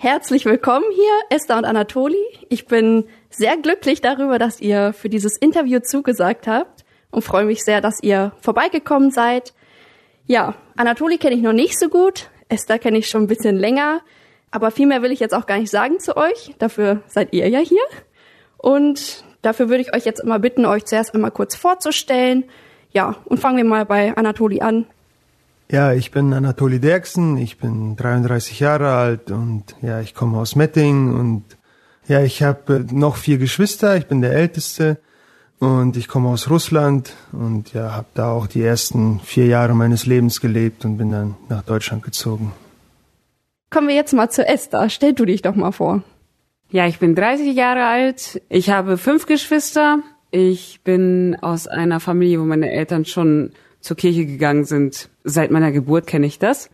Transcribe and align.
Herzlich 0.00 0.44
willkommen 0.44 0.84
hier, 0.94 1.12
Esther 1.28 1.58
und 1.58 1.64
Anatoli. 1.64 2.22
Ich 2.48 2.66
bin 2.66 3.08
sehr 3.30 3.56
glücklich 3.56 4.00
darüber, 4.00 4.38
dass 4.38 4.60
ihr 4.60 4.92
für 4.92 5.08
dieses 5.08 5.36
Interview 5.36 5.80
zugesagt 5.80 6.46
habt 6.46 6.84
und 7.10 7.22
freue 7.22 7.44
mich 7.44 7.64
sehr, 7.64 7.80
dass 7.80 8.00
ihr 8.00 8.30
vorbeigekommen 8.40 9.10
seid. 9.10 9.54
Ja, 10.28 10.54
Anatoli 10.76 11.18
kenne 11.18 11.34
ich 11.34 11.42
noch 11.42 11.52
nicht 11.52 11.76
so 11.80 11.88
gut, 11.88 12.30
Esther 12.48 12.78
kenne 12.78 12.98
ich 12.98 13.08
schon 13.08 13.24
ein 13.24 13.26
bisschen 13.26 13.56
länger, 13.56 14.02
aber 14.52 14.70
viel 14.70 14.86
mehr 14.86 15.02
will 15.02 15.10
ich 15.10 15.18
jetzt 15.18 15.34
auch 15.34 15.46
gar 15.46 15.58
nicht 15.58 15.72
sagen 15.72 15.98
zu 15.98 16.16
euch. 16.16 16.54
Dafür 16.60 17.02
seid 17.08 17.32
ihr 17.32 17.48
ja 17.48 17.58
hier. 17.58 17.82
Und 18.56 19.24
dafür 19.42 19.68
würde 19.68 19.82
ich 19.82 19.96
euch 19.96 20.04
jetzt 20.04 20.20
immer 20.20 20.38
bitten, 20.38 20.64
euch 20.64 20.84
zuerst 20.84 21.12
einmal 21.12 21.32
kurz 21.32 21.56
vorzustellen. 21.56 22.44
Ja, 22.92 23.16
und 23.24 23.40
fangen 23.40 23.56
wir 23.56 23.64
mal 23.64 23.84
bei 23.84 24.16
Anatoli 24.16 24.60
an. 24.60 24.86
Ja, 25.70 25.92
ich 25.92 26.10
bin 26.10 26.32
Anatoli 26.32 26.80
Derksen, 26.80 27.36
ich 27.36 27.58
bin 27.58 27.94
33 27.96 28.58
Jahre 28.58 28.94
alt 28.94 29.30
und 29.30 29.64
ja, 29.82 30.00
ich 30.00 30.14
komme 30.14 30.38
aus 30.38 30.56
Metting 30.56 31.14
und 31.14 31.44
ja, 32.06 32.22
ich 32.22 32.42
habe 32.42 32.86
noch 32.90 33.16
vier 33.16 33.36
Geschwister, 33.36 33.94
ich 33.98 34.06
bin 34.06 34.22
der 34.22 34.32
Älteste 34.32 34.96
und 35.58 35.98
ich 35.98 36.08
komme 36.08 36.30
aus 36.30 36.48
Russland 36.48 37.12
und 37.32 37.74
ja, 37.74 37.92
habe 37.92 38.06
da 38.14 38.32
auch 38.32 38.46
die 38.46 38.62
ersten 38.62 39.20
vier 39.20 39.44
Jahre 39.44 39.74
meines 39.74 40.06
Lebens 40.06 40.40
gelebt 40.40 40.86
und 40.86 40.96
bin 40.96 41.10
dann 41.10 41.36
nach 41.50 41.62
Deutschland 41.62 42.02
gezogen. 42.02 42.52
Kommen 43.68 43.88
wir 43.88 43.94
jetzt 43.94 44.14
mal 44.14 44.30
zu 44.30 44.46
Esther. 44.46 44.88
Stell 44.88 45.12
du 45.12 45.26
dich 45.26 45.42
doch 45.42 45.54
mal 45.54 45.72
vor. 45.72 46.02
Ja, 46.70 46.86
ich 46.86 46.98
bin 46.98 47.14
30 47.14 47.54
Jahre 47.54 47.84
alt. 47.84 48.40
Ich 48.48 48.70
habe 48.70 48.96
fünf 48.96 49.26
Geschwister. 49.26 49.98
Ich 50.30 50.80
bin 50.84 51.36
aus 51.40 51.66
einer 51.66 52.00
Familie, 52.00 52.40
wo 52.40 52.44
meine 52.44 52.70
Eltern 52.70 53.04
schon 53.04 53.52
zur 53.80 53.96
Kirche 53.96 54.26
gegangen 54.26 54.64
sind. 54.64 55.08
Seit 55.24 55.50
meiner 55.50 55.72
Geburt 55.72 56.06
kenne 56.06 56.26
ich 56.26 56.38
das. 56.38 56.70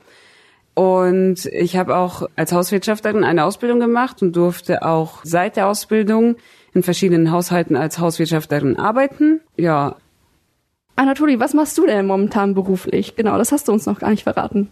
Und 0.74 1.46
ich 1.46 1.76
habe 1.76 1.96
auch 1.96 2.28
als 2.34 2.52
Hauswirtschafterin 2.52 3.22
eine 3.22 3.44
Ausbildung 3.44 3.78
gemacht 3.78 4.22
und 4.22 4.34
durfte 4.34 4.84
auch 4.84 5.20
seit 5.22 5.56
der 5.56 5.68
Ausbildung 5.68 6.36
in 6.72 6.82
verschiedenen 6.82 7.30
Haushalten 7.30 7.76
als 7.76 8.00
Hauswirtschafterin 8.00 8.76
arbeiten. 8.76 9.40
Ja. 9.56 9.96
Anatoli, 10.96 11.38
was 11.38 11.54
machst 11.54 11.78
du 11.78 11.86
denn 11.86 12.06
momentan 12.06 12.54
beruflich? 12.54 13.14
Genau, 13.14 13.38
das 13.38 13.52
hast 13.52 13.68
du 13.68 13.72
uns 13.72 13.86
noch 13.86 14.00
gar 14.00 14.10
nicht 14.10 14.24
verraten. 14.24 14.70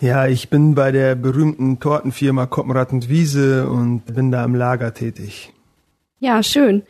Ja, 0.00 0.26
ich 0.26 0.50
bin 0.50 0.74
bei 0.74 0.90
der 0.90 1.14
berühmten 1.14 1.78
Tortenfirma 1.78 2.46
Koppenrad 2.46 2.92
und 2.92 3.08
Wiese 3.08 3.68
und 3.68 4.00
bin 4.00 4.32
da 4.32 4.44
im 4.44 4.56
Lager 4.56 4.94
tätig. 4.94 5.52
Ja, 6.18 6.42
schön. 6.42 6.82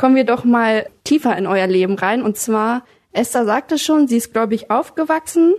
Kommen 0.00 0.16
wir 0.16 0.24
doch 0.24 0.44
mal 0.44 0.88
tiefer 1.04 1.36
in 1.36 1.46
euer 1.46 1.66
Leben 1.66 1.92
rein. 1.96 2.22
Und 2.22 2.38
zwar, 2.38 2.86
Esther 3.12 3.44
sagte 3.44 3.76
schon, 3.76 4.08
sie 4.08 4.16
ist 4.16 4.32
gläubig 4.32 4.70
aufgewachsen. 4.70 5.52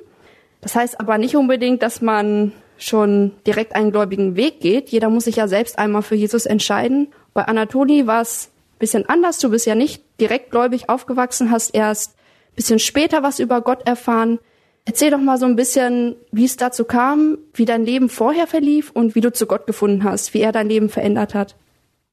Das 0.62 0.74
heißt 0.74 1.00
aber 1.00 1.20
nicht 1.20 1.36
unbedingt, 1.36 1.84
dass 1.84 2.02
man 2.02 2.52
schon 2.76 3.34
direkt 3.46 3.76
einen 3.76 3.92
gläubigen 3.92 4.36
Weg 4.36 4.60
geht. 4.60 4.90
Jeder 4.90 5.12
muss 5.12 5.26
sich 5.26 5.36
ja 5.36 5.48
selbst 5.48 5.78
einmal 5.78 6.02
für 6.02 6.16
Jesus 6.16 6.48
entscheiden. 6.48 7.10
Bei 7.36 7.46
Anatoli 7.46 8.08
war 8.08 8.22
es 8.22 8.50
ein 8.74 8.80
bisschen 8.80 9.08
anders. 9.08 9.38
Du 9.38 9.52
bist 9.52 9.68
ja 9.68 9.76
nicht 9.76 10.02
direkt 10.20 10.50
gläubig 10.50 10.90
aufgewachsen, 10.90 11.52
hast 11.52 11.76
erst 11.76 12.16
ein 12.16 12.56
bisschen 12.56 12.80
später 12.80 13.22
was 13.22 13.38
über 13.38 13.62
Gott 13.62 13.86
erfahren. 13.86 14.40
Erzähl 14.86 15.12
doch 15.12 15.22
mal 15.22 15.38
so 15.38 15.46
ein 15.46 15.56
bisschen, 15.56 16.16
wie 16.32 16.46
es 16.46 16.58
dazu 16.58 16.86
kam, 16.86 17.38
wie 17.54 17.66
dein 17.66 17.86
Leben 17.86 18.10
vorher 18.10 18.48
verlief 18.48 18.90
und 18.90 19.14
wie 19.14 19.22
du 19.22 19.32
zu 19.32 19.46
Gott 19.46 19.68
gefunden 19.68 20.04
hast, 20.04 20.34
wie 20.34 20.42
er 20.42 20.52
dein 20.52 20.68
Leben 20.68 20.90
verändert 20.90 21.36
hat. 21.36 21.56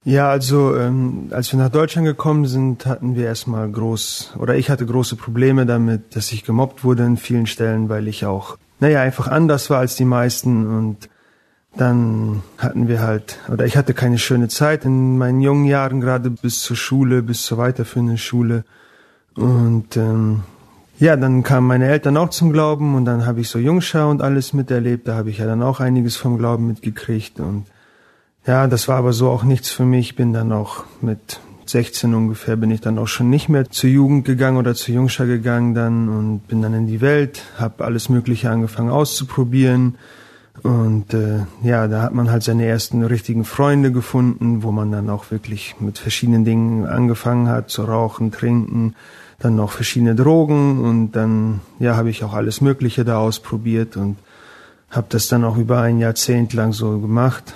Ja, 0.05 0.31
also 0.31 0.77
ähm, 0.77 1.29
als 1.33 1.53
wir 1.53 1.59
nach 1.59 1.71
Deutschland 1.71 2.07
gekommen 2.07 2.47
sind, 2.47 2.87
hatten 2.87 3.17
wir 3.17 3.27
erstmal 3.27 3.71
groß, 3.71 4.35
oder 4.39 4.57
ich 4.57 4.71
hatte 4.71 4.87
große 4.87 5.17
Probleme 5.17 5.67
damit, 5.67 6.17
dass 6.17 6.33
ich 6.33 6.45
gemobbt 6.45 6.85
wurde 6.85 7.05
in 7.05 7.17
vielen 7.17 7.47
Stellen, 7.47 7.89
weil 7.89 8.09
ich 8.09 8.25
auch, 8.25 8.57
naja, 8.81 9.03
einfach 9.03 9.27
anders 9.29 9.71
war 9.71 9.81
als 9.81 9.97
die 9.97 10.05
meisten 10.05 10.67
und 10.67 11.09
dann 11.77 12.43
hatten 12.57 12.89
wir 12.89 13.01
halt, 13.01 13.39
oder 13.53 13.67
ich 13.67 13.77
hatte 13.77 13.95
keine 13.95 14.19
schöne 14.19 14.49
Zeit 14.49 14.85
in 14.85 15.19
meinen 15.19 15.41
jungen 15.41 15.65
Jahren, 15.65 16.01
gerade 16.01 16.31
bis 16.31 16.63
zur 16.63 16.77
Schule, 16.77 17.23
bis 17.23 17.43
zur 17.43 17.59
weiterführenden 17.59 18.19
Schule. 18.19 18.65
Und 19.37 19.97
ähm, 19.97 20.43
ja, 20.99 21.17
dann 21.17 21.45
kamen 21.45 21.67
meine 21.69 21.87
Eltern 21.87 22.17
auch 22.17 22.31
zum 22.31 22.53
Glauben 22.53 22.97
und 22.97 23.05
dann 23.05 23.27
habe 23.27 23.41
ich 23.41 23.49
so 23.49 23.59
Jungschau 23.59 24.11
und 24.11 24.23
alles 24.23 24.53
miterlebt. 24.53 25.07
Da 25.07 25.15
habe 25.15 25.31
ich 25.31 25.39
ja 25.39 25.47
dann 25.47 25.63
auch 25.63 25.79
einiges 25.79 26.17
vom 26.17 26.39
Glauben 26.39 26.67
mitgekriegt. 26.67 27.39
Und 27.39 27.67
ja, 28.49 28.67
das 28.67 28.89
war 28.89 28.97
aber 28.97 29.13
so 29.13 29.29
auch 29.29 29.45
nichts 29.45 29.71
für 29.71 29.85
mich. 29.85 30.17
Bin 30.17 30.33
dann 30.33 30.53
auch 30.53 30.85
mit 31.01 31.41
16 31.67 32.15
ungefähr 32.15 32.57
bin 32.57 32.71
ich 32.71 32.81
dann 32.81 32.99
auch 32.99 33.09
schon 33.09 33.29
nicht 33.29 33.49
mehr 33.49 33.71
zur 33.71 33.91
Jugend 33.91 34.25
gegangen 34.25 34.57
oder 34.57 34.75
zur 34.75 34.95
Jungschau 34.95 35.27
gegangen 35.27 35.75
dann 35.75 36.09
und 36.09 36.49
bin 36.49 36.63
dann 36.63 36.73
in 36.73 36.87
die 36.87 37.03
Welt, 37.03 37.43
habe 37.59 37.85
alles 37.85 38.09
Mögliche 38.09 38.51
angefangen 38.51 38.89
auszuprobieren. 38.89 39.97
Und 40.63 41.15
äh, 41.15 41.41
ja, 41.63 41.87
da 41.87 42.03
hat 42.03 42.15
man 42.15 42.31
halt 42.31 42.43
seine 42.43 42.65
ersten 42.65 43.05
richtigen 43.05 43.45
Freunde 43.45 43.93
gefunden, 43.93 44.63
wo 44.63 44.73
man 44.73 44.91
dann 44.91 45.09
auch 45.11 45.31
wirklich 45.31 45.77
mit 45.79 45.99
verschiedenen 45.99 46.45
Dingen 46.45 46.87
angefangen 46.87 47.49
hat, 47.49 47.71
zu 47.71 47.85
rauchen, 47.85 48.33
trinken, 48.33 48.95
dann 49.39 49.55
noch 49.55 49.71
verschiedene 49.71 50.17
Drogen 50.17 50.81
und 50.81 51.13
dann 51.13 51.61
ja 51.79 51.97
habe 51.97 52.11
ich 52.11 52.25
auch 52.25 52.33
alles 52.33 52.61
Mögliche 52.61 53.05
da 53.05 53.19
ausprobiert 53.19 53.97
und 53.97 54.17
habe 54.91 55.07
das 55.11 55.29
dann 55.29 55.45
auch 55.45 55.59
über 55.59 55.81
ein 55.83 55.99
Jahrzehnt 55.99 56.55
lang 56.55 56.73
so 56.73 56.99
gemacht. 56.99 57.55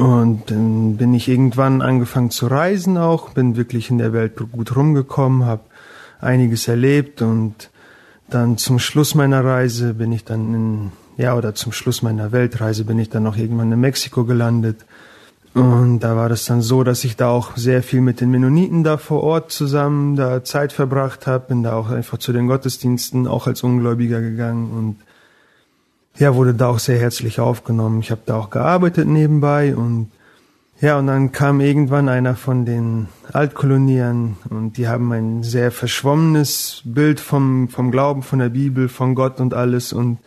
Und 0.00 0.50
dann 0.50 0.96
bin 0.96 1.12
ich 1.12 1.28
irgendwann 1.28 1.82
angefangen 1.82 2.30
zu 2.30 2.46
reisen 2.46 2.96
auch, 2.96 3.30
bin 3.30 3.56
wirklich 3.56 3.90
in 3.90 3.98
der 3.98 4.14
Welt 4.14 4.32
gut 4.50 4.74
rumgekommen, 4.74 5.44
habe 5.44 5.64
einiges 6.22 6.68
erlebt 6.68 7.20
und 7.20 7.68
dann 8.30 8.56
zum 8.56 8.78
Schluss 8.78 9.14
meiner 9.14 9.44
Reise 9.44 9.92
bin 9.92 10.10
ich 10.10 10.24
dann 10.24 10.54
in, 10.54 10.92
ja, 11.18 11.36
oder 11.36 11.54
zum 11.54 11.72
Schluss 11.72 12.00
meiner 12.00 12.32
Weltreise 12.32 12.84
bin 12.84 12.98
ich 12.98 13.10
dann 13.10 13.26
auch 13.26 13.36
irgendwann 13.36 13.72
in 13.72 13.80
Mexiko 13.80 14.24
gelandet. 14.24 14.86
Und 15.52 16.00
da 16.00 16.16
war 16.16 16.30
das 16.30 16.46
dann 16.46 16.62
so, 16.62 16.82
dass 16.82 17.04
ich 17.04 17.16
da 17.16 17.28
auch 17.28 17.58
sehr 17.58 17.82
viel 17.82 18.00
mit 18.00 18.22
den 18.22 18.30
Mennoniten 18.30 18.82
da 18.82 18.96
vor 18.96 19.22
Ort 19.22 19.52
zusammen 19.52 20.16
da 20.16 20.42
Zeit 20.44 20.72
verbracht 20.72 21.26
habe, 21.26 21.48
bin 21.48 21.62
da 21.62 21.74
auch 21.74 21.90
einfach 21.90 22.16
zu 22.16 22.32
den 22.32 22.46
Gottesdiensten 22.46 23.26
auch 23.26 23.46
als 23.46 23.62
Ungläubiger 23.62 24.22
gegangen 24.22 24.70
und 24.70 25.09
ja, 26.16 26.34
wurde 26.34 26.54
da 26.54 26.68
auch 26.68 26.78
sehr 26.78 26.98
herzlich 26.98 27.40
aufgenommen. 27.40 28.00
Ich 28.00 28.10
habe 28.10 28.22
da 28.26 28.36
auch 28.36 28.50
gearbeitet 28.50 29.08
nebenbei 29.08 29.74
und 29.74 30.10
ja, 30.80 30.98
und 30.98 31.08
dann 31.08 31.30
kam 31.30 31.60
irgendwann 31.60 32.08
einer 32.08 32.34
von 32.36 32.64
den 32.64 33.08
Altkoloniern 33.32 34.38
und 34.48 34.78
die 34.78 34.88
haben 34.88 35.12
ein 35.12 35.42
sehr 35.42 35.70
verschwommenes 35.70 36.80
Bild 36.84 37.20
vom, 37.20 37.68
vom 37.68 37.90
Glauben, 37.90 38.22
von 38.22 38.38
der 38.38 38.48
Bibel, 38.48 38.88
von 38.88 39.14
Gott 39.14 39.40
und 39.40 39.52
alles 39.52 39.92
und 39.92 40.18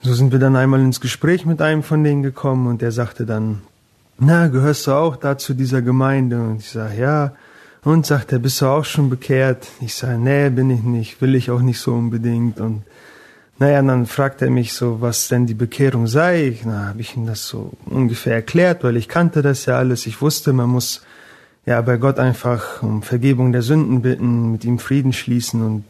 so 0.00 0.12
sind 0.12 0.32
wir 0.32 0.38
dann 0.38 0.56
einmal 0.56 0.80
ins 0.80 1.00
Gespräch 1.00 1.46
mit 1.46 1.62
einem 1.62 1.82
von 1.82 2.04
denen 2.04 2.22
gekommen 2.22 2.66
und 2.66 2.82
der 2.82 2.92
sagte 2.92 3.24
dann, 3.24 3.62
na, 4.18 4.48
gehörst 4.48 4.86
du 4.86 4.92
auch 4.92 5.16
da 5.16 5.38
zu 5.38 5.54
dieser 5.54 5.82
Gemeinde? 5.82 6.40
Und 6.40 6.58
ich 6.58 6.70
sage, 6.70 7.00
ja. 7.00 7.32
Und 7.82 8.06
sagt 8.06 8.32
er, 8.32 8.38
bist 8.38 8.60
du 8.60 8.66
auch 8.66 8.84
schon 8.84 9.10
bekehrt? 9.10 9.66
Ich 9.80 9.94
sage, 9.94 10.18
nee, 10.18 10.48
bin 10.48 10.70
ich 10.70 10.82
nicht, 10.82 11.20
will 11.20 11.34
ich 11.34 11.50
auch 11.50 11.60
nicht 11.60 11.80
so 11.80 11.92
unbedingt. 11.94 12.60
Und 12.60 12.82
naja, 13.58 13.80
dann 13.82 14.06
fragt 14.06 14.42
er 14.42 14.50
mich 14.50 14.72
so, 14.72 15.00
was 15.00 15.28
denn 15.28 15.46
die 15.46 15.54
Bekehrung 15.54 16.06
sei. 16.06 16.58
Na, 16.64 16.88
habe 16.88 17.00
ich 17.00 17.16
ihm 17.16 17.26
das 17.26 17.46
so 17.46 17.72
ungefähr 17.86 18.34
erklärt, 18.34 18.82
weil 18.82 18.96
ich 18.96 19.08
kannte 19.08 19.42
das 19.42 19.66
ja 19.66 19.78
alles. 19.78 20.06
Ich 20.06 20.20
wusste, 20.20 20.52
man 20.52 20.70
muss 20.70 21.02
ja 21.64 21.80
bei 21.80 21.96
Gott 21.96 22.18
einfach 22.18 22.82
um 22.82 23.02
Vergebung 23.02 23.52
der 23.52 23.62
Sünden 23.62 24.02
bitten, 24.02 24.52
mit 24.52 24.64
ihm 24.64 24.78
Frieden 24.78 25.12
schließen 25.12 25.62
und 25.62 25.84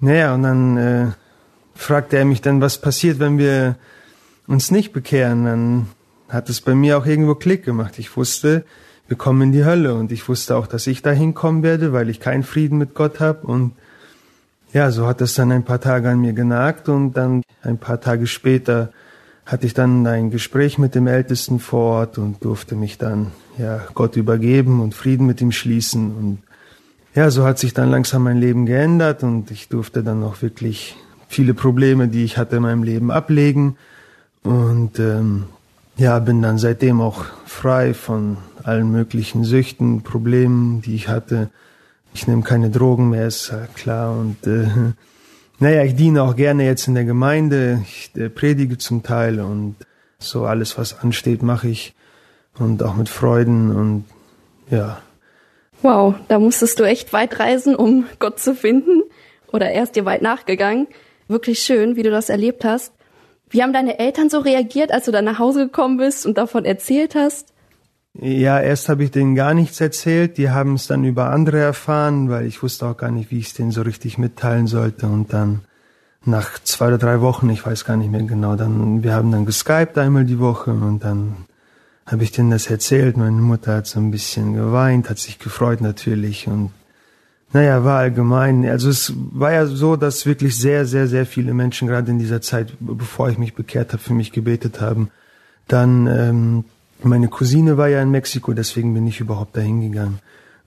naja, 0.00 0.34
und 0.34 0.42
dann 0.42 0.76
äh, 0.76 1.06
fragte 1.74 2.16
er 2.16 2.24
mich 2.24 2.40
dann, 2.40 2.60
was 2.60 2.80
passiert, 2.80 3.20
wenn 3.20 3.38
wir 3.38 3.76
uns 4.48 4.72
nicht 4.72 4.92
bekehren. 4.92 5.44
Dann 5.44 5.86
hat 6.28 6.48
es 6.48 6.60
bei 6.60 6.74
mir 6.74 6.98
auch 6.98 7.06
irgendwo 7.06 7.36
Klick 7.36 7.64
gemacht. 7.64 8.00
Ich 8.00 8.16
wusste, 8.16 8.64
wir 9.06 9.16
kommen 9.16 9.42
in 9.42 9.52
die 9.52 9.64
Hölle 9.64 9.94
und 9.94 10.10
ich 10.10 10.28
wusste 10.28 10.56
auch, 10.56 10.66
dass 10.66 10.88
ich 10.88 11.02
da 11.02 11.12
hinkommen 11.12 11.62
werde, 11.62 11.92
weil 11.92 12.08
ich 12.08 12.18
keinen 12.18 12.42
Frieden 12.42 12.78
mit 12.78 12.94
Gott 12.94 13.20
habe. 13.20 13.46
Und 13.46 13.74
ja, 14.72 14.90
so 14.90 15.06
hat 15.06 15.20
es 15.20 15.34
dann 15.34 15.52
ein 15.52 15.64
paar 15.64 15.80
Tage 15.80 16.08
an 16.10 16.20
mir 16.20 16.32
genagt 16.32 16.88
und 16.88 17.14
dann 17.14 17.42
ein 17.62 17.78
paar 17.78 18.00
Tage 18.00 18.26
später 18.26 18.92
hatte 19.44 19.66
ich 19.66 19.74
dann 19.74 20.06
ein 20.06 20.30
Gespräch 20.30 20.78
mit 20.78 20.94
dem 20.94 21.06
Ältesten 21.06 21.58
vor 21.58 21.98
Ort 21.98 22.18
und 22.18 22.44
durfte 22.44 22.74
mich 22.74 22.96
dann 22.98 23.32
ja 23.58 23.80
Gott 23.94 24.16
übergeben 24.16 24.80
und 24.80 24.94
Frieden 24.94 25.26
mit 25.26 25.40
ihm 25.40 25.52
schließen 25.52 26.14
und 26.14 26.38
ja, 27.14 27.30
so 27.30 27.44
hat 27.44 27.58
sich 27.58 27.74
dann 27.74 27.90
langsam 27.90 28.22
mein 28.22 28.38
Leben 28.38 28.64
geändert 28.64 29.22
und 29.22 29.50
ich 29.50 29.68
durfte 29.68 30.02
dann 30.02 30.22
auch 30.22 30.40
wirklich 30.40 30.96
viele 31.28 31.52
Probleme, 31.52 32.08
die 32.08 32.24
ich 32.24 32.38
hatte 32.38 32.56
in 32.56 32.62
meinem 32.62 32.82
Leben 32.82 33.10
ablegen 33.10 33.76
und 34.42 34.98
ähm, 34.98 35.44
ja, 35.96 36.18
bin 36.18 36.40
dann 36.40 36.56
seitdem 36.56 37.02
auch 37.02 37.24
frei 37.44 37.92
von 37.92 38.38
allen 38.62 38.90
möglichen 38.90 39.44
Süchten, 39.44 40.02
Problemen, 40.02 40.80
die 40.80 40.94
ich 40.94 41.08
hatte. 41.08 41.50
Ich 42.14 42.26
nehme 42.26 42.42
keine 42.42 42.70
Drogen 42.70 43.10
mehr, 43.10 43.26
ist 43.26 43.52
klar. 43.74 44.16
Und 44.16 44.46
äh, 44.46 44.66
naja, 45.58 45.84
ich 45.84 45.94
diene 45.94 46.22
auch 46.22 46.36
gerne 46.36 46.64
jetzt 46.64 46.88
in 46.88 46.94
der 46.94 47.04
Gemeinde. 47.04 47.82
Ich 47.84 48.10
äh, 48.16 48.28
predige 48.28 48.78
zum 48.78 49.02
Teil 49.02 49.40
und 49.40 49.76
so 50.18 50.44
alles, 50.44 50.78
was 50.78 50.98
ansteht, 51.00 51.42
mache 51.42 51.68
ich. 51.68 51.94
Und 52.58 52.82
auch 52.82 52.94
mit 52.94 53.08
Freuden 53.08 53.74
und 53.74 54.04
ja. 54.70 55.00
Wow, 55.80 56.14
da 56.28 56.38
musstest 56.38 56.78
du 56.78 56.84
echt 56.84 57.12
weit 57.12 57.38
reisen, 57.40 57.74
um 57.74 58.06
Gott 58.18 58.38
zu 58.38 58.54
finden. 58.54 59.02
Oder 59.52 59.70
er 59.70 59.82
ist 59.82 59.96
dir 59.96 60.04
weit 60.04 60.22
nachgegangen. 60.22 60.86
Wirklich 61.28 61.60
schön, 61.60 61.96
wie 61.96 62.02
du 62.02 62.10
das 62.10 62.28
erlebt 62.28 62.64
hast. 62.64 62.92
Wie 63.50 63.62
haben 63.62 63.72
deine 63.72 63.98
Eltern 63.98 64.30
so 64.30 64.38
reagiert, 64.38 64.92
als 64.92 65.04
du 65.04 65.12
dann 65.12 65.24
nach 65.24 65.38
Hause 65.38 65.66
gekommen 65.66 65.98
bist 65.98 66.24
und 66.24 66.38
davon 66.38 66.64
erzählt 66.64 67.14
hast? 67.14 67.52
Ja, 68.14 68.60
erst 68.60 68.88
habe 68.88 69.04
ich 69.04 69.10
denen 69.10 69.34
gar 69.34 69.54
nichts 69.54 69.80
erzählt. 69.80 70.36
Die 70.36 70.50
haben 70.50 70.74
es 70.74 70.86
dann 70.86 71.04
über 71.04 71.30
andere 71.30 71.60
erfahren, 71.60 72.28
weil 72.28 72.46
ich 72.46 72.62
wusste 72.62 72.86
auch 72.86 72.96
gar 72.96 73.10
nicht, 73.10 73.30
wie 73.30 73.38
ich 73.38 73.48
es 73.48 73.54
denen 73.54 73.70
so 73.70 73.82
richtig 73.82 74.18
mitteilen 74.18 74.66
sollte. 74.66 75.06
Und 75.06 75.32
dann 75.32 75.62
nach 76.24 76.58
zwei 76.62 76.88
oder 76.88 76.98
drei 76.98 77.20
Wochen, 77.20 77.48
ich 77.50 77.64
weiß 77.64 77.84
gar 77.84 77.96
nicht 77.96 78.10
mehr 78.10 78.22
genau, 78.22 78.54
dann 78.54 79.02
wir 79.02 79.14
haben 79.14 79.32
dann 79.32 79.46
geskypt 79.46 79.98
einmal 79.98 80.24
die 80.24 80.38
Woche 80.38 80.70
und 80.70 81.02
dann 81.02 81.36
habe 82.06 82.22
ich 82.22 82.32
denen 82.32 82.50
das 82.50 82.68
erzählt. 82.68 83.16
Meine 83.16 83.40
Mutter 83.40 83.76
hat 83.76 83.86
so 83.86 83.98
ein 83.98 84.10
bisschen 84.10 84.54
geweint, 84.54 85.10
hat 85.10 85.18
sich 85.18 85.38
gefreut 85.38 85.80
natürlich 85.80 86.46
und 86.46 86.70
naja, 87.54 87.84
war 87.84 87.98
allgemein. 87.98 88.64
Also 88.66 88.88
es 88.88 89.12
war 89.16 89.52
ja 89.52 89.66
so, 89.66 89.96
dass 89.96 90.24
wirklich 90.24 90.56
sehr, 90.56 90.86
sehr, 90.86 91.06
sehr 91.06 91.26
viele 91.26 91.52
Menschen 91.52 91.86
gerade 91.86 92.10
in 92.10 92.18
dieser 92.18 92.40
Zeit, 92.40 92.72
bevor 92.80 93.28
ich 93.28 93.36
mich 93.36 93.54
bekehrt 93.54 93.92
habe, 93.92 94.02
für 94.02 94.14
mich 94.14 94.32
gebetet 94.32 94.80
haben. 94.80 95.10
Dann 95.68 96.06
ähm, 96.06 96.64
meine 97.04 97.28
Cousine 97.28 97.76
war 97.76 97.88
ja 97.88 98.02
in 98.02 98.10
Mexiko, 98.10 98.52
deswegen 98.52 98.94
bin 98.94 99.06
ich 99.06 99.20
überhaupt 99.20 99.56
dahin 99.56 99.80
gegangen. 99.80 100.18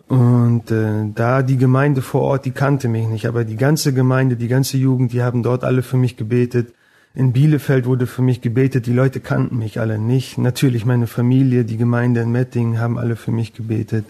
Und 0.08 0.70
äh, 0.70 1.06
da 1.16 1.42
die 1.42 1.58
Gemeinde 1.58 2.02
vor 2.02 2.22
Ort, 2.22 2.46
die 2.46 2.52
kannte 2.52 2.88
mich 2.88 3.08
nicht, 3.08 3.26
aber 3.26 3.44
die 3.44 3.56
ganze 3.56 3.94
Gemeinde, 3.94 4.36
die 4.36 4.48
ganze 4.48 4.78
Jugend, 4.78 5.14
die 5.14 5.24
haben 5.24 5.42
dort 5.42 5.64
alle 5.64 5.82
für 5.82 5.98
mich 5.98 6.16
gebetet. 6.16 6.74
In 7.16 7.32
Bielefeld 7.32 7.86
wurde 7.86 8.08
für 8.08 8.22
mich 8.22 8.42
gebetet, 8.42 8.86
die 8.86 8.94
Leute 8.94 9.20
kannten 9.20 9.58
mich 9.58 9.80
alle 9.80 9.98
nicht. 9.98 10.38
Natürlich 10.38 10.86
meine 10.86 11.08
Familie, 11.08 11.64
die 11.64 11.78
Gemeinde 11.78 12.22
in 12.22 12.32
Mettingen 12.32 12.80
haben 12.80 13.00
alle 13.00 13.16
für 13.16 13.32
mich 13.32 13.54
gebetet. 13.54 14.06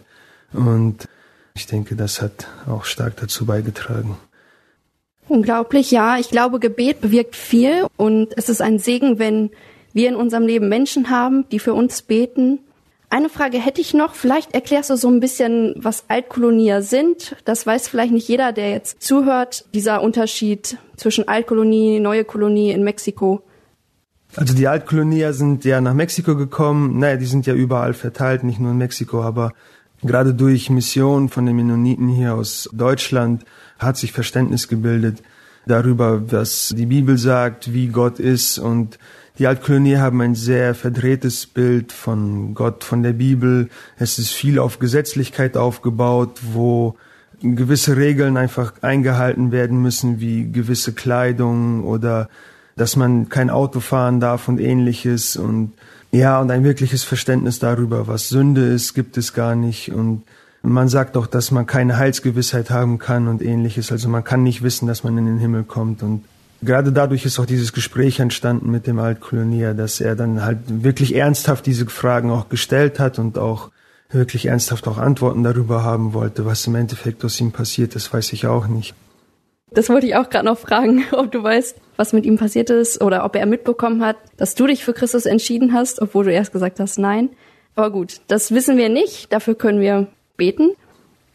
Und 0.51 1.07
ich 1.53 1.67
denke, 1.67 1.95
das 1.95 2.21
hat 2.21 2.47
auch 2.67 2.83
stark 2.83 3.15
dazu 3.17 3.45
beigetragen. 3.45 4.17
Unglaublich, 5.27 5.91
ja. 5.91 6.17
Ich 6.17 6.29
glaube, 6.29 6.59
Gebet 6.59 7.01
bewirkt 7.01 7.35
viel 7.35 7.85
und 7.95 8.37
es 8.37 8.49
ist 8.49 8.61
ein 8.61 8.79
Segen, 8.79 9.17
wenn 9.17 9.49
wir 9.95 10.09
in 10.09 10.15
unserem 10.15 10.45
Leben 10.45 10.67
Menschen 10.67 11.09
haben, 11.09 11.45
die 11.51 11.59
für 11.59 11.73
uns 11.73 12.01
beten. 12.01 12.59
Eine 13.09 13.29
Frage 13.29 13.57
hätte 13.57 13.79
ich 13.79 13.93
noch. 13.93 14.13
Vielleicht 14.13 14.53
erklärst 14.53 14.89
du 14.89 14.97
so 14.97 15.07
ein 15.07 15.21
bisschen, 15.21 15.73
was 15.77 16.03
Altkolonier 16.09 16.81
sind. 16.81 17.37
Das 17.45 17.65
weiß 17.65 17.87
vielleicht 17.87 18.11
nicht 18.11 18.27
jeder, 18.27 18.51
der 18.51 18.71
jetzt 18.71 19.01
zuhört. 19.01 19.65
Dieser 19.73 20.03
Unterschied 20.03 20.77
zwischen 20.97 21.29
Altkolonie, 21.29 22.01
neue 22.01 22.25
Kolonie 22.25 22.71
in 22.71 22.83
Mexiko. 22.83 23.41
Also 24.35 24.53
die 24.53 24.67
Altkolonier 24.67 25.31
sind 25.31 25.63
ja 25.63 25.79
nach 25.79 25.93
Mexiko 25.93 26.35
gekommen. 26.35 26.99
Naja, 26.99 27.15
die 27.15 27.25
sind 27.25 27.45
ja 27.45 27.53
überall 27.53 27.93
verteilt, 27.93 28.43
nicht 28.43 28.59
nur 28.59 28.71
in 28.71 28.77
Mexiko, 28.77 29.21
aber 29.21 29.53
gerade 30.01 30.33
durch 30.33 30.69
Mission 30.69 31.29
von 31.29 31.45
den 31.45 31.55
Mennoniten 31.55 32.09
hier 32.09 32.35
aus 32.35 32.69
Deutschland 32.73 33.45
hat 33.79 33.95
sich 33.95 34.11
Verständnis 34.11 34.67
gebildet 34.67 35.23
darüber, 35.65 36.29
was 36.33 36.73
die 36.75 36.85
Bibel 36.85 37.17
sagt, 37.17 37.73
wie 37.73 37.87
Gott 37.87 38.19
ist 38.19 38.59
und 38.59 38.99
die 39.37 39.47
Altkolonier 39.47 39.99
haben 39.99 40.21
ein 40.21 40.35
sehr 40.35 40.75
verdrehtes 40.75 41.45
Bild 41.45 41.91
von 41.91 42.53
Gott, 42.53 42.83
von 42.83 43.03
der 43.03 43.13
Bibel. 43.13 43.69
Es 43.97 44.17
ist 44.17 44.31
viel 44.31 44.59
auf 44.59 44.79
Gesetzlichkeit 44.79 45.57
aufgebaut, 45.57 46.39
wo 46.53 46.95
gewisse 47.41 47.97
Regeln 47.97 48.37
einfach 48.37 48.73
eingehalten 48.81 49.51
werden 49.51 49.81
müssen, 49.81 50.19
wie 50.19 50.51
gewisse 50.51 50.93
Kleidung 50.93 51.83
oder 51.83 52.29
dass 52.77 52.95
man 52.95 53.29
kein 53.29 53.49
Auto 53.49 53.79
fahren 53.79 54.19
darf 54.19 54.47
und 54.47 54.59
ähnliches 54.59 55.35
und 55.35 55.73
ja, 56.11 56.39
und 56.39 56.49
ein 56.49 56.63
wirkliches 56.63 57.03
Verständnis 57.03 57.59
darüber, 57.59 58.07
was 58.07 58.29
Sünde 58.29 58.65
ist, 58.65 58.93
gibt 58.93 59.17
es 59.17 59.33
gar 59.33 59.55
nicht 59.55 59.91
und 59.91 60.23
man 60.61 60.87
sagt 60.87 61.17
auch, 61.17 61.27
dass 61.27 61.51
man 61.51 61.65
keine 61.65 61.97
Heilsgewissheit 61.97 62.69
haben 62.69 62.97
kann 62.97 63.27
und 63.27 63.43
ähnliches. 63.43 63.91
Also 63.91 64.09
man 64.09 64.23
kann 64.23 64.43
nicht 64.43 64.63
wissen, 64.63 64.87
dass 64.87 65.03
man 65.03 65.17
in 65.17 65.25
den 65.25 65.37
Himmel 65.37 65.63
kommt 65.63 66.01
und 66.01 66.23
gerade 66.65 66.91
dadurch 66.91 67.25
ist 67.25 67.39
auch 67.39 67.45
dieses 67.45 67.73
Gespräch 67.73 68.19
entstanden 68.19 68.69
mit 68.71 68.87
dem 68.87 68.99
Altkolonier, 68.99 69.73
dass 69.73 70.01
er 70.01 70.15
dann 70.15 70.43
halt 70.43 70.59
wirklich 70.67 71.15
ernsthaft 71.15 71.65
diese 71.65 71.85
Fragen 71.87 72.31
auch 72.31 72.49
gestellt 72.49 72.99
hat 72.99 73.19
und 73.19 73.37
auch 73.37 73.71
wirklich 74.09 74.47
ernsthaft 74.47 74.87
auch 74.87 74.97
Antworten 74.97 75.43
darüber 75.43 75.83
haben 75.83 76.13
wollte, 76.13 76.45
was 76.45 76.67
im 76.67 76.75
Endeffekt 76.75 77.23
aus 77.25 77.39
ihm 77.39 77.51
passiert 77.51 77.95
ist, 77.95 78.13
weiß 78.13 78.33
ich 78.33 78.47
auch 78.47 78.67
nicht. 78.67 78.93
Das 79.71 79.89
wollte 79.89 80.07
ich 80.07 80.15
auch 80.15 80.29
gerade 80.29 80.45
noch 80.45 80.57
fragen, 80.57 81.03
ob 81.11 81.31
du 81.31 81.43
weißt, 81.43 81.75
was 81.97 82.13
mit 82.13 82.25
ihm 82.25 82.37
passiert 82.37 82.69
ist 82.69 83.01
oder 83.01 83.25
ob 83.25 83.35
er 83.35 83.45
mitbekommen 83.45 84.03
hat, 84.03 84.17
dass 84.37 84.55
du 84.55 84.67
dich 84.67 84.83
für 84.83 84.93
Christus 84.93 85.25
entschieden 85.25 85.73
hast, 85.73 86.01
obwohl 86.01 86.25
du 86.25 86.31
erst 86.31 86.53
gesagt 86.53 86.79
hast, 86.79 86.97
nein. 86.97 87.29
Aber 87.75 87.91
gut, 87.91 88.21
das 88.27 88.51
wissen 88.51 88.77
wir 88.77 88.89
nicht, 88.89 89.33
dafür 89.33 89.55
können 89.55 89.81
wir 89.81 90.07
beten. 90.37 90.71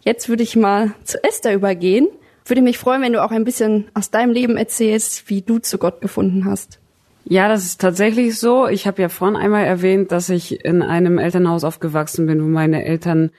Jetzt 0.03 0.29
würde 0.29 0.43
ich 0.43 0.57
mal 0.57 0.93
zu 1.05 1.23
Esther 1.23 1.55
übergehen 1.55 2.09
würde 2.47 2.63
mich 2.63 2.79
freuen, 2.79 3.03
wenn 3.03 3.13
du 3.13 3.23
auch 3.23 3.31
ein 3.31 3.45
bisschen 3.45 3.89
aus 3.95 4.11
deinem 4.11 4.33
Leben 4.33 4.57
erzählst, 4.57 5.29
wie 5.29 5.43
du 5.43 5.59
zu 5.59 5.79
Gott 5.79 6.01
gefunden 6.01 6.45
hast. 6.45 6.79
Ja, 7.25 7.49
das 7.49 7.65
ist 7.65 7.81
tatsächlich 7.81 8.39
so. 8.39 8.67
Ich 8.67 8.87
habe 8.87 9.03
ja 9.03 9.09
vorhin 9.09 9.37
einmal 9.37 9.65
erwähnt, 9.65 10.11
dass 10.11 10.31
ich 10.31 10.65
in 10.65 10.83
einem 10.83 11.19
Elternhaus 11.19 11.65
aufgewachsen 11.65 12.27
bin, 12.27 12.43
wo 12.43 12.49
meine 12.49 12.85
Eltern, 12.85 13.31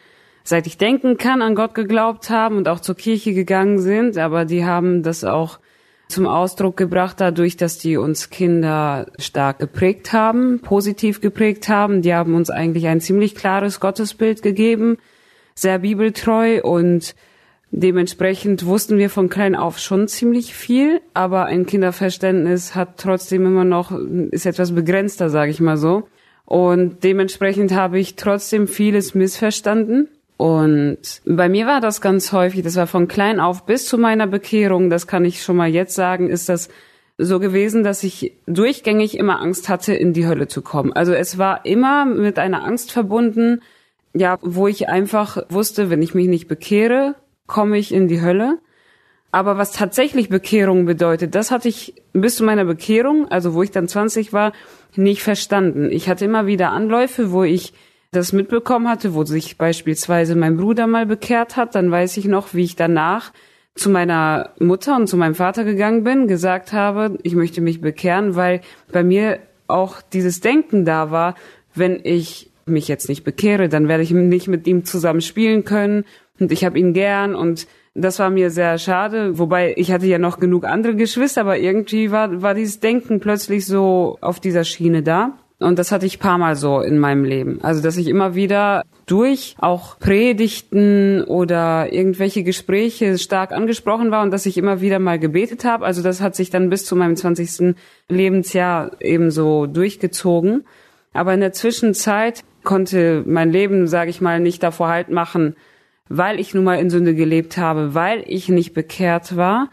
seit 0.44 0.68
ich 0.68 0.77
denken 0.77 1.18
kann, 1.18 1.42
an 1.42 1.56
Gott 1.56 1.75
geglaubt 1.75 2.30
haben 2.30 2.57
und 2.57 2.68
auch 2.68 2.80
zur 2.80 2.95
Kirche 2.95 3.33
gegangen 3.33 3.80
sind. 3.80 4.18
Aber 4.18 4.45
die 4.45 4.65
haben 4.65 5.04
das 5.04 5.24
auch 5.24 5.59
zum 6.07 6.27
Ausdruck 6.27 6.77
gebracht 6.77 7.19
dadurch, 7.19 7.57
dass 7.57 7.80
die 7.80 7.97
uns 7.97 8.30
Kinder 8.30 9.07
stark 9.18 9.59
geprägt 9.59 10.13
haben, 10.13 10.59
positiv 10.59 11.21
geprägt 11.21 11.68
haben. 11.69 12.01
Die 12.01 12.13
haben 12.13 12.36
uns 12.36 12.50
eigentlich 12.50 12.88
ein 12.88 13.01
ziemlich 13.01 13.33
klares 13.33 13.80
Gottesbild 13.80 14.42
gegeben, 14.42 14.97
sehr 15.56 15.80
bibeltreu 15.80 16.62
und 16.62 17.15
Dementsprechend 17.73 18.65
wussten 18.65 18.97
wir 18.97 19.09
von 19.09 19.29
klein 19.29 19.56
auf 19.56 19.79
schon 19.79 20.09
ziemlich 20.09 20.53
viel, 20.53 21.00
aber 21.13 21.45
ein 21.45 21.65
Kinderverständnis 21.65 22.75
hat 22.75 22.97
trotzdem 22.97 23.45
immer 23.45 23.63
noch, 23.63 23.91
ist 24.31 24.45
etwas 24.45 24.75
begrenzter, 24.75 25.29
sage 25.29 25.51
ich 25.51 25.62
mal 25.62 25.77
so. 25.77 26.03
Und 26.45 27.06
dementsprechend 27.06 27.73
habe 27.73 27.97
ich 27.97 28.18
trotzdem 28.18 28.68
vieles 28.68 29.16
missverstanden. 29.16 30.09
Und 30.35 31.21
bei 31.25 31.47
mir 31.47 31.66
war 31.66 31.80
das 31.80 32.01
ganz 32.01 32.33
häufig, 32.33 32.61
das 32.61 32.75
war 32.75 32.87
von 32.87 33.07
klein 33.07 33.40
auf 33.40 33.66
bis 33.66 33.85
zu 33.85 33.97
meiner 33.97 34.28
Bekehrung, 34.28 34.90
das 34.90 35.07
kann 35.07 35.23
ich 35.23 35.42
schon 35.42 35.56
mal 35.56 35.69
jetzt 35.69 35.95
sagen, 35.95 36.30
ist 36.30 36.49
das 36.49 36.68
so 37.18 37.40
gewesen, 37.40 37.83
dass 37.83 38.04
ich 38.04 38.33
durchgängig 38.47 39.18
immer 39.18 39.40
Angst 39.40 39.69
hatte, 39.69 39.94
in 39.94 40.11
die 40.11 40.28
Hölle 40.28 40.47
zu 40.47 40.61
kommen. 40.61 40.92
Also 40.92 41.13
es 41.13 41.37
war 41.37 41.66
immer 41.66 42.06
mit 42.06 42.37
einer 42.37 42.66
Angst 42.66 42.92
verbunden, 42.92 43.61
ja, 44.13 44.40
wo 44.42 44.68
ich 44.68 44.90
einfach 44.90 45.44
wusste, 45.49 45.90
wenn 45.90 46.01
ich 46.01 46.16
mich 46.16 46.28
nicht 46.28 46.47
bekehre, 46.47 47.16
komme 47.48 47.78
ich 47.78 47.94
in 47.94 48.07
die 48.07 48.21
Hölle. 48.21 48.60
Aber 49.31 49.57
was 49.57 49.71
tatsächlich 49.71 50.28
Bekehrung 50.28 50.86
bedeutet, 50.86 51.36
das 51.36 51.52
hatte 51.52 51.69
ich 51.69 51.95
bis 52.12 52.36
zu 52.36 52.44
meiner 52.44 52.66
Bekehrung, 52.66 53.30
also 53.30 53.54
wo 53.54 53.64
ich 53.64 53.71
dann 53.71 53.88
20 53.88 54.33
war, 54.33 54.52
nicht 54.95 55.24
verstanden. 55.24 55.90
Ich 55.90 56.10
hatte 56.10 56.26
immer 56.26 56.48
wieder 56.48 56.71
Anläufe, 56.71 57.31
wo 57.31 57.44
ich 57.44 57.74
das 58.12 58.33
mitbekommen 58.33 58.90
hatte, 58.90 59.14
wo 59.14 59.24
sich 59.24 59.57
beispielsweise 59.57 60.36
mein 60.36 60.57
Bruder 60.57 60.86
mal 60.86 61.06
bekehrt 61.06 61.56
hat. 61.56 61.76
Dann 61.76 61.92
weiß 61.92 62.18
ich 62.18 62.26
noch, 62.26 62.54
wie 62.54 62.66
ich 62.66 62.76
danach 62.76 63.31
zu 63.74 63.90
meiner 63.90 64.50
Mutter 64.60 64.98
und 64.98 65.07
zu 65.07 65.16
meinem 65.16 65.36
Vater 65.36 65.64
gegangen 65.64 66.04
bin, 66.04 66.28
gesagt 66.28 66.74
habe, 66.74 67.18
ich 67.24 67.36
möchte 67.36 67.62
mich 67.62 67.80
bekehren, 67.80 68.36
weil 68.36 68.60
bei 68.92 69.02
mir 69.02 69.40
auch 69.68 70.02
dieses 70.02 70.42
Denken 70.42 70.83
da 70.83 71.10
war, 71.10 71.36
wenn 71.74 72.02
ich 72.04 72.52
mich 72.66 72.90
jetzt 72.90 73.07
nicht 73.07 73.24
bekehre, 73.24 73.69
dann 73.69 73.88
werde 73.88 74.04
ich 74.04 74.12
nicht 74.12 74.50
mit 74.50 74.68
ihm 74.68 74.83
zusammen 74.83 75.21
spielen 75.21 75.64
können 75.64 76.04
und 76.40 76.52
ich 76.52 76.66
habe 76.66 76.80
ihn 76.80 76.94
gern 76.94 77.35
und 77.35 77.68
das 77.94 78.19
war 78.19 78.30
mir 78.30 78.52
sehr 78.52 78.78
schade, 78.78 79.38
wobei 79.38 79.73
ich 79.76 79.92
hatte 79.92 80.06
ja 80.06 80.18
noch 80.18 80.40
genug 80.40 80.64
andere 80.64 80.95
Geschwister, 80.95 81.42
aber 81.42 81.57
irgendwie 81.57 82.11
war, 82.11 82.42
war 82.42 82.54
dieses 82.54 82.80
Denken 82.80 83.19
plötzlich 83.19 83.66
so 83.66 84.18
auf 84.21 84.40
dieser 84.40 84.64
Schiene 84.64 85.04
da. 85.04 85.38
Und 85.59 85.78
das 85.78 85.92
hatte 85.92 86.07
ich 86.07 86.18
paar 86.18 86.40
Mal 86.40 86.56
so 86.56 86.80
in 86.80 86.97
meinem 86.97 87.23
Leben. 87.23 87.59
Also, 87.61 87.83
dass 87.83 87.95
ich 87.95 88.07
immer 88.07 88.33
wieder 88.33 88.83
durch 89.06 89.56
auch 89.59 90.00
Predigten 90.00 91.23
oder 91.23 91.94
irgendwelche 91.94 92.42
Gespräche 92.42 93.19
stark 93.19 93.52
angesprochen 93.52 94.09
war 94.09 94.23
und 94.23 94.31
dass 94.31 94.47
ich 94.47 94.57
immer 94.57 94.81
wieder 94.81 94.97
mal 94.97 95.19
gebetet 95.19 95.64
habe. 95.64 95.85
Also, 95.85 96.02
das 96.02 96.19
hat 96.19 96.35
sich 96.35 96.50
dann 96.50 96.71
bis 96.71 96.85
zu 96.85 96.95
meinem 96.95 97.16
20. 97.16 97.76
Lebensjahr 98.09 99.00
eben 99.02 99.30
so 99.30 99.68
durchgezogen. 99.68 100.66
Aber 101.14 101.33
in 101.35 101.42
der 101.42 101.54
Zwischenzeit 101.54 102.44
konnte 102.64 103.23
mein 103.28 103.52
Leben, 103.52 103.85
sage 103.85 104.09
ich 104.09 104.19
mal, 104.19 104.40
nicht 104.40 104.64
davor 104.64 104.88
halt 104.88 105.09
machen, 105.09 105.56
weil 106.13 106.39
ich 106.39 106.53
nun 106.53 106.65
mal 106.65 106.80
in 106.80 106.89
Sünde 106.89 107.15
gelebt 107.15 107.57
habe, 107.57 107.95
weil 107.95 108.23
ich 108.27 108.49
nicht 108.49 108.73
bekehrt 108.73 109.37
war, 109.37 109.69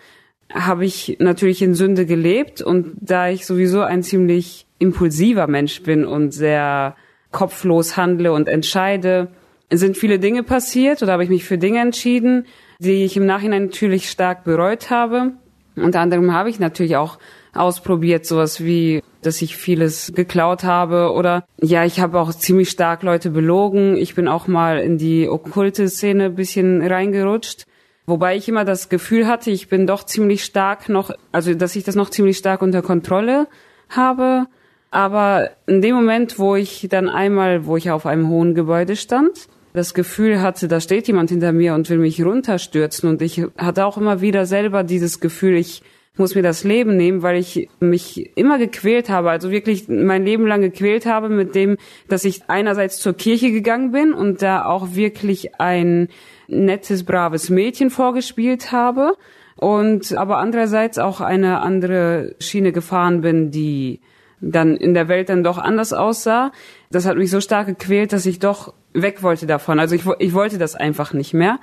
habe 0.53 0.85
ich 0.85 1.17
natürlich 1.19 1.61
in 1.63 1.75
Sünde 1.75 2.07
gelebt 2.07 2.63
und 2.63 2.93
da 3.01 3.29
ich 3.29 3.45
sowieso 3.45 3.83
ein 3.83 4.03
ziemlich 4.03 4.67
impulsiver 4.79 5.47
Mensch 5.49 5.83
bin 5.83 6.05
und 6.05 6.33
sehr 6.33 6.97
kopflos 7.33 7.97
handle 7.97 8.33
und 8.33 8.49
entscheide, 8.49 9.29
sind 9.71 9.99
viele 9.99 10.19
Dinge 10.19 10.45
passiert 10.45 11.03
oder 11.03 11.13
habe 11.13 11.25
ich 11.25 11.29
mich 11.29 11.45
für 11.45 11.59
Dinge 11.59 11.81
entschieden, 11.81 12.47
die 12.79 13.05
ich 13.05 13.17
im 13.17 13.27
Nachhinein 13.27 13.67
natürlich 13.67 14.09
stark 14.09 14.45
bereut 14.45 14.91
habe. 14.91 15.33
Unter 15.77 16.01
anderem 16.01 16.33
habe 16.33 16.49
ich 16.51 16.59
natürlich 16.61 16.97
auch 16.97 17.19
ausprobiert, 17.59 18.25
sowas 18.27 18.65
wie, 18.65 19.03
dass 19.23 19.43
ich 19.43 19.57
vieles 19.57 20.13
geklaut 20.15 20.65
habe 20.65 21.13
oder 21.13 21.45
ja, 21.61 21.85
ich 21.85 22.01
habe 22.01 22.21
auch 22.21 22.33
ziemlich 22.33 22.71
stark 22.71 23.03
Leute 23.03 23.31
belogen. 23.31 23.97
Ich 23.97 24.15
bin 24.15 24.29
auch 24.29 24.47
mal 24.47 24.79
in 24.79 24.99
die 24.99 25.29
okkulte 25.29 25.89
Szene 25.89 26.31
bisschen 26.31 26.81
reingerutscht. 26.83 27.67
Wobei 28.07 28.37
ich 28.37 28.49
immer 28.49 28.65
das 28.65 28.89
Gefühl 28.89 29.27
hatte, 29.27 29.51
ich 29.51 29.69
bin 29.69 29.87
doch 29.87 30.05
ziemlich 30.05 30.45
stark 30.45 30.89
noch, 30.89 31.11
also 31.31 31.53
dass 31.53 31.77
ich 31.77 31.85
das 31.85 31.95
noch 31.95 32.09
ziemlich 32.09 32.39
stark 32.39 32.63
unter 32.63 32.81
Kontrolle 32.81 33.49
habe. 33.91 34.47
Aber 34.91 35.51
in 35.67 35.83
dem 35.83 35.95
Moment, 35.95 36.39
wo 36.39 36.57
ich 36.57 36.87
dann 36.91 37.09
einmal, 37.11 37.67
wo 37.67 37.77
ich 37.77 37.91
auf 37.91 38.07
einem 38.07 38.29
hohen 38.29 38.55
Gebäude 38.55 38.97
stand, 38.97 39.49
das 39.75 39.93
Gefühl 39.93 40.41
hatte, 40.41 40.69
da 40.69 40.81
steht 40.81 41.07
jemand 41.07 41.31
hinter 41.31 41.53
mir 41.53 41.75
und 41.75 41.91
will 41.91 41.99
mich 41.99 42.25
runterstürzen. 42.25 43.09
Und 43.09 43.21
ich 43.21 43.43
hatte 43.59 43.85
auch 43.85 43.99
immer 43.99 44.21
wieder 44.21 44.47
selber 44.47 44.85
dieses 44.85 45.21
Gefühl, 45.21 45.57
ich 45.57 45.83
muss 46.19 46.35
mir 46.35 46.43
das 46.43 46.65
Leben 46.65 46.97
nehmen, 46.97 47.23
weil 47.23 47.37
ich 47.37 47.69
mich 47.81 48.37
immer 48.37 48.59
gequält 48.59 49.09
habe, 49.09 49.31
also 49.31 49.51
wirklich 49.51 49.89
mein 49.89 50.25
Leben 50.25 50.47
lang 50.47 50.61
gequält 50.61 51.07
habe 51.07 51.29
mit 51.29 51.55
dem, 51.55 51.77
dass 52.09 52.25
ich 52.25 52.43
einerseits 52.49 52.99
zur 52.99 53.15
Kirche 53.15 53.53
gegangen 53.53 53.93
bin 53.93 54.13
und 54.13 54.43
da 54.43 54.65
auch 54.65 54.95
wirklich 54.95 55.61
ein 55.61 56.09
nettes, 56.49 57.05
braves 57.05 57.51
Mädchen 57.51 57.91
vorgespielt 57.91 58.73
habe 58.73 59.17
und 59.57 60.17
aber 60.17 60.39
andererseits 60.39 60.99
auch 60.99 61.21
eine 61.21 61.61
andere 61.61 62.35
Schiene 62.39 62.73
gefahren 62.73 63.21
bin, 63.21 63.51
die 63.51 64.01
dann 64.41 64.77
in 64.77 64.95
der 64.95 65.09
Welt 65.09 65.29
dann 65.29 65.43
doch 65.43 65.59
anders 65.59 65.93
aussah. 65.93 66.53
Das 66.91 67.07
hat 67.07 67.17
mich 67.17 67.31
so 67.31 67.41
stark 67.41 67.67
gequält, 67.67 68.13
dass 68.13 68.25
ich 68.25 68.39
doch 68.39 68.73
weg 68.93 69.23
wollte 69.23 69.47
davon. 69.47 69.81
Also 69.81 69.95
ich, 69.95 70.03
ich 70.21 70.33
wollte 70.33 70.59
das 70.59 70.75
einfach 70.75 71.13
nicht 71.13 71.35
mehr. 71.35 71.59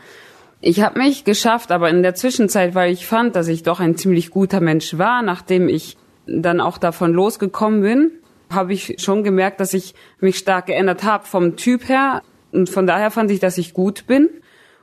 Ich 0.62 0.82
habe 0.82 1.00
mich 1.00 1.24
geschafft, 1.24 1.72
aber 1.72 1.90
in 1.90 2.02
der 2.02 2.16
Zwischenzeit, 2.16 2.76
weil 2.76 2.92
ich 2.92 3.06
fand, 3.06 3.36
dass 3.36 3.48
ich 3.48 3.64
doch 3.64 3.80
ein 3.80 3.98
ziemlich 3.98 4.32
guter 4.32 4.62
Mensch 4.62 4.98
war, 4.98 5.22
nachdem 5.22 5.70
ich 5.70 5.98
dann 6.26 6.60
auch 6.60 6.78
davon 6.78 7.14
losgekommen 7.14 7.82
bin, 7.82 8.12
habe 8.50 8.74
ich 8.74 8.96
schon 9.00 9.24
gemerkt, 9.24 9.60
dass 9.60 9.74
ich 9.74 9.94
mich 10.20 10.38
stark 10.38 10.68
geändert 10.68 11.04
habe 11.04 11.26
vom 11.26 11.56
Typ 11.56 11.88
her. 11.90 12.22
Und 12.52 12.70
von 12.70 12.88
daher 12.88 13.12
fand 13.12 13.32
ich, 13.32 13.40
dass 13.40 13.58
ich 13.58 13.74
gut 13.74 14.08
bin. 14.08 14.30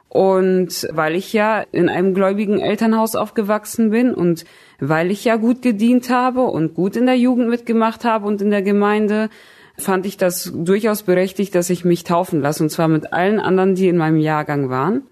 Und 0.09 0.87
weil 0.93 1.15
ich 1.15 1.33
ja 1.33 1.65
in 1.73 1.89
einem 1.89 2.13
gläubigen 2.13 2.61
Elternhaus 2.61 3.15
aufgewachsen 3.15 3.91
bin 3.91 4.13
und 4.13 4.45
weil 4.79 5.11
ich 5.11 5.25
ja 5.25 5.37
gut 5.37 5.63
gedient 5.63 6.11
habe 6.11 6.43
und 6.43 6.75
gut 6.75 6.97
in 6.97 7.07
der 7.07 7.17
Jugend 7.17 7.49
mitgemacht 7.49 8.05
habe 8.05 8.27
und 8.27 8.43
in 8.43 8.51
der 8.51 8.61
Gemeinde, 8.61 9.31
fand 9.79 10.05
ich 10.05 10.19
das 10.19 10.53
durchaus 10.55 11.03
berechtigt, 11.03 11.55
dass 11.55 11.71
ich 11.71 11.85
mich 11.85 12.05
taufen 12.05 12.43
lasse. 12.43 12.63
Und 12.63 12.69
zwar 12.71 12.89
mit 12.89 13.13
allen 13.13 13.41
anderen, 13.41 13.75
die 13.75 13.89
in 13.89 13.97
meinem 13.97 14.19
Jahrgang 14.19 14.69
waren. 14.69 15.03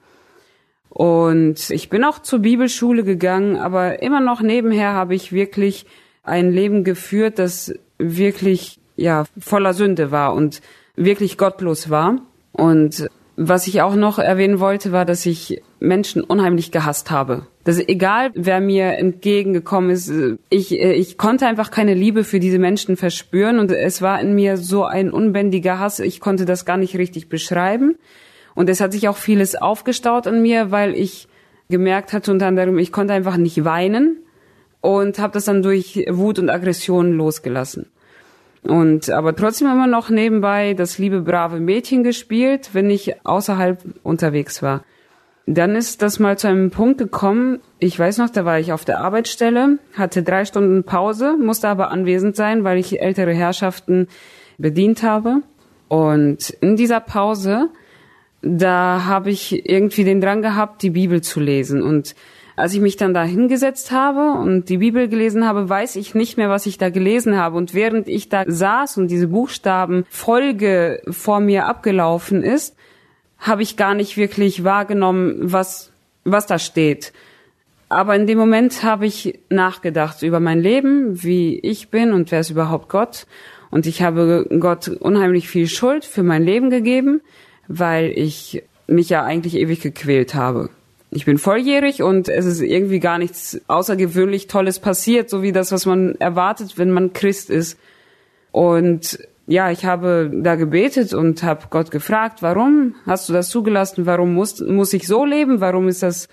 Und 0.91 1.71
ich 1.71 1.89
bin 1.89 2.05
auch 2.05 2.19
zur 2.19 2.41
Bibelschule 2.41 3.05
gegangen, 3.05 3.57
aber 3.57 4.03
immer 4.03 4.21
noch 4.21 4.43
nebenher 4.43 4.93
habe 4.93 5.15
ich 5.15 5.33
wirklich 5.33 5.87
ein 6.25 6.53
Leben 6.53 6.85
geführt, 6.85 7.39
das 7.39 7.73
wirklich, 7.99 8.81
ja, 8.97 9.25
voller 9.39 9.73
Sünde 9.73 10.11
war 10.11 10.35
und 10.35 10.61
wirklich 10.97 11.39
gottlos 11.39 11.91
war. 11.91 12.21
Und 12.53 13.09
was 13.37 13.67
ich 13.67 13.81
auch 13.81 13.95
noch 13.95 14.19
erwähnen 14.19 14.61
wollte, 14.61 14.93
war, 14.93 15.05
dass 15.05 15.25
ich 15.25 15.63
Menschen 15.79 16.23
unheimlich 16.23 16.73
gehasst 16.73 17.11
habe. 17.11 17.47
Dass 17.65 17.79
egal, 17.79 18.33
wer 18.35 18.61
mir 18.61 18.99
entgegengekommen 18.99 19.91
ist, 19.91 20.13
ich, 20.51 20.73
ich 20.73 21.17
konnte 21.17 21.47
einfach 21.47 21.71
keine 21.71 21.95
Liebe 21.95 22.25
für 22.25 22.41
diese 22.41 22.59
Menschen 22.59 22.97
verspüren 22.97 23.59
und 23.59 23.71
es 23.71 24.03
war 24.03 24.21
in 24.21 24.35
mir 24.35 24.57
so 24.57 24.85
ein 24.85 25.11
unbändiger 25.11 25.79
Hass, 25.79 26.01
ich 26.01 26.21
konnte 26.21 26.45
das 26.45 26.67
gar 26.67 26.77
nicht 26.77 26.97
richtig 26.99 27.29
beschreiben. 27.29 27.97
Und 28.55 28.69
es 28.69 28.81
hat 28.81 28.93
sich 28.93 29.09
auch 29.09 29.17
vieles 29.17 29.55
aufgestaut 29.55 30.27
an 30.27 30.43
mir, 30.43 30.71
weil 30.71 30.95
ich 30.95 31.29
gemerkt 31.69 32.13
hatte 32.13 32.33
unter 32.33 32.47
anderem, 32.47 32.79
ich 32.79 32.93
konnte 32.93 33.15
einfach 33.15 33.37
nicht 33.37 33.65
weinen 33.65 34.19
und 34.81 35.19
habe 35.19 35.33
das 35.33 35.45
dann 35.45 35.63
durch 35.63 36.05
Wut 36.09 36.39
und 36.39 36.51
Aggression 36.51 37.13
losgelassen. 37.13 37.87
Und 38.63 39.09
aber 39.11 39.35
trotzdem 39.35 39.69
immer 39.69 39.87
noch 39.87 40.11
nebenbei 40.11 40.75
das 40.75 40.99
liebe 40.99 41.23
brave 41.23 41.61
Mädchen 41.61 42.03
gespielt, 42.03 42.71
wenn 42.73 42.91
ich 42.91 43.25
außerhalb 43.25 43.83
unterwegs 44.03 44.63
war. 44.63 44.85
Dann 45.47 45.75
ist 45.75 46.03
das 46.03 46.19
mal 46.19 46.39
zu 46.39 46.49
einem 46.49 46.71
Punkt 46.71 46.99
gekommen. 46.99 47.61
Ich 47.79 47.99
weiß 47.99 48.19
noch, 48.19 48.31
da 48.31 48.45
war 48.45 48.61
ich 48.61 48.73
auf 48.73 48.85
der 48.85 49.01
Arbeitsstelle, 49.01 49.79
hatte 49.97 50.23
drei 50.23 50.45
Stunden 50.45 50.85
Pause, 50.85 51.37
musste 51.39 51.69
aber 51.69 51.91
anwesend 51.91 52.37
sein, 52.37 52.63
weil 52.63 52.79
ich 52.79 53.01
ältere 53.01 53.33
Herrschaften 53.33 54.09
bedient 54.59 55.03
habe. 55.03 55.43
Und 55.89 56.51
in 56.61 56.77
dieser 56.77 57.01
Pause, 57.01 57.71
da 58.43 59.05
habe 59.07 59.31
ich 59.31 59.69
irgendwie 59.69 60.05
den 60.05 60.21
Drang 60.21 60.43
gehabt, 60.43 60.83
die 60.83 60.91
Bibel 60.91 61.21
zu 61.21 61.41
lesen. 61.41 61.83
Und 61.83 62.15
als 62.57 62.75
ich 62.75 62.81
mich 62.81 62.97
dann 62.97 63.15
da 63.15 63.25
hingesetzt 63.25 63.91
habe 63.91 64.39
und 64.39 64.69
die 64.69 64.79
Bibel 64.79 65.09
gelesen 65.09 65.47
habe, 65.47 65.69
weiß 65.69 65.97
ich 65.97 66.15
nicht 66.15 66.37
mehr, 66.37 66.49
was 66.49 66.67
ich 66.67 66.79
da 66.79 66.91
gelesen 66.91 67.37
habe. 67.37 67.57
Und 67.57 67.75
während 67.75 68.09
ich 68.09 68.29
da 68.29 68.45
saß 68.47 68.99
und 68.99 69.09
diese 69.09 69.29
Buchstaben 69.29 70.05
Folge 70.11 71.03
vor 71.09 71.41
mir 71.41 71.67
abgelaufen 71.67 72.43
ist, 72.43 72.77
habe 73.39 73.63
ich 73.63 73.77
gar 73.77 73.95
nicht 73.95 74.17
wirklich 74.17 74.65
wahrgenommen, 74.65 75.37
was, 75.41 75.91
was 76.25 76.47
da 76.47 76.59
steht. 76.59 77.13
Aber 77.89 78.15
in 78.15 78.27
dem 78.27 78.39
Moment 78.39 78.85
habe 78.85 79.07
ich 79.07 79.41
nachgedacht 79.49 80.23
über 80.23 80.39
mein 80.39 80.61
Leben, 80.61 81.23
wie 81.23 81.59
ich 81.59 81.89
bin 81.89 82.13
und 82.13 82.31
wer 82.31 82.41
ist 82.41 82.51
überhaupt 82.51 82.89
Gott. 82.89 83.27
Und 83.71 83.87
ich 83.87 84.03
habe 84.03 84.47
Gott 84.61 84.89
unheimlich 84.89 85.49
viel 85.49 85.67
Schuld 85.67 86.05
für 86.05 86.23
mein 86.23 86.45
Leben 86.45 86.71
gegeben, 86.71 87.21
weil 87.73 88.11
ich 88.11 88.63
mich 88.87 89.09
ja 89.09 89.25
eigentlich 89.25 89.55
ewig 89.55 89.81
gequält 89.81 90.35
habe 90.35 90.71
ich 91.11 91.25
bin 91.25 91.39
volljährig 91.39 92.03
und 92.03 92.29
es 92.29 92.47
ist 92.47 92.61
irgendwie 92.61 93.01
gar 93.01 93.19
nichts 93.19 93.61
außergewöhnlich 93.67 94.47
Tolles 94.47 94.79
passiert, 94.79 95.29
so 95.29 95.43
wie 95.43 95.53
das, 95.53 95.73
was 95.73 95.85
man 95.85 96.15
erwartet, 96.17 96.79
wenn 96.79 96.91
man 96.91 97.13
Christ 97.13 97.51
ist. 97.51 97.79
Und 98.53 99.19
ja, 99.47 99.71
ich 99.73 99.85
habe 99.85 100.31
da 100.33 100.55
gebetet 100.55 101.13
und 101.13 101.43
habe 101.43 101.65
Gott 101.71 101.91
gefragt, 101.91 102.43
warum 102.43 102.95
hast 103.07 103.29
du 103.29 103.33
das 103.33 103.49
zugelassen? 103.49 104.07
Warum 104.07 104.35
muss, 104.35 104.61
muss 104.61 104.93
ich 104.93 105.09
so 105.09 105.25
leben? 105.25 105.61
Warum 105.61 105.89
ist 105.89 106.05
das 106.05 106.29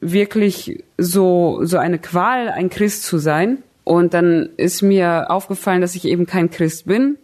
wirklich 0.00 0.82
so, 0.98 1.60
so 1.62 1.78
eine 1.78 1.98
Qual, 1.98 2.48
ein 2.48 2.68
Christ 2.68 3.04
zu 3.04 3.18
sein? 3.18 3.58
Und 3.84 4.12
dann 4.14 4.50
ist 4.56 4.82
mir 4.82 5.30
aufgefallen, 5.30 5.80
dass 5.80 5.94
ich 5.94 6.04
eben 6.04 6.26
kein 6.26 6.50
Christ 6.50 6.86
bin, 6.86 7.16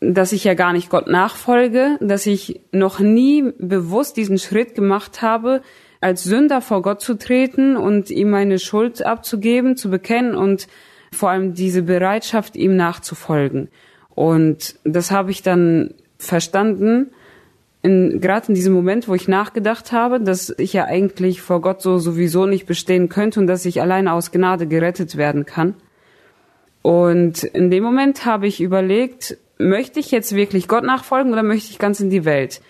dass 0.00 0.32
ich 0.32 0.44
ja 0.44 0.54
gar 0.54 0.72
nicht 0.72 0.90
Gott 0.90 1.06
nachfolge, 1.06 1.96
dass 2.00 2.26
ich 2.26 2.60
noch 2.72 3.00
nie 3.00 3.52
bewusst 3.58 4.16
diesen 4.16 4.38
Schritt 4.38 4.74
gemacht 4.74 5.22
habe, 5.22 5.62
als 6.00 6.24
Sünder 6.24 6.60
vor 6.60 6.82
Gott 6.82 7.00
zu 7.00 7.14
treten 7.14 7.76
und 7.76 8.10
ihm 8.10 8.30
meine 8.30 8.58
Schuld 8.58 9.04
abzugeben, 9.04 9.76
zu 9.76 9.90
bekennen 9.90 10.34
und 10.34 10.68
vor 11.12 11.30
allem 11.30 11.54
diese 11.54 11.82
Bereitschaft, 11.82 12.56
ihm 12.56 12.76
nachzufolgen. 12.76 13.68
Und 14.14 14.76
das 14.84 15.10
habe 15.10 15.30
ich 15.30 15.42
dann 15.42 15.94
verstanden, 16.18 17.10
in, 17.82 18.20
gerade 18.20 18.48
in 18.48 18.54
diesem 18.54 18.72
Moment, 18.72 19.08
wo 19.08 19.14
ich 19.14 19.28
nachgedacht 19.28 19.92
habe, 19.92 20.20
dass 20.20 20.52
ich 20.58 20.72
ja 20.72 20.84
eigentlich 20.86 21.40
vor 21.40 21.60
Gott 21.60 21.82
so 21.82 21.98
sowieso 21.98 22.46
nicht 22.46 22.66
bestehen 22.66 23.08
könnte 23.08 23.40
und 23.40 23.46
dass 23.46 23.64
ich 23.64 23.80
alleine 23.80 24.12
aus 24.12 24.32
Gnade 24.32 24.66
gerettet 24.66 25.16
werden 25.16 25.46
kann. 25.46 25.74
Und 26.82 27.44
in 27.44 27.70
dem 27.70 27.84
Moment 27.84 28.24
habe 28.26 28.46
ich 28.46 28.60
überlegt, 28.60 29.38
möchte 29.58 30.00
ich 30.00 30.10
jetzt 30.10 30.34
wirklich 30.34 30.68
Gott 30.68 30.84
nachfolgen 30.84 31.32
oder 31.32 31.42
möchte 31.42 31.70
ich 31.70 31.78
ganz 31.78 32.00
in 32.00 32.10
die 32.10 32.24
Welt? 32.24 32.60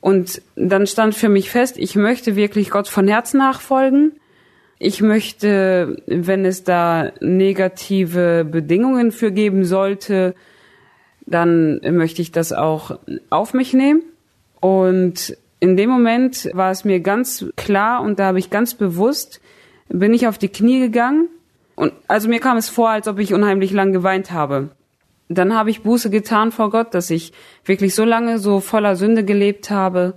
Und 0.00 0.42
dann 0.54 0.86
stand 0.86 1.14
für 1.14 1.28
mich 1.28 1.50
fest, 1.50 1.76
ich 1.78 1.96
möchte 1.96 2.36
wirklich 2.36 2.70
Gott 2.70 2.88
von 2.88 3.08
Herzen 3.08 3.38
nachfolgen. 3.38 4.12
Ich 4.78 5.00
möchte, 5.00 6.02
wenn 6.06 6.44
es 6.44 6.62
da 6.62 7.12
negative 7.20 8.44
Bedingungen 8.44 9.10
für 9.10 9.32
geben 9.32 9.64
sollte, 9.64 10.34
dann 11.24 11.80
möchte 11.82 12.22
ich 12.22 12.30
das 12.30 12.52
auch 12.52 12.98
auf 13.30 13.54
mich 13.54 13.72
nehmen. 13.72 14.02
Und 14.60 15.36
in 15.60 15.76
dem 15.76 15.90
Moment 15.90 16.50
war 16.52 16.70
es 16.70 16.84
mir 16.84 17.00
ganz 17.00 17.46
klar 17.56 18.02
und 18.02 18.18
da 18.18 18.26
habe 18.26 18.38
ich 18.38 18.50
ganz 18.50 18.74
bewusst, 18.74 19.40
bin 19.88 20.12
ich 20.12 20.28
auf 20.28 20.38
die 20.38 20.50
Knie 20.50 20.78
gegangen. 20.78 21.28
Und 21.74 21.92
also 22.06 22.28
mir 22.28 22.40
kam 22.40 22.58
es 22.58 22.68
vor, 22.68 22.90
als 22.90 23.08
ob 23.08 23.18
ich 23.18 23.34
unheimlich 23.34 23.72
lang 23.72 23.92
geweint 23.92 24.30
habe 24.30 24.70
dann 25.28 25.54
habe 25.54 25.70
ich 25.70 25.82
Buße 25.82 26.10
getan 26.10 26.52
vor 26.52 26.70
Gott, 26.70 26.94
dass 26.94 27.10
ich 27.10 27.32
wirklich 27.64 27.94
so 27.94 28.04
lange 28.04 28.38
so 28.38 28.60
voller 28.60 28.96
Sünde 28.96 29.24
gelebt 29.24 29.70
habe 29.70 30.14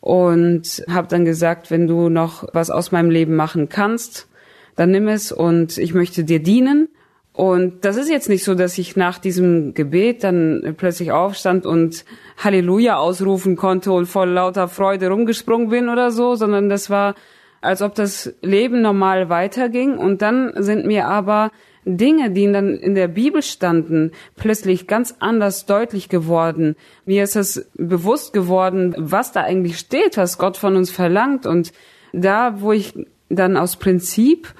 und 0.00 0.84
habe 0.88 1.08
dann 1.08 1.24
gesagt, 1.24 1.70
wenn 1.70 1.86
du 1.86 2.08
noch 2.08 2.44
was 2.52 2.70
aus 2.70 2.92
meinem 2.92 3.10
Leben 3.10 3.36
machen 3.36 3.68
kannst, 3.68 4.28
dann 4.76 4.90
nimm 4.90 5.08
es 5.08 5.32
und 5.32 5.78
ich 5.78 5.94
möchte 5.94 6.24
dir 6.24 6.42
dienen. 6.42 6.88
Und 7.32 7.84
das 7.84 7.96
ist 7.96 8.10
jetzt 8.10 8.28
nicht 8.28 8.44
so, 8.44 8.54
dass 8.54 8.76
ich 8.76 8.96
nach 8.96 9.18
diesem 9.18 9.72
Gebet 9.72 10.24
dann 10.24 10.74
plötzlich 10.76 11.12
aufstand 11.12 11.64
und 11.64 12.04
Halleluja 12.38 12.96
ausrufen 12.96 13.56
konnte 13.56 13.92
und 13.92 14.06
voll 14.06 14.30
lauter 14.30 14.68
Freude 14.68 15.08
rumgesprungen 15.08 15.68
bin 15.68 15.88
oder 15.88 16.10
so, 16.10 16.34
sondern 16.34 16.68
das 16.68 16.90
war, 16.90 17.14
als 17.60 17.82
ob 17.82 17.94
das 17.94 18.34
Leben 18.42 18.82
normal 18.82 19.28
weiterging. 19.28 19.96
Und 19.96 20.22
dann 20.22 20.52
sind 20.56 20.86
mir 20.86 21.06
aber 21.06 21.50
Dinge, 21.84 22.30
die 22.30 22.50
dann 22.50 22.74
in 22.74 22.94
der 22.94 23.08
Bibel 23.08 23.42
standen, 23.42 24.12
plötzlich 24.36 24.86
ganz 24.86 25.16
anders 25.18 25.66
deutlich 25.66 26.08
geworden. 26.08 26.76
Mir 27.06 27.24
ist 27.24 27.36
es 27.36 27.70
bewusst 27.74 28.32
geworden, 28.32 28.94
was 28.98 29.32
da 29.32 29.42
eigentlich 29.42 29.78
steht, 29.78 30.16
was 30.16 30.38
Gott 30.38 30.56
von 30.56 30.76
uns 30.76 30.90
verlangt 30.90 31.46
und 31.46 31.72
da, 32.12 32.60
wo 32.60 32.72
ich 32.72 32.94
dann 33.28 33.56
aus 33.56 33.76
Prinzip 33.76 34.54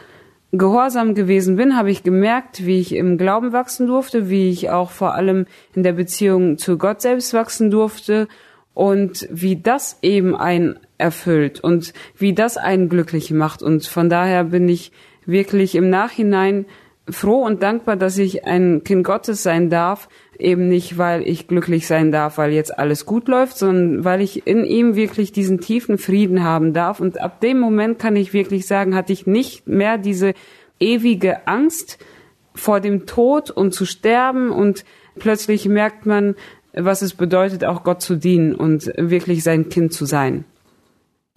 gehorsam 0.53 1.15
gewesen 1.15 1.57
bin, 1.57 1.77
habe 1.77 1.91
ich 1.91 2.03
gemerkt, 2.03 2.67
wie 2.67 2.81
ich 2.81 2.95
im 2.95 3.19
Glauben 3.19 3.53
wachsen 3.53 3.87
durfte, 3.87 4.29
wie 4.31 4.51
ich 4.51 4.71
auch 4.71 4.91
vor 4.91 5.15
allem 5.15 5.47
in 5.75 5.83
der 5.83 5.93
Beziehung 5.93 6.59
zu 6.59 6.77
Gott 6.77 7.03
selbst 7.03 7.35
wachsen 7.35 7.71
durfte 7.71 8.27
und 8.75 9.29
wie 9.31 9.61
das 9.61 9.99
eben 10.03 10.35
einen 10.35 10.79
erfüllt 10.99 11.61
und 11.61 11.93
wie 12.17 12.35
das 12.35 12.57
einen 12.57 12.89
glücklich 12.89 13.31
macht. 13.31 13.63
Und 13.63 13.87
von 13.87 14.09
daher 14.09 14.45
bin 14.45 14.69
ich 14.69 14.93
wirklich 15.25 15.75
im 15.75 15.91
Nachhinein 15.91 16.67
froh 17.13 17.43
und 17.45 17.63
dankbar, 17.63 17.97
dass 17.97 18.19
ich 18.19 18.45
ein 18.45 18.83
Kind 18.85 19.05
Gottes 19.05 19.43
sein 19.43 19.71
darf, 19.71 20.09
eben 20.39 20.69
nicht, 20.69 20.99
weil 20.99 21.27
ich 21.27 21.49
glücklich 21.49 21.87
sein 21.87 22.13
darf, 22.13 22.39
weil 22.39 22.53
jetzt 22.53 22.79
alles 22.79 23.07
gut 23.07 23.29
läuft, 23.29 23.59
sondern 23.59 24.05
weil 24.05 24.21
ich 24.21 24.47
in 24.47 24.65
ihm 24.65 24.97
wirklich 24.97 25.33
diesen 25.33 25.61
tiefen 25.61 25.99
Frieden 25.99 26.43
haben 26.43 26.73
darf. 26.73 27.01
Und 27.01 27.21
ab 27.21 27.41
dem 27.41 27.59
Moment 27.59 27.99
kann 27.99 28.17
ich 28.17 28.33
wirklich 28.33 28.67
sagen, 28.67 28.95
hatte 28.95 29.13
ich 29.13 29.27
nicht 29.27 29.69
mehr 29.69 29.99
diese 29.99 30.35
ewige 30.79 31.47
Angst 31.47 31.99
vor 32.55 32.81
dem 32.81 33.07
Tod 33.07 33.51
und 33.51 33.73
zu 33.73 33.85
sterben 33.85 34.51
und 34.51 34.85
plötzlich 35.19 35.67
merkt 35.69 36.07
man, 36.07 36.35
was 36.73 37.03
es 37.03 37.15
bedeutet, 37.15 37.65
auch 37.65 37.85
Gott 37.85 38.01
zu 38.03 38.17
dienen 38.17 38.55
und 38.55 38.93
wirklich 38.97 39.43
sein 39.43 39.69
Kind 39.69 39.93
zu 39.93 40.05
sein. 40.05 40.45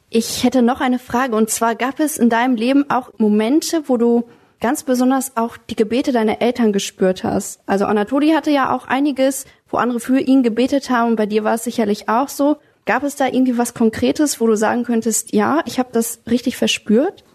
Ich 0.10 0.44
hätte 0.44 0.62
noch 0.62 0.80
eine 0.80 1.00
Frage 1.00 1.36
und 1.36 1.50
zwar 1.50 1.75
gab 1.75 2.00
es 2.00 2.18
in 2.18 2.30
deinem 2.30 2.56
Leben 2.56 2.89
auch 2.89 3.12
Momente, 3.18 3.84
wo 3.88 3.98
du 3.98 4.25
ganz 4.63 4.84
besonders 4.84 5.36
auch 5.36 5.58
die 5.58 5.75
Gebete 5.75 6.13
deiner 6.13 6.41
Eltern 6.41 6.72
gespürt 6.72 7.25
hast. 7.25 7.60
Also 7.65 7.84
Anatoli 7.84 8.29
hatte 8.29 8.50
ja 8.50 8.74
auch 8.74 8.88
einiges, 8.88 9.46
wo 9.67 9.75
andere 9.75 10.00
für 10.00 10.20
ihn 10.20 10.41
gebetet 10.41 10.89
haben 10.89 11.17
bei 11.17 11.25
dir 11.25 11.43
war 11.43 11.55
es 11.55 11.65
sicherlich 11.65 12.08
auch 12.08 12.29
so. 12.29 12.55
Gab 12.86 13.03
es 13.03 13.17
da 13.17 13.27
irgendwie 13.27 13.58
was 13.58 13.74
Konkretes, 13.74 14.39
wo 14.39 14.48
du 14.48 14.55
sagen 14.55 14.86
könntest, 14.86 15.34
ja, 15.34 15.62
ich 15.65 15.79
habe 15.79 15.89
das 15.91 16.22
richtig 16.32 16.55
verspürt? 16.55 17.25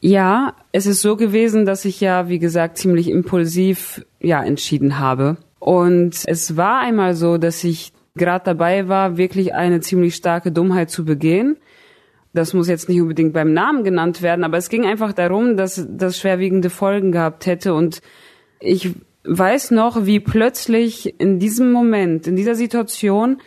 Ja, 0.00 0.54
es 0.72 0.86
ist 0.86 1.02
so 1.02 1.16
gewesen, 1.16 1.66
dass 1.66 1.84
ich 1.84 2.00
ja, 2.00 2.30
wie 2.30 2.38
gesagt, 2.38 2.78
ziemlich 2.78 3.08
impulsiv 3.08 4.02
ja 4.20 4.42
entschieden 4.42 4.98
habe. 4.98 5.36
Und 5.58 6.22
es 6.24 6.56
war 6.56 6.80
einmal 6.80 7.14
so, 7.14 7.36
dass 7.36 7.62
ich 7.62 7.92
gerade 8.14 8.44
dabei 8.46 8.88
war, 8.88 9.18
wirklich 9.18 9.54
eine 9.54 9.80
ziemlich 9.80 10.14
starke 10.14 10.50
Dummheit 10.50 10.88
zu 10.88 11.04
begehen. 11.04 11.58
Das 12.34 12.52
muss 12.52 12.68
jetzt 12.68 12.88
nicht 12.88 13.00
unbedingt 13.00 13.32
beim 13.32 13.52
Namen 13.52 13.84
genannt 13.84 14.20
werden, 14.20 14.44
aber 14.44 14.58
es 14.58 14.68
ging 14.68 14.84
einfach 14.84 15.12
darum, 15.12 15.56
dass 15.56 15.86
das 15.88 16.18
schwerwiegende 16.18 16.68
Folgen 16.68 17.12
gehabt 17.12 17.46
hätte. 17.46 17.74
Und 17.74 18.02
ich 18.58 18.90
weiß 19.22 19.70
noch, 19.70 20.04
wie 20.04 20.18
plötzlich 20.18 21.18
in 21.20 21.38
diesem 21.38 21.70
Moment, 21.70 22.26
in 22.26 22.34
dieser 22.34 22.56
Situation, 22.56 23.40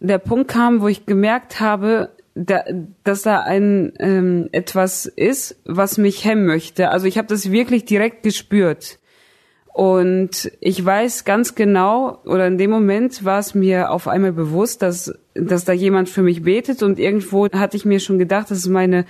der 0.00 0.18
Punkt 0.18 0.48
kam, 0.48 0.80
wo 0.80 0.88
ich 0.88 1.04
gemerkt 1.04 1.60
habe, 1.60 2.10
da, 2.34 2.64
dass 3.04 3.22
da 3.22 3.40
ein 3.40 3.92
ähm, 3.98 4.48
etwas 4.52 5.04
ist, 5.04 5.60
was 5.66 5.98
mich 5.98 6.24
hemmen 6.24 6.46
möchte. 6.46 6.88
Also 6.88 7.06
ich 7.06 7.18
habe 7.18 7.28
das 7.28 7.52
wirklich 7.52 7.84
direkt 7.84 8.22
gespürt. 8.22 8.98
Und 9.72 10.52
ich 10.60 10.84
weiß 10.84 11.24
ganz 11.24 11.54
genau, 11.54 12.18
oder 12.26 12.46
in 12.46 12.58
dem 12.58 12.70
Moment 12.70 13.24
war 13.24 13.38
es 13.38 13.54
mir 13.54 13.90
auf 13.90 14.06
einmal 14.06 14.32
bewusst, 14.32 14.82
dass, 14.82 15.14
dass 15.34 15.64
da 15.64 15.72
jemand 15.72 16.10
für 16.10 16.22
mich 16.22 16.42
betet 16.42 16.82
und 16.82 16.98
irgendwo 16.98 17.48
hatte 17.48 17.76
ich 17.78 17.86
mir 17.86 17.98
schon 17.98 18.18
gedacht, 18.18 18.50
dass 18.50 18.58
es 18.58 18.68
meine 18.68 19.06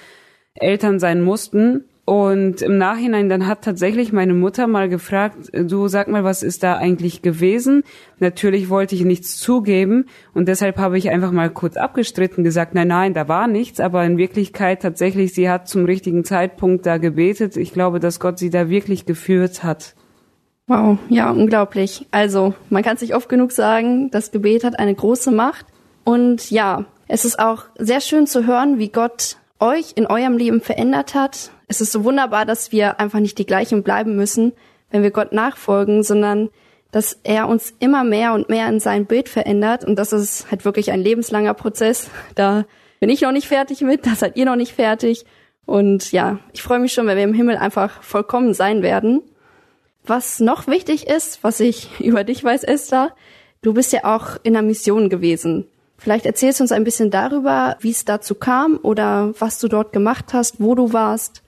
Eltern 0.54 1.00
sein 1.00 1.20
mussten. 1.22 1.84
Und 2.04 2.62
im 2.62 2.78
Nachhinein 2.78 3.28
dann 3.28 3.46
hat 3.46 3.62
tatsächlich 3.62 4.12
meine 4.12 4.34
Mutter 4.34 4.66
mal 4.66 4.88
gefragt, 4.88 5.50
du 5.52 5.86
sag 5.86 6.08
mal, 6.08 6.24
was 6.24 6.42
ist 6.42 6.64
da 6.64 6.76
eigentlich 6.76 7.22
gewesen? 7.22 7.84
Natürlich 8.18 8.68
wollte 8.68 8.96
ich 8.96 9.04
nichts 9.04 9.38
zugeben 9.38 10.06
und 10.34 10.48
deshalb 10.48 10.78
habe 10.78 10.98
ich 10.98 11.10
einfach 11.10 11.30
mal 11.30 11.48
kurz 11.48 11.76
abgestritten, 11.76 12.42
gesagt, 12.42 12.74
nein, 12.74 12.88
nein, 12.88 13.14
da 13.14 13.28
war 13.28 13.46
nichts, 13.46 13.78
aber 13.78 14.04
in 14.04 14.18
Wirklichkeit 14.18 14.82
tatsächlich, 14.82 15.32
sie 15.32 15.48
hat 15.48 15.68
zum 15.68 15.84
richtigen 15.84 16.24
Zeitpunkt 16.24 16.86
da 16.86 16.98
gebetet. 16.98 17.56
Ich 17.56 17.72
glaube, 17.72 18.00
dass 18.00 18.18
Gott 18.18 18.36
sie 18.38 18.50
da 18.50 18.68
wirklich 18.68 19.06
geführt 19.06 19.62
hat. 19.62 19.94
Wow, 20.68 20.98
ja, 21.08 21.30
unglaublich. 21.30 22.06
Also, 22.10 22.54
man 22.70 22.82
kann 22.82 22.96
sich 22.96 23.14
oft 23.14 23.28
genug 23.28 23.52
sagen, 23.52 24.10
das 24.10 24.30
Gebet 24.30 24.64
hat 24.64 24.78
eine 24.78 24.94
große 24.94 25.30
Macht. 25.32 25.66
Und 26.04 26.50
ja, 26.50 26.84
es 27.08 27.24
ist 27.24 27.38
auch 27.38 27.64
sehr 27.76 28.00
schön 28.00 28.26
zu 28.26 28.46
hören, 28.46 28.78
wie 28.78 28.88
Gott 28.88 29.36
euch 29.58 29.92
in 29.96 30.06
eurem 30.06 30.36
Leben 30.36 30.60
verändert 30.60 31.14
hat. 31.14 31.50
Es 31.68 31.80
ist 31.80 31.92
so 31.92 32.04
wunderbar, 32.04 32.44
dass 32.44 32.72
wir 32.72 33.00
einfach 33.00 33.20
nicht 33.20 33.38
die 33.38 33.46
gleichen 33.46 33.82
bleiben 33.82 34.16
müssen, 34.16 34.52
wenn 34.90 35.02
wir 35.02 35.10
Gott 35.10 35.32
nachfolgen, 35.32 36.02
sondern 36.02 36.50
dass 36.90 37.18
er 37.22 37.48
uns 37.48 37.72
immer 37.78 38.04
mehr 38.04 38.34
und 38.34 38.48
mehr 38.48 38.68
in 38.68 38.78
sein 38.78 39.06
Bild 39.06 39.28
verändert. 39.28 39.84
Und 39.84 39.96
das 39.96 40.12
ist 40.12 40.50
halt 40.50 40.64
wirklich 40.64 40.92
ein 40.92 41.00
lebenslanger 41.00 41.54
Prozess. 41.54 42.10
Da 42.34 42.64
bin 43.00 43.08
ich 43.08 43.22
noch 43.22 43.32
nicht 43.32 43.48
fertig 43.48 43.80
mit, 43.80 44.06
da 44.06 44.14
seid 44.14 44.36
ihr 44.36 44.44
noch 44.44 44.56
nicht 44.56 44.72
fertig. 44.72 45.24
Und 45.64 46.12
ja, 46.12 46.38
ich 46.52 46.62
freue 46.62 46.80
mich 46.80 46.92
schon, 46.92 47.06
wenn 47.06 47.16
wir 47.16 47.24
im 47.24 47.34
Himmel 47.34 47.56
einfach 47.56 48.02
vollkommen 48.02 48.52
sein 48.52 48.82
werden. 48.82 49.22
Was 50.04 50.40
noch 50.40 50.66
wichtig 50.66 51.06
ist, 51.06 51.44
was 51.44 51.60
ich 51.60 51.88
über 52.00 52.24
dich 52.24 52.42
weiß, 52.42 52.64
Esther, 52.64 53.14
du 53.62 53.74
bist 53.74 53.92
ja 53.92 54.04
auch 54.04 54.36
in 54.42 54.56
einer 54.56 54.66
Mission 54.66 55.08
gewesen. 55.08 55.66
Vielleicht 55.98 56.26
erzählst 56.26 56.58
du 56.58 56.64
uns 56.64 56.72
ein 56.72 56.82
bisschen 56.82 57.10
darüber, 57.10 57.76
wie 57.80 57.90
es 57.90 58.04
dazu 58.04 58.34
kam 58.34 58.78
oder 58.82 59.32
was 59.38 59.60
du 59.60 59.68
dort 59.68 59.92
gemacht 59.92 60.32
hast, 60.32 60.60
wo 60.60 60.74
du 60.74 60.92
warst. 60.92 61.42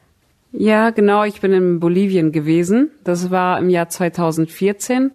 Ja, 0.53 0.91
genau, 0.91 1.25
ich 1.25 1.41
bin 1.41 1.53
in 1.53 1.81
Bolivien 1.81 2.31
gewesen. 2.31 2.93
Das 3.03 3.33
war 3.33 3.59
im 3.59 3.69
Jahr 3.69 3.89
2014. 3.89 5.11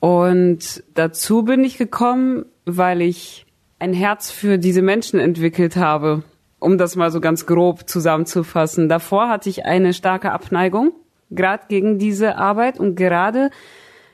Und 0.00 0.82
dazu 0.94 1.44
bin 1.44 1.62
ich 1.62 1.78
gekommen, 1.78 2.46
weil 2.64 3.00
ich 3.00 3.46
ein 3.78 3.92
Herz 3.92 4.32
für 4.32 4.58
diese 4.58 4.82
Menschen 4.82 5.20
entwickelt 5.20 5.76
habe, 5.76 6.24
um 6.58 6.78
das 6.78 6.96
mal 6.96 7.12
so 7.12 7.20
ganz 7.20 7.46
grob 7.46 7.88
zusammenzufassen. 7.88 8.88
Davor 8.88 9.28
hatte 9.28 9.48
ich 9.48 9.64
eine 9.64 9.94
starke 9.94 10.32
Abneigung 10.32 10.92
gerade 11.30 11.64
gegen 11.68 11.98
diese 11.98 12.36
Arbeit 12.36 12.78
und 12.78 12.96
gerade 12.96 13.50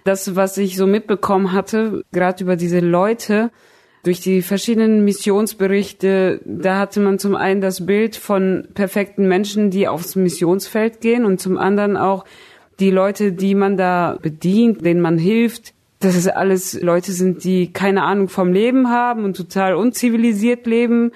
das, 0.05 0.37
was 0.37 0.59
ich 0.59 0.77
so 0.77 0.87
mitbekommen 0.87 1.53
hatte, 1.53 2.05
gerade 2.13 2.45
über 2.45 2.57
diese 2.57 2.81
Leute, 2.81 3.51
durch 4.03 4.21
die 4.21 4.43
verschiedenen 4.43 5.03
Missionsberichte, 5.05 6.41
da 6.45 6.79
hatte 6.79 7.01
man 7.01 7.19
zum 7.19 7.35
einen 7.35 7.63
das 7.63 7.87
Bild 7.87 8.17
von 8.17 8.69
perfekten 8.75 9.27
Menschen, 9.29 9.71
die 9.71 9.89
aufs 9.89 10.15
Missionsfeld 10.15 11.01
gehen 11.01 11.25
und 11.25 11.41
zum 11.41 11.57
anderen 11.57 11.97
auch 11.97 12.27
die 12.81 12.91
Leute, 12.91 13.33
die 13.33 13.55
man 13.55 13.79
da 13.79 14.19
bedient, 14.21 14.85
denen 14.85 15.01
man 15.01 15.17
hilft, 15.17 15.73
dass 16.01 16.17
es 16.17 16.29
alles 16.29 16.81
Leute 16.83 17.13
sind, 17.13 17.45
die 17.45 17.73
keine 17.73 18.03
Ahnung 18.03 18.29
vom 18.29 18.53
Leben 18.53 18.91
haben 18.91 19.25
und 19.25 19.39
total 19.39 19.75
unzivilisiert 19.75 20.67
leben 20.67 21.13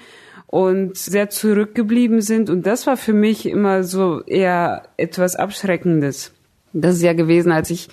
und 0.49 0.97
sehr 0.97 1.29
zurückgeblieben 1.29 2.21
sind. 2.21 2.49
Und 2.49 2.65
das 2.65 2.87
war 2.87 2.97
für 2.97 3.13
mich 3.13 3.45
immer 3.45 3.83
so 3.83 4.23
eher 4.23 4.81
etwas 4.97 5.35
Abschreckendes. 5.35 6.33
Das 6.73 6.95
ist 6.95 7.03
ja 7.03 7.13
gewesen, 7.13 7.51
als 7.51 7.69
ich 7.69 7.87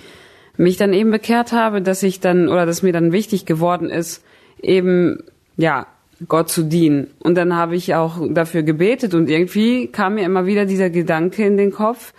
mich 0.56 0.78
dann 0.78 0.94
eben 0.94 1.10
bekehrt 1.10 1.52
habe, 1.52 1.82
dass 1.82 2.02
ich 2.02 2.20
dann, 2.20 2.48
oder 2.48 2.64
dass 2.64 2.82
mir 2.82 2.94
dann 2.94 3.12
wichtig 3.12 3.44
geworden 3.44 3.90
ist, 3.90 4.24
eben, 4.62 5.22
ja, 5.58 5.86
Gott 6.28 6.48
zu 6.48 6.62
dienen. 6.62 7.08
Und 7.18 7.34
dann 7.34 7.54
habe 7.54 7.76
ich 7.76 7.94
auch 7.94 8.26
dafür 8.30 8.62
gebetet 8.62 9.12
und 9.12 9.28
irgendwie 9.28 9.88
kam 9.88 10.14
mir 10.14 10.24
immer 10.24 10.46
wieder 10.46 10.64
dieser 10.64 10.88
Gedanke 10.88 11.44
in 11.44 11.58
den 11.58 11.72
Kopf, 11.72 12.14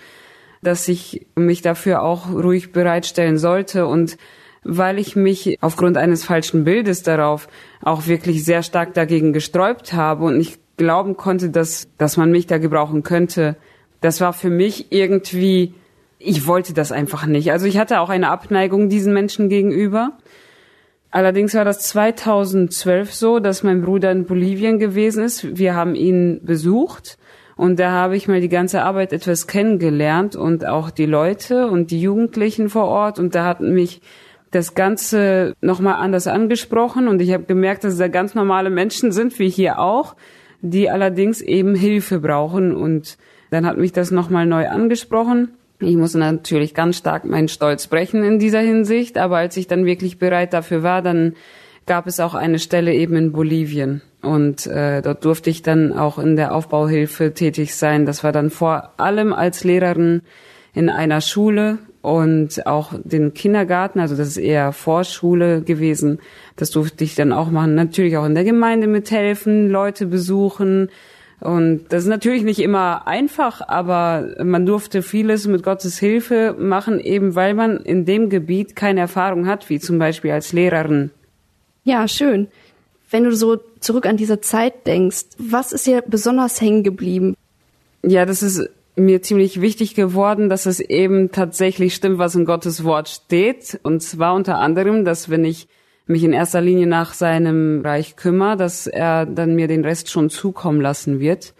dass 0.61 0.87
ich 0.87 1.25
mich 1.33 1.63
dafür 1.63 2.03
auch 2.03 2.29
ruhig 2.29 2.71
bereitstellen 2.71 3.39
sollte 3.39 3.87
und 3.87 4.17
weil 4.67 4.99
ich 4.99 5.15
mich 5.15 5.57
aufgrund 5.61 5.97
eines 5.97 6.23
falschen 6.23 6.63
Bildes 6.63 7.03
darauf 7.03 7.47
auch 7.81 8.07
wirklich 8.07 8.43
sehr 8.43 8.63
stark 8.63 8.93
dagegen 8.93 9.33
gesträubt 9.33 9.93
habe 9.93 10.25
und 10.25 10.37
nicht 10.37 10.59
glauben 10.77 11.17
konnte, 11.17 11.49
dass, 11.49 11.87
dass 11.97 12.17
man 12.17 12.31
mich 12.31 12.47
da 12.47 12.57
gebrauchen 12.57 13.03
könnte. 13.03 13.55
Das 14.01 14.21
war 14.21 14.33
für 14.33 14.49
mich 14.49 14.91
irgendwie, 14.91 15.73
ich 16.19 16.45
wollte 16.45 16.73
das 16.73 16.91
einfach 16.91 17.25
nicht. 17.25 17.51
Also 17.51 17.65
ich 17.65 17.77
hatte 17.77 17.99
auch 17.99 18.09
eine 18.09 18.29
Abneigung 18.29 18.89
diesen 18.89 19.13
Menschen 19.13 19.49
gegenüber. 19.49 20.11
Allerdings 21.09 21.55
war 21.55 21.65
das 21.65 21.79
2012 21.79 23.13
so, 23.13 23.39
dass 23.39 23.63
mein 23.63 23.81
Bruder 23.81 24.11
in 24.11 24.25
Bolivien 24.25 24.77
gewesen 24.77 25.23
ist. 25.23 25.57
Wir 25.57 25.73
haben 25.73 25.95
ihn 25.95 26.41
besucht 26.43 27.17
und 27.55 27.79
da 27.79 27.91
habe 27.91 28.15
ich 28.15 28.27
mal 28.27 28.41
die 28.41 28.49
ganze 28.49 28.83
Arbeit 28.83 29.13
etwas 29.13 29.47
kennengelernt 29.47 30.35
und 30.35 30.67
auch 30.67 30.91
die 30.91 31.07
Leute 31.07 31.67
und 31.67 31.89
die 31.89 32.01
Jugendlichen 32.01 32.69
vor 32.69 32.85
Ort 32.85 33.17
und 33.17 33.33
da 33.33 33.45
hatten 33.45 33.73
mich 33.73 34.01
das 34.51 34.75
Ganze 34.75 35.53
nochmal 35.61 35.95
anders 35.95 36.27
angesprochen. 36.27 37.07
Und 37.07 37.21
ich 37.21 37.33
habe 37.33 37.43
gemerkt, 37.43 37.83
dass 37.83 37.93
es 37.93 37.99
da 37.99 38.07
ganz 38.07 38.35
normale 38.35 38.69
Menschen 38.69 39.11
sind, 39.11 39.37
wie 39.39 39.49
hier 39.49 39.79
auch, 39.79 40.15
die 40.61 40.89
allerdings 40.89 41.41
eben 41.41 41.75
Hilfe 41.75 42.19
brauchen. 42.19 42.75
Und 42.75 43.17
dann 43.49 43.65
hat 43.65 43.77
mich 43.77 43.91
das 43.91 44.11
nochmal 44.11 44.45
neu 44.45 44.67
angesprochen. 44.67 45.49
Ich 45.79 45.95
muss 45.95 46.15
natürlich 46.15 46.73
ganz 46.73 46.97
stark 46.97 47.23
meinen 47.25 47.49
Stolz 47.49 47.87
brechen 47.87 48.23
in 48.23 48.39
dieser 48.39 48.61
Hinsicht, 48.61 49.17
aber 49.17 49.37
als 49.37 49.57
ich 49.57 49.67
dann 49.67 49.85
wirklich 49.85 50.17
bereit 50.17 50.53
dafür 50.53 50.81
war, 50.81 51.03
dann 51.03 51.35
gab 51.85 52.07
es 52.07 52.19
auch 52.19 52.33
eine 52.33 52.57
Stelle 52.57 52.93
eben 52.93 53.15
in 53.15 53.31
Bolivien. 53.31 54.01
Und 54.21 54.65
äh, 54.65 55.01
dort 55.03 55.23
durfte 55.23 55.51
ich 55.51 55.61
dann 55.61 55.93
auch 55.93 56.17
in 56.17 56.35
der 56.35 56.55
Aufbauhilfe 56.55 57.33
tätig 57.33 57.75
sein. 57.75 58.05
Das 58.05 58.23
war 58.23 58.31
dann 58.31 58.49
vor 58.49 58.93
allem 58.97 59.31
als 59.33 59.63
Lehrerin 59.63 60.21
in 60.73 60.89
einer 60.89 61.21
Schule 61.21 61.77
und 62.07 62.65
auch 62.65 62.93
den 63.03 63.33
Kindergarten, 63.33 63.99
also 63.99 64.15
das 64.15 64.29
ist 64.29 64.37
eher 64.37 64.71
Vorschule 64.71 65.61
gewesen. 65.61 66.19
Das 66.55 66.71
durfte 66.71 67.03
ich 67.03 67.15
dann 67.15 67.33
auch 67.33 67.51
machen. 67.51 67.75
Natürlich 67.75 68.15
auch 68.15 68.25
in 68.25 68.33
der 68.33 68.45
Gemeinde 68.45 68.87
mithelfen, 68.87 69.69
Leute 69.69 70.05
besuchen, 70.05 70.89
Und 71.39 71.85
das 71.89 72.03
ist 72.03 72.09
natürlich 72.09 72.43
nicht 72.43 72.59
immer 72.59 73.07
einfach, 73.07 73.61
aber 73.67 74.35
man 74.43 74.65
durfte 74.65 75.03
vieles 75.03 75.45
mit 75.45 75.61
Gottes 75.61 75.99
Hilfe 75.99 76.55
machen, 76.57 76.99
eben 76.99 77.35
weil 77.35 77.53
man 77.53 77.77
in 77.77 78.05
dem 78.05 78.29
Gebiet 78.29 78.75
keine 78.75 79.01
Erfahrung 79.01 79.45
hat, 79.45 79.69
wie 79.69 79.79
zum 79.79 79.99
Beispiel 79.99 80.31
als 80.31 80.51
Lehrerin. 80.51 81.11
Ja, 81.83 82.07
schön. 82.07 82.47
Wenn 83.11 83.23
du 83.23 83.35
so 83.35 83.57
zurück 83.79 84.07
an 84.07 84.17
diese 84.17 84.41
Zeit 84.41 84.87
denkst, 84.87 85.25
was 85.37 85.73
ist 85.73 85.85
dir 85.85 86.03
besonders 86.05 86.59
hängen 86.59 86.83
geblieben? 86.83 87.35
Ja, 88.03 88.25
das 88.25 88.41
ist 88.41 88.67
mir 88.97 89.21
ziemlich 89.21 89.61
wichtig 89.61 89.95
geworden, 89.95 90.49
dass 90.49 90.65
es 90.65 90.79
eben 90.79 91.31
tatsächlich 91.31 91.93
stimmt, 91.93 92.17
was 92.17 92.35
in 92.35 92.45
Gottes 92.45 92.83
Wort 92.83 93.07
steht. 93.09 93.79
Und 93.83 94.01
zwar 94.01 94.33
unter 94.33 94.57
anderem, 94.57 95.05
dass 95.05 95.29
wenn 95.29 95.45
ich 95.45 95.67
mich 96.07 96.23
in 96.23 96.33
erster 96.33 96.61
Linie 96.61 96.87
nach 96.87 97.13
seinem 97.13 97.81
Reich 97.83 98.15
kümmere, 98.15 98.57
dass 98.57 98.87
er 98.87 99.25
dann 99.25 99.55
mir 99.55 99.67
den 99.67 99.83
Rest 99.83 100.09
schon 100.09 100.29
zukommen 100.29 100.81
lassen 100.81 101.19
wird. 101.19 101.53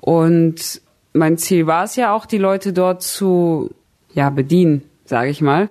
Und 0.00 0.80
mein 1.12 1.38
Ziel 1.38 1.66
war 1.66 1.84
es 1.84 1.96
ja 1.96 2.12
auch, 2.12 2.26
die 2.26 2.38
Leute 2.38 2.72
dort 2.72 3.02
zu 3.02 3.70
ja 4.12 4.30
bedienen, 4.30 4.82
sage 5.04 5.30
ich 5.30 5.40
mal. 5.40 5.68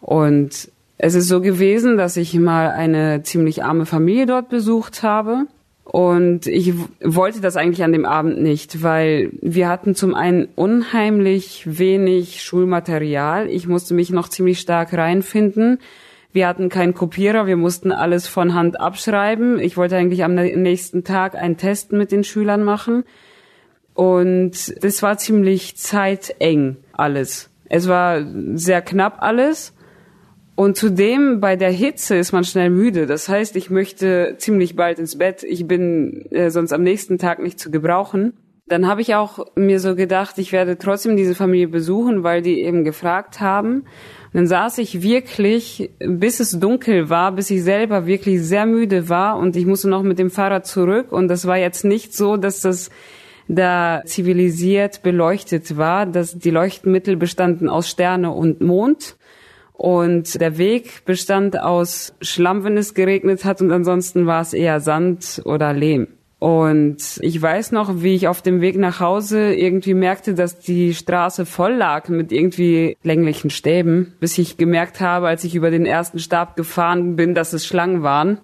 Und 0.00 0.70
es 0.96 1.14
ist 1.14 1.28
so 1.28 1.40
gewesen, 1.40 1.96
dass 1.96 2.16
ich 2.16 2.34
mal 2.34 2.70
eine 2.70 3.22
ziemlich 3.22 3.64
arme 3.64 3.86
Familie 3.86 4.26
dort 4.26 4.48
besucht 4.48 5.02
habe. 5.02 5.46
Und 5.90 6.46
ich 6.46 6.74
wollte 7.02 7.40
das 7.40 7.56
eigentlich 7.56 7.82
an 7.82 7.92
dem 7.92 8.04
Abend 8.04 8.42
nicht, 8.42 8.82
weil 8.82 9.30
wir 9.40 9.70
hatten 9.70 9.94
zum 9.94 10.14
einen 10.14 10.46
unheimlich 10.54 11.62
wenig 11.64 12.42
Schulmaterial. 12.42 13.48
Ich 13.48 13.66
musste 13.66 13.94
mich 13.94 14.10
noch 14.10 14.28
ziemlich 14.28 14.60
stark 14.60 14.92
reinfinden. 14.92 15.78
Wir 16.30 16.46
hatten 16.46 16.68
keinen 16.68 16.92
Kopierer, 16.92 17.46
wir 17.46 17.56
mussten 17.56 17.90
alles 17.90 18.28
von 18.28 18.52
Hand 18.52 18.78
abschreiben. 18.78 19.58
Ich 19.58 19.78
wollte 19.78 19.96
eigentlich 19.96 20.24
am 20.24 20.34
nächsten 20.34 21.04
Tag 21.04 21.34
einen 21.34 21.56
Test 21.56 21.92
mit 21.92 22.12
den 22.12 22.22
Schülern 22.22 22.64
machen. 22.64 23.04
Und 23.94 24.84
das 24.84 25.02
war 25.02 25.16
ziemlich 25.16 25.78
zeiteng 25.78 26.76
alles. 26.92 27.48
Es 27.70 27.88
war 27.88 28.26
sehr 28.52 28.82
knapp 28.82 29.22
alles. 29.22 29.72
Und 30.58 30.76
zudem 30.76 31.38
bei 31.38 31.54
der 31.54 31.70
Hitze 31.70 32.16
ist 32.16 32.32
man 32.32 32.42
schnell 32.42 32.68
müde. 32.68 33.06
Das 33.06 33.28
heißt, 33.28 33.54
ich 33.54 33.70
möchte 33.70 34.34
ziemlich 34.38 34.74
bald 34.74 34.98
ins 34.98 35.16
Bett. 35.16 35.44
Ich 35.44 35.68
bin 35.68 36.26
äh, 36.32 36.50
sonst 36.50 36.72
am 36.72 36.82
nächsten 36.82 37.16
Tag 37.16 37.38
nicht 37.38 37.60
zu 37.60 37.70
gebrauchen. 37.70 38.32
Dann 38.66 38.88
habe 38.88 39.00
ich 39.00 39.14
auch 39.14 39.46
mir 39.54 39.78
so 39.78 39.94
gedacht, 39.94 40.36
ich 40.38 40.50
werde 40.50 40.76
trotzdem 40.76 41.16
diese 41.16 41.36
Familie 41.36 41.68
besuchen, 41.68 42.24
weil 42.24 42.42
die 42.42 42.60
eben 42.62 42.82
gefragt 42.82 43.38
haben 43.38 43.84
dann 44.32 44.46
saß 44.46 44.78
ich 44.78 45.02
wirklich, 45.02 45.90
bis 45.98 46.40
es 46.40 46.58
dunkel 46.58 47.08
war, 47.08 47.32
bis 47.32 47.50
ich 47.50 47.62
selber 47.62 48.06
wirklich 48.06 48.42
sehr 48.42 48.66
müde 48.66 49.08
war 49.08 49.38
und 49.38 49.56
ich 49.56 49.66
musste 49.66 49.88
noch 49.88 50.02
mit 50.02 50.18
dem 50.18 50.30
Fahrrad 50.30 50.66
zurück 50.66 51.12
und 51.12 51.28
das 51.28 51.46
war 51.46 51.56
jetzt 51.56 51.84
nicht 51.84 52.14
so, 52.14 52.36
dass 52.36 52.60
das 52.60 52.90
da 53.48 54.02
zivilisiert 54.04 55.02
beleuchtet 55.02 55.78
war, 55.78 56.04
dass 56.04 56.38
die 56.38 56.50
Leuchtmittel 56.50 57.16
bestanden 57.16 57.70
aus 57.70 57.88
Sterne 57.88 58.30
und 58.30 58.60
Mond 58.60 59.16
und 59.78 60.40
der 60.40 60.58
Weg 60.58 61.04
bestand 61.04 61.58
aus 61.58 62.12
Schlamm, 62.20 62.64
wenn 62.64 62.76
es 62.76 62.94
geregnet 62.94 63.44
hat 63.44 63.62
und 63.62 63.70
ansonsten 63.70 64.26
war 64.26 64.42
es 64.42 64.52
eher 64.52 64.80
Sand 64.80 65.40
oder 65.44 65.72
Lehm. 65.72 66.08
Und 66.40 66.98
ich 67.20 67.40
weiß 67.40 67.70
noch, 67.70 68.02
wie 68.02 68.14
ich 68.14 68.26
auf 68.26 68.42
dem 68.42 68.60
Weg 68.60 68.76
nach 68.76 68.98
Hause 68.98 69.54
irgendwie 69.54 69.94
merkte, 69.94 70.34
dass 70.34 70.58
die 70.58 70.94
Straße 70.94 71.46
voll 71.46 71.74
lag 71.74 72.08
mit 72.08 72.32
irgendwie 72.32 72.96
länglichen 73.04 73.50
Stäben, 73.50 74.14
bis 74.18 74.36
ich 74.38 74.56
gemerkt 74.56 75.00
habe, 75.00 75.28
als 75.28 75.44
ich 75.44 75.54
über 75.54 75.70
den 75.70 75.86
ersten 75.86 76.18
Stab 76.18 76.56
gefahren 76.56 77.14
bin, 77.14 77.34
dass 77.34 77.52
es 77.52 77.64
Schlangen 77.64 78.02
waren. 78.02 78.38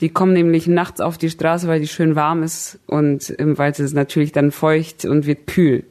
Die 0.00 0.10
kommen 0.10 0.34
nämlich 0.34 0.68
nachts 0.68 1.00
auf 1.00 1.18
die 1.18 1.30
Straße, 1.30 1.66
weil 1.66 1.80
die 1.80 1.88
schön 1.88 2.14
warm 2.14 2.44
ist 2.44 2.78
und 2.86 3.30
im 3.30 3.58
Wald 3.58 3.80
ist 3.80 3.86
es 3.86 3.92
natürlich 3.92 4.30
dann 4.30 4.52
feucht 4.52 5.04
und 5.04 5.26
wird 5.26 5.48
kühl. 5.48 5.84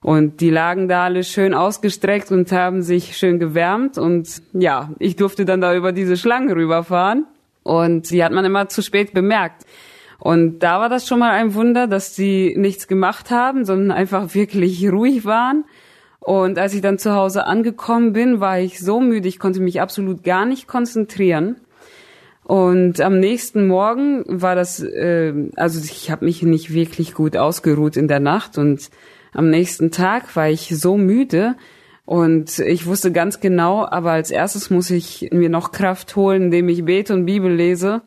Und 0.00 0.40
die 0.40 0.50
lagen 0.50 0.88
da 0.88 1.04
alle 1.04 1.24
schön 1.24 1.54
ausgestreckt 1.54 2.30
und 2.30 2.52
haben 2.52 2.82
sich 2.82 3.16
schön 3.16 3.38
gewärmt 3.38 3.98
und 3.98 4.42
ja, 4.52 4.90
ich 4.98 5.16
durfte 5.16 5.44
dann 5.44 5.60
da 5.60 5.74
über 5.74 5.92
diese 5.92 6.16
Schlangen 6.16 6.52
rüberfahren 6.52 7.26
und 7.64 8.10
die 8.10 8.22
hat 8.22 8.32
man 8.32 8.44
immer 8.44 8.68
zu 8.68 8.82
spät 8.82 9.12
bemerkt. 9.12 9.64
Und 10.20 10.60
da 10.60 10.80
war 10.80 10.88
das 10.88 11.06
schon 11.06 11.20
mal 11.20 11.30
ein 11.30 11.54
Wunder, 11.54 11.86
dass 11.86 12.16
sie 12.16 12.54
nichts 12.56 12.88
gemacht 12.88 13.30
haben, 13.30 13.64
sondern 13.64 13.90
einfach 13.90 14.34
wirklich 14.34 14.88
ruhig 14.90 15.24
waren. 15.24 15.64
Und 16.20 16.58
als 16.58 16.74
ich 16.74 16.80
dann 16.80 16.98
zu 16.98 17.14
Hause 17.14 17.46
angekommen 17.46 18.12
bin, 18.12 18.40
war 18.40 18.58
ich 18.58 18.80
so 18.80 19.00
müde, 19.00 19.28
ich 19.28 19.38
konnte 19.38 19.60
mich 19.60 19.80
absolut 19.80 20.24
gar 20.24 20.44
nicht 20.44 20.66
konzentrieren. 20.66 21.56
Und 22.42 23.00
am 23.00 23.20
nächsten 23.20 23.66
Morgen 23.66 24.24
war 24.26 24.54
das, 24.54 24.82
äh, 24.82 25.32
also 25.56 25.80
ich 25.84 26.10
habe 26.10 26.24
mich 26.24 26.42
nicht 26.42 26.72
wirklich 26.72 27.14
gut 27.14 27.36
ausgeruht 27.36 27.96
in 27.96 28.08
der 28.08 28.20
Nacht 28.20 28.58
und 28.58 28.90
am 29.32 29.50
nächsten 29.50 29.90
Tag 29.90 30.34
war 30.36 30.48
ich 30.48 30.68
so 30.78 30.96
müde 30.96 31.56
und 32.04 32.58
ich 32.58 32.86
wusste 32.86 33.12
ganz 33.12 33.40
genau, 33.40 33.84
aber 33.84 34.12
als 34.12 34.30
erstes 34.30 34.70
muss 34.70 34.90
ich 34.90 35.28
mir 35.30 35.50
noch 35.50 35.72
Kraft 35.72 36.16
holen, 36.16 36.44
indem 36.44 36.68
ich 36.68 36.84
bete 36.84 37.12
und 37.12 37.26
Bibel 37.26 37.52
lese. 37.52 38.02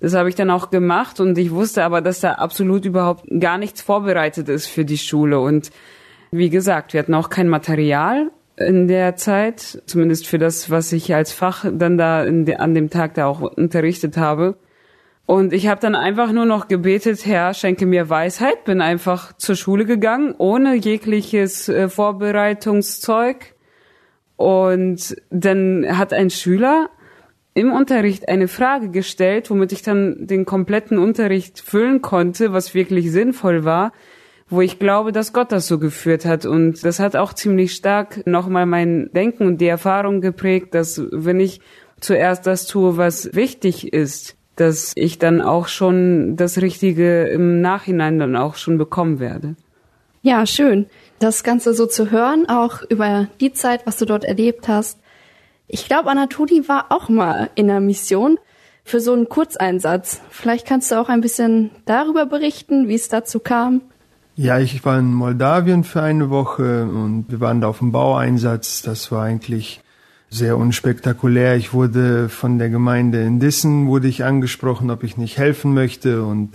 Das 0.00 0.14
habe 0.14 0.28
ich 0.28 0.34
dann 0.34 0.50
auch 0.50 0.70
gemacht 0.70 1.20
und 1.20 1.36
ich 1.38 1.50
wusste 1.50 1.84
aber, 1.84 2.00
dass 2.00 2.20
da 2.20 2.32
absolut 2.32 2.84
überhaupt 2.84 3.24
gar 3.40 3.58
nichts 3.58 3.80
vorbereitet 3.80 4.48
ist 4.48 4.66
für 4.66 4.84
die 4.84 4.98
Schule. 4.98 5.40
Und 5.40 5.70
wie 6.30 6.50
gesagt, 6.50 6.92
wir 6.92 7.00
hatten 7.00 7.14
auch 7.14 7.30
kein 7.30 7.48
Material 7.48 8.30
in 8.56 8.88
der 8.88 9.16
Zeit, 9.16 9.82
zumindest 9.86 10.26
für 10.26 10.38
das, 10.38 10.70
was 10.70 10.92
ich 10.92 11.14
als 11.14 11.32
Fach 11.32 11.66
dann 11.70 11.98
da 11.98 12.24
de, 12.24 12.56
an 12.56 12.74
dem 12.74 12.90
Tag 12.90 13.14
da 13.14 13.26
auch 13.26 13.40
unterrichtet 13.40 14.16
habe. 14.16 14.56
Und 15.26 15.52
ich 15.52 15.66
habe 15.66 15.80
dann 15.80 15.96
einfach 15.96 16.30
nur 16.30 16.46
noch 16.46 16.68
gebetet, 16.68 17.26
Herr, 17.26 17.52
schenke 17.52 17.84
mir 17.84 18.08
Weisheit, 18.08 18.64
bin 18.64 18.80
einfach 18.80 19.32
zur 19.32 19.56
Schule 19.56 19.84
gegangen, 19.84 20.36
ohne 20.38 20.76
jegliches 20.76 21.68
äh, 21.68 21.88
Vorbereitungszeug. 21.88 23.54
Und 24.36 25.16
dann 25.30 25.98
hat 25.98 26.12
ein 26.12 26.30
Schüler 26.30 26.90
im 27.54 27.72
Unterricht 27.72 28.28
eine 28.28 28.46
Frage 28.46 28.90
gestellt, 28.90 29.50
womit 29.50 29.72
ich 29.72 29.82
dann 29.82 30.26
den 30.26 30.44
kompletten 30.44 30.98
Unterricht 30.98 31.58
füllen 31.58 32.02
konnte, 32.02 32.52
was 32.52 32.74
wirklich 32.74 33.10
sinnvoll 33.10 33.64
war, 33.64 33.92
wo 34.48 34.60
ich 34.60 34.78
glaube, 34.78 35.10
dass 35.10 35.32
Gott 35.32 35.50
das 35.50 35.66
so 35.66 35.80
geführt 35.80 36.24
hat. 36.24 36.46
Und 36.46 36.84
das 36.84 37.00
hat 37.00 37.16
auch 37.16 37.32
ziemlich 37.32 37.74
stark 37.74 38.24
nochmal 38.26 38.66
mein 38.66 39.10
Denken 39.12 39.46
und 39.46 39.60
die 39.60 39.66
Erfahrung 39.66 40.20
geprägt, 40.20 40.74
dass 40.74 41.02
wenn 41.10 41.40
ich 41.40 41.60
zuerst 41.98 42.46
das 42.46 42.66
tue, 42.66 42.96
was 42.96 43.34
wichtig 43.34 43.92
ist, 43.92 44.35
dass 44.56 44.92
ich 44.96 45.18
dann 45.18 45.40
auch 45.40 45.68
schon 45.68 46.36
das 46.36 46.60
Richtige 46.60 47.24
im 47.24 47.60
Nachhinein 47.60 48.18
dann 48.18 48.36
auch 48.36 48.56
schon 48.56 48.78
bekommen 48.78 49.20
werde. 49.20 49.54
Ja, 50.22 50.44
schön. 50.46 50.86
Das 51.18 51.44
Ganze 51.44 51.72
so 51.72 51.86
zu 51.86 52.10
hören, 52.10 52.48
auch 52.48 52.82
über 52.88 53.28
die 53.40 53.52
Zeit, 53.52 53.86
was 53.86 53.96
du 53.98 54.06
dort 54.06 54.24
erlebt 54.24 54.68
hast, 54.68 54.98
ich 55.68 55.86
glaube, 55.86 56.10
Anatoli 56.10 56.68
war 56.68 56.86
auch 56.90 57.08
mal 57.08 57.50
in 57.56 57.66
der 57.66 57.80
Mission 57.80 58.38
für 58.84 59.00
so 59.00 59.12
einen 59.12 59.28
Kurzeinsatz. 59.28 60.20
Vielleicht 60.30 60.66
kannst 60.66 60.90
du 60.90 61.00
auch 61.00 61.08
ein 61.08 61.20
bisschen 61.20 61.70
darüber 61.86 62.24
berichten, 62.24 62.86
wie 62.88 62.94
es 62.94 63.08
dazu 63.08 63.40
kam. 63.40 63.80
Ja, 64.36 64.60
ich 64.60 64.84
war 64.84 64.98
in 64.98 65.12
Moldawien 65.12 65.82
für 65.82 66.02
eine 66.02 66.30
Woche 66.30 66.84
und 66.84 67.26
wir 67.28 67.40
waren 67.40 67.60
da 67.60 67.68
auf 67.68 67.78
dem 67.78 67.90
Baueinsatz. 67.90 68.82
Das 68.82 69.10
war 69.10 69.24
eigentlich 69.24 69.80
sehr 70.30 70.56
unspektakulär. 70.56 71.56
Ich 71.56 71.72
wurde 71.72 72.28
von 72.28 72.58
der 72.58 72.68
Gemeinde 72.68 73.22
in 73.22 73.40
Dissen 73.40 73.86
wurde 73.86 74.08
ich 74.08 74.24
angesprochen, 74.24 74.90
ob 74.90 75.04
ich 75.04 75.16
nicht 75.16 75.38
helfen 75.38 75.74
möchte. 75.74 76.24
Und 76.24 76.54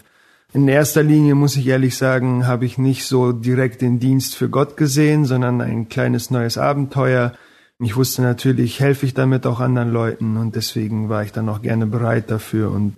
in 0.54 0.68
erster 0.68 1.04
Linie 1.04 1.36
muss 1.36 1.56
ich 1.56 1.68
ehrlich 1.68 1.98
sagen, 1.98 2.46
habe 2.46 2.66
ich 2.66 2.78
nicht 2.78 3.06
so 3.06 3.32
direkt 3.32 3.82
den 3.82 4.00
Dienst 4.00 4.36
für 4.36 4.50
Gott 4.50 4.78
gesehen, 4.78 5.26
sondern 5.26 5.62
ein 5.62 5.90
kleines 5.90 6.30
neues 6.30 6.58
Abenteuer. 6.58 7.34
Ich 7.80 7.96
wusste 7.96 8.22
natürlich, 8.22 8.80
helfe 8.80 9.06
ich 9.06 9.14
damit 9.14 9.48
auch 9.48 9.60
anderen 9.60 9.92
Leuten. 9.92 10.38
Und 10.38 10.56
deswegen 10.56 11.10
war 11.10 11.24
ich 11.24 11.32
dann 11.32 11.50
auch 11.50 11.62
gerne 11.62 11.88
bereit 11.88 12.30
dafür. 12.30 12.72
Und 12.72 12.98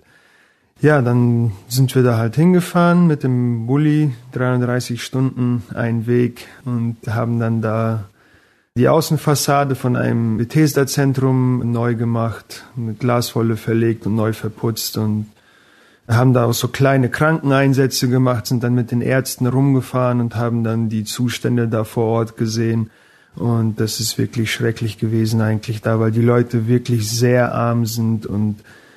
ja, 0.80 1.00
dann 1.00 1.52
sind 1.68 1.94
wir 1.94 2.02
da 2.02 2.18
halt 2.18 2.34
hingefahren 2.34 3.06
mit 3.06 3.22
dem 3.22 3.66
Bulli, 3.66 4.12
33 4.32 5.02
Stunden 5.02 5.62
ein 5.72 6.06
Weg 6.06 6.48
und 6.64 6.96
haben 7.06 7.38
dann 7.38 7.62
da 7.62 8.04
die 8.76 8.88
Außenfassade 8.88 9.76
von 9.76 9.94
einem 9.94 10.36
Bethesda-Zentrum 10.36 11.70
neu 11.70 11.94
gemacht, 11.94 12.64
mit 12.74 12.98
Glaswolle 12.98 13.56
verlegt 13.56 14.04
und 14.04 14.16
neu 14.16 14.32
verputzt 14.32 14.98
und 14.98 15.26
haben 16.08 16.34
da 16.34 16.46
auch 16.46 16.54
so 16.54 16.66
kleine 16.66 17.08
Krankeneinsätze 17.08 18.08
gemacht, 18.08 18.48
sind 18.48 18.64
dann 18.64 18.74
mit 18.74 18.90
den 18.90 19.00
Ärzten 19.00 19.46
rumgefahren 19.46 20.20
und 20.20 20.34
haben 20.34 20.64
dann 20.64 20.88
die 20.88 21.04
Zustände 21.04 21.68
da 21.68 21.84
vor 21.84 22.06
Ort 22.06 22.36
gesehen. 22.36 22.90
Und 23.36 23.78
das 23.78 24.00
ist 24.00 24.18
wirklich 24.18 24.52
schrecklich 24.52 24.98
gewesen 24.98 25.40
eigentlich 25.40 25.80
da, 25.80 26.00
weil 26.00 26.10
die 26.10 26.20
Leute 26.20 26.66
wirklich 26.66 27.08
sehr 27.08 27.54
arm 27.54 27.86
sind 27.86 28.26
und 28.26 28.56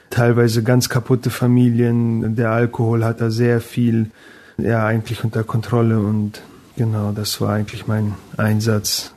teilweise 0.10 0.63
ganz 0.63 0.90
kaputte 0.90 1.30
Familien. 1.30 2.36
Der 2.36 2.50
Alkohol 2.50 3.06
hat 3.06 3.22
da 3.22 3.30
sehr 3.30 3.62
viel, 3.62 4.10
ja, 4.58 4.88
eigentlich 4.88 5.24
unter 5.24 5.44
Kontrolle 5.44 6.00
und 6.00 6.42
genau, 6.76 7.12
das 7.12 7.40
war 7.42 7.54
eigentlich 7.54 7.86
mein 7.86 8.16
Einsatz. 8.38 9.13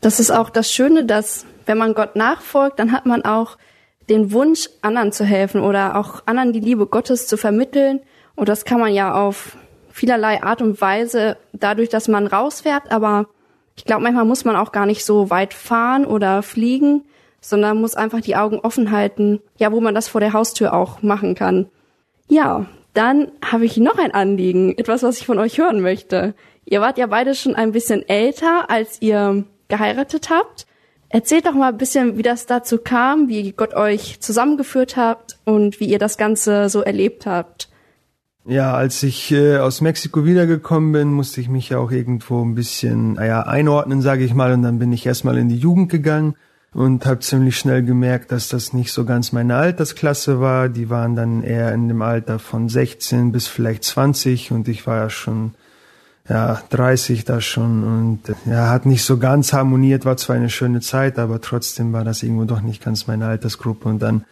Das 0.00 0.20
ist 0.20 0.30
auch 0.30 0.50
das 0.50 0.72
Schöne, 0.72 1.04
dass 1.04 1.44
wenn 1.66 1.78
man 1.78 1.94
Gott 1.94 2.16
nachfolgt, 2.16 2.78
dann 2.78 2.92
hat 2.92 3.06
man 3.06 3.24
auch 3.24 3.58
den 4.08 4.32
Wunsch, 4.32 4.68
anderen 4.80 5.12
zu 5.12 5.24
helfen 5.24 5.60
oder 5.60 5.96
auch 5.96 6.22
anderen 6.26 6.52
die 6.52 6.60
Liebe 6.60 6.86
Gottes 6.86 7.26
zu 7.26 7.36
vermitteln. 7.36 8.00
Und 8.36 8.48
das 8.48 8.64
kann 8.64 8.80
man 8.80 8.92
ja 8.92 9.14
auf 9.14 9.56
vielerlei 9.90 10.42
Art 10.42 10.62
und 10.62 10.80
Weise 10.80 11.36
dadurch, 11.52 11.88
dass 11.88 12.08
man 12.08 12.26
rausfährt, 12.26 12.90
aber 12.90 13.26
ich 13.76 13.84
glaube, 13.84 14.02
manchmal 14.02 14.24
muss 14.24 14.44
man 14.44 14.56
auch 14.56 14.72
gar 14.72 14.86
nicht 14.86 15.04
so 15.04 15.30
weit 15.30 15.54
fahren 15.54 16.04
oder 16.04 16.42
fliegen, 16.42 17.04
sondern 17.40 17.80
muss 17.80 17.94
einfach 17.94 18.20
die 18.20 18.36
Augen 18.36 18.58
offen 18.58 18.90
halten, 18.90 19.40
ja, 19.56 19.70
wo 19.72 19.80
man 19.80 19.94
das 19.94 20.08
vor 20.08 20.20
der 20.20 20.32
Haustür 20.32 20.74
auch 20.74 21.02
machen 21.02 21.34
kann. 21.34 21.68
Ja, 22.28 22.66
dann 22.94 23.30
habe 23.44 23.64
ich 23.64 23.76
noch 23.76 23.98
ein 23.98 24.12
Anliegen, 24.12 24.76
etwas, 24.76 25.02
was 25.02 25.18
ich 25.18 25.26
von 25.26 25.38
euch 25.38 25.58
hören 25.58 25.80
möchte. 25.80 26.34
Ihr 26.64 26.80
wart 26.80 26.98
ja 26.98 27.06
beide 27.06 27.34
schon 27.34 27.54
ein 27.54 27.72
bisschen 27.72 28.06
älter, 28.08 28.68
als 28.68 29.00
ihr 29.00 29.44
geheiratet 29.68 30.30
habt. 30.30 30.66
Erzählt 31.10 31.46
doch 31.46 31.54
mal 31.54 31.70
ein 31.72 31.78
bisschen, 31.78 32.18
wie 32.18 32.22
das 32.22 32.46
dazu 32.46 32.78
kam, 32.78 33.28
wie 33.28 33.52
Gott 33.52 33.74
euch 33.74 34.20
zusammengeführt 34.20 34.96
habt 34.96 35.38
und 35.44 35.80
wie 35.80 35.86
ihr 35.86 35.98
das 35.98 36.18
Ganze 36.18 36.68
so 36.68 36.82
erlebt 36.82 37.24
habt. 37.24 37.68
Ja, 38.44 38.74
als 38.74 39.02
ich 39.02 39.30
äh, 39.30 39.58
aus 39.58 39.80
Mexiko 39.80 40.24
wiedergekommen 40.24 40.92
bin, 40.92 41.12
musste 41.12 41.40
ich 41.40 41.48
mich 41.48 41.68
ja 41.68 41.78
auch 41.78 41.90
irgendwo 41.90 42.42
ein 42.42 42.54
bisschen, 42.54 43.14
naja, 43.14 43.42
einordnen, 43.42 44.00
sage 44.00 44.24
ich 44.24 44.34
mal. 44.34 44.52
Und 44.52 44.62
dann 44.62 44.78
bin 44.78 44.92
ich 44.92 45.04
erstmal 45.04 45.36
in 45.38 45.48
die 45.48 45.58
Jugend 45.58 45.90
gegangen 45.90 46.34
und 46.72 47.06
habe 47.06 47.20
ziemlich 47.20 47.58
schnell 47.58 47.82
gemerkt, 47.82 48.32
dass 48.32 48.48
das 48.48 48.72
nicht 48.72 48.92
so 48.92 49.04
ganz 49.04 49.32
meine 49.32 49.56
Altersklasse 49.56 50.40
war. 50.40 50.68
Die 50.68 50.88
waren 50.90 51.14
dann 51.14 51.42
eher 51.42 51.72
in 51.72 51.88
dem 51.88 52.02
Alter 52.02 52.38
von 52.38 52.68
16 52.68 53.32
bis 53.32 53.48
vielleicht 53.48 53.84
20 53.84 54.50
und 54.50 54.68
ich 54.68 54.86
war 54.86 54.96
ja 54.96 55.10
schon 55.10 55.54
ja 56.28 56.60
30 56.70 57.24
da 57.24 57.40
schon 57.40 57.84
und 57.84 58.20
ja 58.46 58.68
hat 58.68 58.86
nicht 58.86 59.04
so 59.04 59.18
ganz 59.18 59.52
harmoniert. 59.52 60.04
War 60.04 60.16
zwar 60.16 60.36
eine 60.36 60.50
schöne 60.50 60.80
Zeit, 60.80 61.18
aber 61.18 61.40
trotzdem 61.40 61.92
war 61.92 62.04
das 62.04 62.22
irgendwo 62.22 62.44
doch 62.44 62.60
nicht 62.60 62.84
ganz 62.84 63.06
meine 63.06 63.26
Altersgruppe 63.26 63.88
und 63.88 64.00
dann 64.00 64.24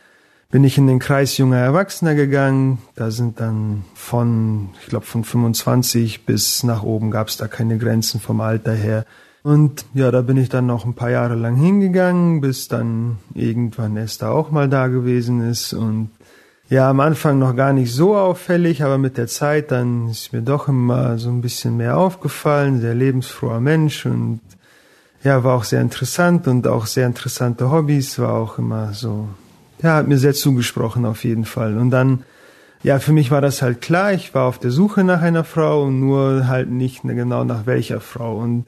bin 0.51 0.65
ich 0.65 0.79
in 0.79 0.87
den 0.87 1.01
Kreis 1.01 1.37
junger 1.39 1.59
Erwachsener 1.59 2.15
gegangen. 2.15 2.79
Da 2.95 3.11
sind 3.11 3.41
dann 3.41 3.85
von, 3.95 4.71
ich 4.81 4.87
glaube, 4.87 5.07
von 5.07 5.25
25 5.25 6.25
bis 6.25 6.63
nach 6.63 6.83
oben 6.83 7.11
gab 7.11 7.29
es 7.29 7.37
da 7.37 7.49
keine 7.49 7.79
Grenzen 7.79 8.21
vom 8.21 8.41
Alter 8.41 8.73
her. 8.73 9.05
Und 9.43 9.85
ja, 9.95 10.11
da 10.11 10.23
bin 10.23 10.37
ich 10.37 10.49
dann 10.49 10.67
noch 10.67 10.85
ein 10.85 10.95
paar 10.95 11.11
Jahre 11.11 11.35
lang 11.37 11.57
hingegangen, 11.57 12.41
bis 12.41 12.69
dann 12.69 13.19
irgendwann 13.35 13.97
Esther 13.97 14.33
auch 14.33 14.51
mal 14.51 14.69
da 14.69 14.89
gewesen 14.89 15.41
ist. 15.41 15.73
Und 15.73 16.11
ja, 16.69 16.91
am 16.91 17.01
Anfang 17.01 17.39
noch 17.39 17.55
gar 17.55 17.73
nicht 17.73 17.93
so 17.93 18.17
auffällig, 18.17 18.83
aber 18.83 18.99
mit 18.99 19.17
der 19.17 19.29
Zeit 19.29 19.71
dann 19.71 20.09
ist 20.11 20.33
mir 20.33 20.43
doch 20.43 20.69
immer 20.69 21.19
so 21.19 21.29
ein 21.29 21.41
bisschen 21.41 21.77
mehr 21.77 21.97
aufgefallen. 21.97 22.81
Sehr 22.81 22.95
lebensfroher 22.95 23.61
Mensch 23.61 24.07
und 24.07 24.41
ja, 25.23 25.45
war 25.45 25.57
auch 25.57 25.65
sehr 25.65 25.81
interessant 25.81 26.47
und 26.49 26.67
auch 26.67 26.87
sehr 26.87 27.07
interessante 27.07 27.71
Hobbys, 27.71 28.19
war 28.19 28.35
auch 28.35 28.59
immer 28.59 28.93
so 28.93 29.29
ja, 29.83 29.97
hat 29.97 30.09
mir 30.09 30.19
sehr 30.19 30.35
zugesprochen 30.35 31.05
auf 31.05 31.25
jeden 31.25 31.45
Fall. 31.45 31.77
Und 31.77 31.91
dann, 31.91 32.25
ja, 32.83 32.99
für 32.99 33.13
mich 33.13 33.31
war 33.31 33.41
das 33.41 33.63
halt 33.63 33.81
klar, 33.81 34.13
ich 34.13 34.35
war 34.35 34.45
auf 34.45 34.59
der 34.59 34.71
Suche 34.71 35.05
nach 35.05 35.23
einer 35.23 35.45
Frau, 35.45 35.91
nur 35.91 36.49
halt 36.49 36.71
nicht 36.71 37.03
genau 37.03 37.45
nach 37.45 37.67
welcher 37.67 38.01
Frau. 38.01 38.39
Und 38.39 38.67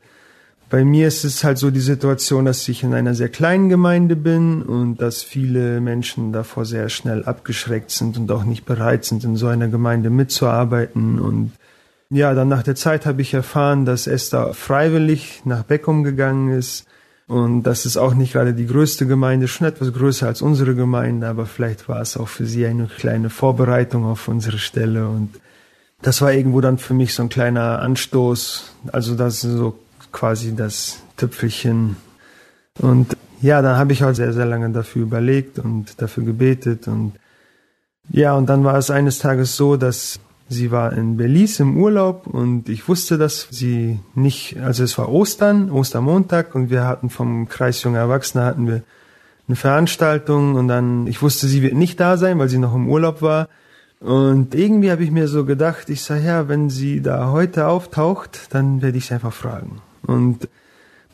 bei 0.70 0.84
mir 0.84 1.08
ist 1.08 1.24
es 1.24 1.44
halt 1.44 1.58
so 1.58 1.70
die 1.70 1.80
Situation, 1.80 2.44
dass 2.44 2.68
ich 2.68 2.82
in 2.82 2.94
einer 2.94 3.14
sehr 3.14 3.28
kleinen 3.28 3.68
Gemeinde 3.68 4.16
bin 4.16 4.62
und 4.62 5.00
dass 5.00 5.22
viele 5.22 5.80
Menschen 5.80 6.32
davor 6.32 6.64
sehr 6.64 6.88
schnell 6.88 7.24
abgeschreckt 7.24 7.90
sind 7.90 8.18
und 8.18 8.30
auch 8.30 8.44
nicht 8.44 8.64
bereit 8.64 9.04
sind, 9.04 9.24
in 9.24 9.36
so 9.36 9.46
einer 9.46 9.68
Gemeinde 9.68 10.10
mitzuarbeiten. 10.10 11.18
Und 11.18 11.52
ja, 12.10 12.34
dann 12.34 12.48
nach 12.48 12.62
der 12.62 12.74
Zeit 12.74 13.06
habe 13.06 13.22
ich 13.22 13.34
erfahren, 13.34 13.84
dass 13.84 14.06
Esther 14.06 14.54
freiwillig 14.54 15.42
nach 15.44 15.62
Beckum 15.62 16.04
gegangen 16.04 16.50
ist 16.50 16.86
und 17.28 17.64
das 17.64 17.84
ist 17.84 17.98
auch 17.98 18.14
nicht 18.14 18.32
gerade 18.32 18.54
die 18.54 18.66
größte 18.66 19.06
Gemeinde, 19.06 19.48
schon 19.48 19.66
etwas 19.66 19.92
größer 19.92 20.26
als 20.26 20.40
unsere 20.40 20.74
Gemeinde, 20.74 21.28
aber 21.28 21.44
vielleicht 21.44 21.86
war 21.86 22.00
es 22.00 22.16
auch 22.16 22.28
für 22.28 22.46
sie 22.46 22.64
eine 22.64 22.86
kleine 22.86 23.28
Vorbereitung 23.28 24.06
auf 24.06 24.28
unsere 24.28 24.58
Stelle. 24.58 25.06
Und 25.06 25.38
das 26.00 26.22
war 26.22 26.32
irgendwo 26.32 26.62
dann 26.62 26.78
für 26.78 26.94
mich 26.94 27.12
so 27.12 27.22
ein 27.22 27.28
kleiner 27.28 27.80
Anstoß. 27.80 28.72
Also 28.92 29.14
das 29.14 29.42
so 29.42 29.78
quasi 30.18 30.54
das 30.56 31.00
Tüpfelchen. 31.16 31.96
Und 32.78 33.16
ja, 33.40 33.62
dann 33.62 33.76
habe 33.76 33.92
ich 33.92 34.02
halt 34.02 34.16
sehr, 34.16 34.32
sehr 34.32 34.46
lange 34.46 34.70
dafür 34.70 35.02
überlegt 35.02 35.58
und 35.58 36.00
dafür 36.02 36.24
gebetet. 36.24 36.88
Und 36.88 37.12
ja, 38.10 38.34
und 38.34 38.46
dann 38.46 38.64
war 38.64 38.76
es 38.76 38.90
eines 38.90 39.18
Tages 39.18 39.56
so, 39.56 39.76
dass 39.76 40.20
Sie 40.50 40.70
war 40.70 40.94
in 40.94 41.18
Belize 41.18 41.62
im 41.62 41.76
Urlaub 41.76 42.26
und 42.26 42.70
ich 42.70 42.88
wusste, 42.88 43.18
dass 43.18 43.48
sie 43.50 44.00
nicht, 44.14 44.56
also 44.58 44.82
es 44.82 44.96
war 44.96 45.10
Ostern, 45.10 45.70
Ostermontag 45.70 46.54
und 46.54 46.70
wir 46.70 46.86
hatten 46.86 47.10
vom 47.10 47.50
Kreis 47.50 47.82
Junger 47.82 47.98
Erwachsene 47.98 48.44
hatten 48.44 48.66
wir 48.66 48.82
eine 49.46 49.56
Veranstaltung 49.56 50.54
und 50.54 50.68
dann, 50.68 51.06
ich 51.06 51.20
wusste, 51.20 51.46
sie 51.48 51.60
wird 51.60 51.74
nicht 51.74 52.00
da 52.00 52.16
sein, 52.16 52.38
weil 52.38 52.48
sie 52.48 52.56
noch 52.56 52.74
im 52.74 52.88
Urlaub 52.88 53.20
war. 53.20 53.48
Und 54.00 54.54
irgendwie 54.54 54.90
habe 54.90 55.04
ich 55.04 55.10
mir 55.10 55.28
so 55.28 55.44
gedacht, 55.44 55.90
ich 55.90 56.02
sage, 56.02 56.24
ja, 56.24 56.48
wenn 56.48 56.70
sie 56.70 57.02
da 57.02 57.30
heute 57.30 57.66
auftaucht, 57.66 58.48
dann 58.48 58.80
werde 58.80 58.96
ich 58.96 59.06
sie 59.06 59.14
einfach 59.14 59.34
fragen. 59.34 59.82
Und 60.08 60.48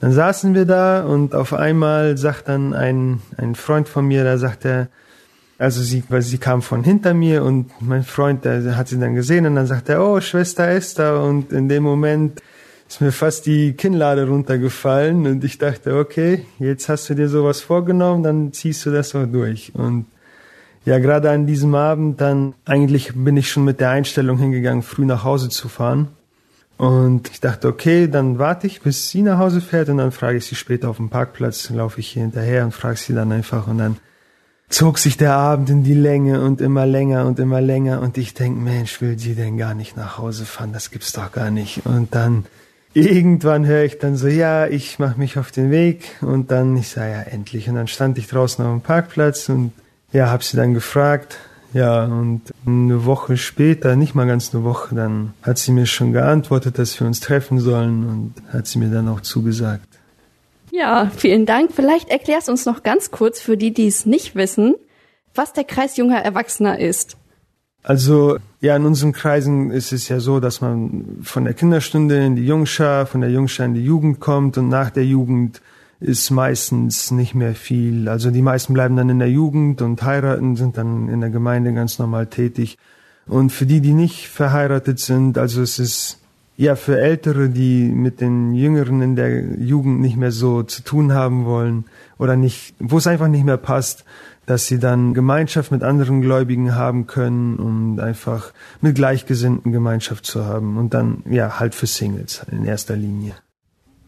dann 0.00 0.12
saßen 0.12 0.54
wir 0.54 0.64
da 0.64 1.04
und 1.04 1.34
auf 1.34 1.52
einmal 1.52 2.16
sagt 2.16 2.48
dann 2.48 2.72
ein, 2.72 3.20
ein 3.36 3.54
Freund 3.54 3.88
von 3.88 4.06
mir, 4.06 4.24
da 4.24 4.38
sagt 4.38 4.64
er, 4.64 4.88
also 5.58 5.82
sie, 5.82 6.02
weil 6.08 6.22
sie 6.22 6.38
kam 6.38 6.62
von 6.62 6.82
hinter 6.82 7.14
mir 7.14 7.44
und 7.44 7.70
mein 7.80 8.02
Freund, 8.02 8.44
der 8.44 8.76
hat 8.76 8.88
sie 8.88 8.98
dann 8.98 9.14
gesehen 9.14 9.46
und 9.46 9.54
dann 9.54 9.66
sagt 9.66 9.88
er, 9.88 10.04
oh, 10.04 10.20
Schwester 10.20 10.68
Esther 10.68 11.22
und 11.22 11.52
in 11.52 11.68
dem 11.68 11.82
Moment 11.82 12.42
ist 12.88 13.00
mir 13.00 13.12
fast 13.12 13.46
die 13.46 13.72
Kinnlade 13.72 14.28
runtergefallen 14.28 15.26
und 15.26 15.44
ich 15.44 15.58
dachte, 15.58 15.96
okay, 15.96 16.44
jetzt 16.58 16.88
hast 16.88 17.08
du 17.08 17.14
dir 17.14 17.28
sowas 17.28 17.60
vorgenommen, 17.60 18.22
dann 18.22 18.52
ziehst 18.52 18.84
du 18.86 18.90
das 18.90 19.14
auch 19.14 19.26
durch 19.26 19.72
und 19.74 20.06
ja, 20.84 20.98
gerade 20.98 21.30
an 21.30 21.46
diesem 21.46 21.74
Abend 21.74 22.20
dann, 22.20 22.54
eigentlich 22.66 23.12
bin 23.14 23.38
ich 23.38 23.50
schon 23.50 23.64
mit 23.64 23.80
der 23.80 23.90
Einstellung 23.90 24.38
hingegangen, 24.38 24.82
früh 24.82 25.06
nach 25.06 25.24
Hause 25.24 25.48
zu 25.48 25.68
fahren. 25.68 26.08
Und 26.76 27.30
ich 27.30 27.40
dachte, 27.40 27.68
okay, 27.68 28.08
dann 28.08 28.38
warte 28.38 28.66
ich, 28.66 28.80
bis 28.80 29.08
sie 29.08 29.22
nach 29.22 29.38
Hause 29.38 29.60
fährt 29.60 29.88
und 29.88 29.98
dann 29.98 30.10
frage 30.10 30.38
ich 30.38 30.46
sie 30.46 30.56
später 30.56 30.90
auf 30.90 30.96
dem 30.96 31.08
Parkplatz, 31.08 31.70
laufe 31.70 32.00
ich 32.00 32.08
hier 32.08 32.22
hinterher 32.22 32.64
und 32.64 32.72
frage 32.72 32.96
sie 32.96 33.14
dann 33.14 33.30
einfach 33.30 33.68
und 33.68 33.78
dann 33.78 33.96
zog 34.68 34.98
sich 34.98 35.16
der 35.16 35.34
Abend 35.34 35.70
in 35.70 35.84
die 35.84 35.94
Länge 35.94 36.42
und 36.42 36.60
immer 36.60 36.84
länger 36.84 37.26
und 37.26 37.38
immer 37.38 37.60
länger 37.60 38.00
und 38.00 38.18
ich 38.18 38.34
denk, 38.34 38.58
Mensch, 38.58 39.00
will 39.00 39.14
die 39.14 39.36
denn 39.36 39.56
gar 39.56 39.74
nicht 39.74 39.96
nach 39.96 40.18
Hause 40.18 40.46
fahren? 40.46 40.72
Das 40.72 40.90
gibt's 40.90 41.12
doch 41.12 41.30
gar 41.30 41.52
nicht. 41.52 41.86
Und 41.86 42.12
dann 42.14 42.46
irgendwann 42.92 43.66
höre 43.66 43.84
ich 43.84 43.98
dann 43.98 44.16
so, 44.16 44.26
ja, 44.26 44.66
ich 44.66 44.98
mach 44.98 45.16
mich 45.16 45.38
auf 45.38 45.52
den 45.52 45.70
Weg 45.70 46.16
und 46.22 46.50
dann 46.50 46.76
ich 46.76 46.88
sage 46.88 47.12
ja 47.12 47.22
endlich 47.22 47.68
und 47.68 47.76
dann 47.76 47.86
stand 47.86 48.18
ich 48.18 48.26
draußen 48.26 48.64
auf 48.64 48.72
dem 48.72 48.80
Parkplatz 48.80 49.48
und 49.48 49.72
ja, 50.12 50.30
hab 50.30 50.42
sie 50.42 50.56
dann 50.56 50.74
gefragt. 50.74 51.38
Ja, 51.74 52.04
und 52.04 52.42
eine 52.64 53.04
Woche 53.04 53.36
später, 53.36 53.96
nicht 53.96 54.14
mal 54.14 54.28
ganz 54.28 54.54
eine 54.54 54.62
Woche, 54.62 54.94
dann 54.94 55.34
hat 55.42 55.58
sie 55.58 55.72
mir 55.72 55.86
schon 55.86 56.12
geantwortet, 56.12 56.78
dass 56.78 56.98
wir 57.00 57.06
uns 57.06 57.18
treffen 57.18 57.58
sollen 57.58 58.08
und 58.08 58.34
hat 58.52 58.68
sie 58.68 58.78
mir 58.78 58.90
dann 58.90 59.08
auch 59.08 59.20
zugesagt. 59.20 59.88
Ja, 60.70 61.10
vielen 61.16 61.46
Dank. 61.46 61.72
Vielleicht 61.74 62.10
erklärst 62.10 62.46
du 62.46 62.52
uns 62.52 62.64
noch 62.64 62.84
ganz 62.84 63.10
kurz 63.10 63.40
für 63.40 63.56
die, 63.56 63.74
die 63.74 63.88
es 63.88 64.06
nicht 64.06 64.36
wissen, 64.36 64.76
was 65.34 65.52
der 65.52 65.64
Kreis 65.64 65.96
junger 65.96 66.18
Erwachsener 66.18 66.78
ist. 66.78 67.16
Also 67.82 68.38
ja, 68.60 68.76
in 68.76 68.86
unseren 68.86 69.12
Kreisen 69.12 69.72
ist 69.72 69.92
es 69.92 70.08
ja 70.08 70.20
so, 70.20 70.38
dass 70.38 70.60
man 70.60 71.18
von 71.22 71.44
der 71.44 71.54
Kinderstunde 71.54 72.24
in 72.24 72.36
die 72.36 72.46
Jungschar, 72.46 73.06
von 73.06 73.20
der 73.20 73.30
Jungschar 73.30 73.66
in 73.66 73.74
die 73.74 73.84
Jugend 73.84 74.20
kommt 74.20 74.56
und 74.58 74.68
nach 74.68 74.90
der 74.90 75.04
Jugend 75.04 75.60
ist 76.04 76.30
meistens 76.30 77.10
nicht 77.10 77.34
mehr 77.34 77.54
viel. 77.54 78.08
Also 78.08 78.30
die 78.30 78.42
meisten 78.42 78.74
bleiben 78.74 78.94
dann 78.96 79.08
in 79.08 79.18
der 79.18 79.30
Jugend 79.30 79.80
und 79.80 80.02
heiraten, 80.02 80.54
sind 80.54 80.76
dann 80.76 81.08
in 81.08 81.20
der 81.20 81.30
Gemeinde 81.30 81.72
ganz 81.72 81.98
normal 81.98 82.26
tätig. 82.26 82.76
Und 83.26 83.50
für 83.50 83.64
die, 83.64 83.80
die 83.80 83.94
nicht 83.94 84.28
verheiratet 84.28 84.98
sind, 84.98 85.38
also 85.38 85.62
es 85.62 85.78
ist 85.78 86.18
ja, 86.56 86.76
für 86.76 87.00
Ältere, 87.00 87.48
die 87.48 87.88
mit 87.88 88.20
den 88.20 88.54
Jüngeren 88.54 89.02
in 89.02 89.16
der 89.16 89.58
Jugend 89.58 90.00
nicht 90.00 90.16
mehr 90.16 90.30
so 90.30 90.62
zu 90.62 90.82
tun 90.82 91.12
haben 91.12 91.46
wollen 91.46 91.84
oder 92.16 92.36
nicht, 92.36 92.74
wo 92.78 92.98
es 92.98 93.08
einfach 93.08 93.26
nicht 93.26 93.44
mehr 93.44 93.56
passt, 93.56 94.04
dass 94.46 94.66
sie 94.66 94.78
dann 94.78 95.14
Gemeinschaft 95.14 95.72
mit 95.72 95.82
anderen 95.82 96.20
Gläubigen 96.20 96.76
haben 96.76 97.06
können 97.06 97.56
und 97.56 97.98
einfach 97.98 98.52
mit 98.80 98.94
Gleichgesinnten 98.94 99.72
Gemeinschaft 99.72 100.26
zu 100.26 100.44
haben 100.44 100.76
und 100.76 100.94
dann 100.94 101.22
ja 101.28 101.58
halt 101.58 101.74
für 101.74 101.86
Singles 101.86 102.44
in 102.52 102.64
erster 102.64 102.94
Linie. 102.94 103.34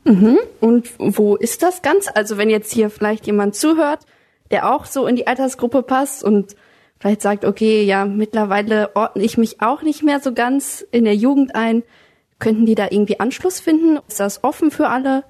Mhm. 0.06 0.38
Und 0.60 0.88
wo 0.98 1.36
ist 1.36 1.62
das 1.62 1.82
ganz? 1.82 2.08
Also 2.14 2.38
wenn 2.38 2.48
jetzt 2.48 2.72
hier 2.72 2.90
vielleicht 2.90 3.26
jemand 3.26 3.54
zuhört, 3.54 4.06
der 4.50 4.72
auch 4.72 4.86
so 4.86 5.06
in 5.06 5.16
die 5.16 5.26
Altersgruppe 5.26 5.82
passt 5.82 6.24
und 6.24 6.56
vielleicht 6.98 7.20
sagt, 7.20 7.44
okay, 7.44 7.82
ja, 7.82 8.04
mittlerweile 8.04 8.94
ordne 8.96 9.24
ich 9.24 9.36
mich 9.36 9.60
auch 9.60 9.82
nicht 9.82 10.02
mehr 10.02 10.20
so 10.20 10.32
ganz 10.32 10.86
in 10.90 11.04
der 11.04 11.16
Jugend 11.16 11.54
ein 11.54 11.82
Könnten 12.38 12.66
die 12.66 12.74
da 12.74 12.88
irgendwie 12.90 13.18
Anschluss 13.18 13.60
finden? 13.60 13.98
Ist 14.08 14.20
das 14.20 14.44
offen 14.44 14.70
für 14.70 14.88
alle? 14.88 15.24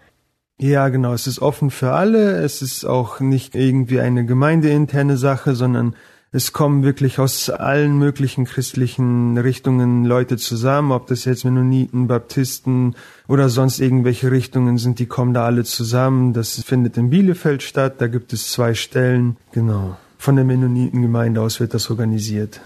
Ja, 0.58 0.88
genau. 0.88 1.12
Es 1.12 1.26
ist 1.26 1.40
offen 1.40 1.70
für 1.70 1.92
alle. 1.92 2.36
Es 2.42 2.62
ist 2.62 2.84
auch 2.84 3.20
nicht 3.20 3.54
irgendwie 3.54 4.00
eine 4.00 4.24
gemeindeinterne 4.24 5.16
Sache, 5.16 5.54
sondern 5.54 5.94
es 6.36 6.52
kommen 6.52 6.82
wirklich 6.82 7.18
aus 7.18 7.48
allen 7.48 7.96
möglichen 7.98 8.44
christlichen 8.44 9.38
Richtungen 9.38 10.04
Leute 10.04 10.36
zusammen, 10.36 10.92
ob 10.92 11.06
das 11.06 11.24
jetzt 11.24 11.46
Mennoniten, 11.46 12.08
Baptisten 12.08 12.94
oder 13.26 13.48
sonst 13.48 13.80
irgendwelche 13.80 14.30
Richtungen 14.30 14.76
sind, 14.76 14.98
die 14.98 15.06
kommen 15.06 15.32
da 15.32 15.46
alle 15.46 15.64
zusammen. 15.64 16.34
Das 16.34 16.62
findet 16.62 16.98
in 16.98 17.08
Bielefeld 17.08 17.62
statt, 17.62 17.94
da 17.98 18.06
gibt 18.06 18.34
es 18.34 18.52
zwei 18.52 18.74
Stellen. 18.74 19.38
Genau. 19.52 19.96
Von 20.18 20.36
der 20.36 20.44
Mennonitengemeinde 20.44 21.40
aus 21.40 21.58
wird 21.58 21.72
das 21.72 21.88
organisiert. 21.88 22.60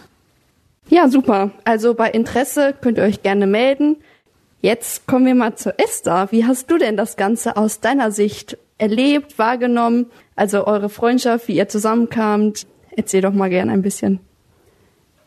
Ja, 0.89 1.09
super. 1.09 1.53
Also 1.63 1.95
bei 1.95 2.11
Interesse 2.11 2.75
könnt 2.81 2.99
ihr 2.99 3.05
euch 3.05 3.23
gerne 3.23 3.47
melden. 3.47 3.99
Jetzt 4.63 5.07
kommen 5.07 5.27
wir 5.27 5.37
mal 5.37 5.55
zu 5.55 5.79
Esther. 5.79 6.27
Wie 6.33 6.45
hast 6.45 6.69
du 6.73 6.77
denn 6.77 6.97
das 6.97 7.17
Ganze 7.17 7.57
aus 7.57 7.79
deiner 7.79 8.11
Sicht 8.11 8.59
erlebt, 8.79 9.39
wahrgenommen? 9.39 10.07
Also 10.35 10.67
eure 10.67 10.89
Freundschaft, 10.89 11.47
wie 11.47 11.57
ihr 11.57 11.69
zusammenkamt. 11.69 12.67
Erzähl 12.97 13.23
doch 13.23 13.33
mal 13.33 13.51
gerne 13.51 13.73
ein 13.73 13.83
bisschen. 13.83 14.21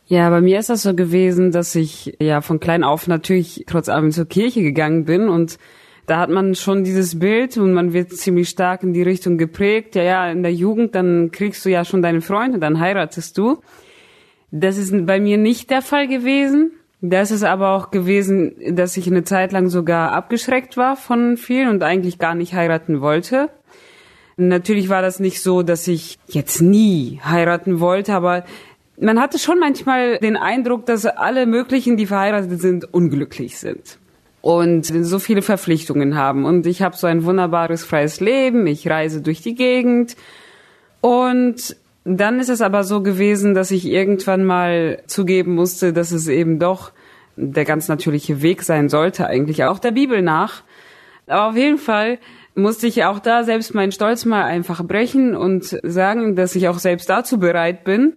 Ja, 0.05 0.29
bei 0.29 0.41
mir 0.41 0.59
ist 0.59 0.69
das 0.69 0.83
so 0.83 0.93
gewesen, 0.93 1.51
dass 1.51 1.75
ich 1.75 2.17
ja 2.19 2.41
von 2.41 2.59
klein 2.59 2.83
auf 2.83 3.07
natürlich 3.07 3.63
trotz 3.67 3.87
allem 3.87 4.11
zur 4.11 4.25
Kirche 4.25 4.61
gegangen 4.61 5.05
bin 5.05 5.29
und 5.29 5.57
da 6.05 6.19
hat 6.19 6.29
man 6.29 6.55
schon 6.55 6.83
dieses 6.83 7.19
Bild 7.19 7.57
und 7.57 7.73
man 7.73 7.93
wird 7.93 8.11
ziemlich 8.11 8.49
stark 8.49 8.83
in 8.83 8.91
die 8.93 9.03
Richtung 9.03 9.37
geprägt. 9.37 9.95
Ja, 9.95 10.03
ja, 10.03 10.29
in 10.29 10.43
der 10.43 10.53
Jugend, 10.53 10.95
dann 10.95 11.31
kriegst 11.31 11.63
du 11.63 11.69
ja 11.69 11.85
schon 11.85 12.01
deine 12.01 12.19
Freunde, 12.19 12.59
dann 12.59 12.79
heiratest 12.79 13.37
du. 13.37 13.61
Das 14.51 14.77
ist 14.77 14.93
bei 15.05 15.19
mir 15.21 15.37
nicht 15.37 15.69
der 15.69 15.81
Fall 15.81 16.07
gewesen. 16.07 16.71
Das 16.99 17.31
ist 17.31 17.43
aber 17.43 17.71
auch 17.71 17.91
gewesen, 17.91 18.75
dass 18.75 18.97
ich 18.97 19.07
eine 19.07 19.23
Zeit 19.23 19.51
lang 19.51 19.69
sogar 19.69 20.11
abgeschreckt 20.11 20.77
war 20.77 20.95
von 20.95 21.37
vielen 21.37 21.69
und 21.69 21.83
eigentlich 21.83 22.17
gar 22.19 22.35
nicht 22.35 22.53
heiraten 22.53 23.01
wollte. 23.01 23.49
Natürlich 24.37 24.89
war 24.89 25.01
das 25.01 25.19
nicht 25.19 25.41
so, 25.41 25.61
dass 25.61 25.87
ich 25.87 26.17
jetzt 26.27 26.61
nie 26.61 27.19
heiraten 27.23 27.79
wollte, 27.79 28.13
aber 28.13 28.43
man 28.99 29.19
hatte 29.19 29.39
schon 29.39 29.59
manchmal 29.59 30.17
den 30.19 30.37
Eindruck, 30.37 30.85
dass 30.85 31.05
alle 31.05 31.45
möglichen, 31.45 31.97
die 31.97 32.05
verheiratet 32.05 32.61
sind, 32.61 32.93
unglücklich 32.93 33.57
sind 33.57 33.97
und 34.43 34.85
so 34.85 35.19
viele 35.19 35.41
Verpflichtungen 35.41 36.15
haben. 36.15 36.43
Und 36.43 36.67
ich 36.67 36.81
habe 36.81 36.97
so 36.97 37.07
ein 37.07 37.23
wunderbares 37.23 37.85
freies 37.85 38.19
Leben, 38.19 38.67
ich 38.67 38.89
reise 38.89 39.21
durch 39.21 39.41
die 39.41 39.55
Gegend. 39.55 40.17
Und 40.99 41.77
dann 42.03 42.41
ist 42.41 42.49
es 42.49 42.61
aber 42.61 42.83
so 42.83 43.01
gewesen, 43.01 43.53
dass 43.53 43.71
ich 43.71 43.85
irgendwann 43.85 44.43
mal 44.43 45.01
zugeben 45.07 45.55
musste, 45.55 45.93
dass 45.93 46.11
es 46.11 46.27
eben 46.27 46.59
doch 46.59 46.91
der 47.37 47.63
ganz 47.63 47.87
natürliche 47.87 48.41
Weg 48.41 48.63
sein 48.63 48.89
sollte, 48.89 49.27
eigentlich 49.27 49.63
auch 49.63 49.79
der 49.79 49.91
Bibel 49.91 50.21
nach. 50.21 50.63
Aber 51.27 51.47
auf 51.47 51.55
jeden 51.55 51.77
Fall 51.77 52.19
musste 52.55 52.87
ich 52.87 53.03
auch 53.05 53.19
da 53.19 53.43
selbst 53.43 53.73
meinen 53.73 53.91
Stolz 53.91 54.25
mal 54.25 54.43
einfach 54.43 54.83
brechen 54.83 55.35
und 55.35 55.79
sagen, 55.83 56.35
dass 56.35 56.55
ich 56.55 56.67
auch 56.67 56.79
selbst 56.79 57.09
dazu 57.09 57.39
bereit 57.39 57.83
bin. 57.83 58.13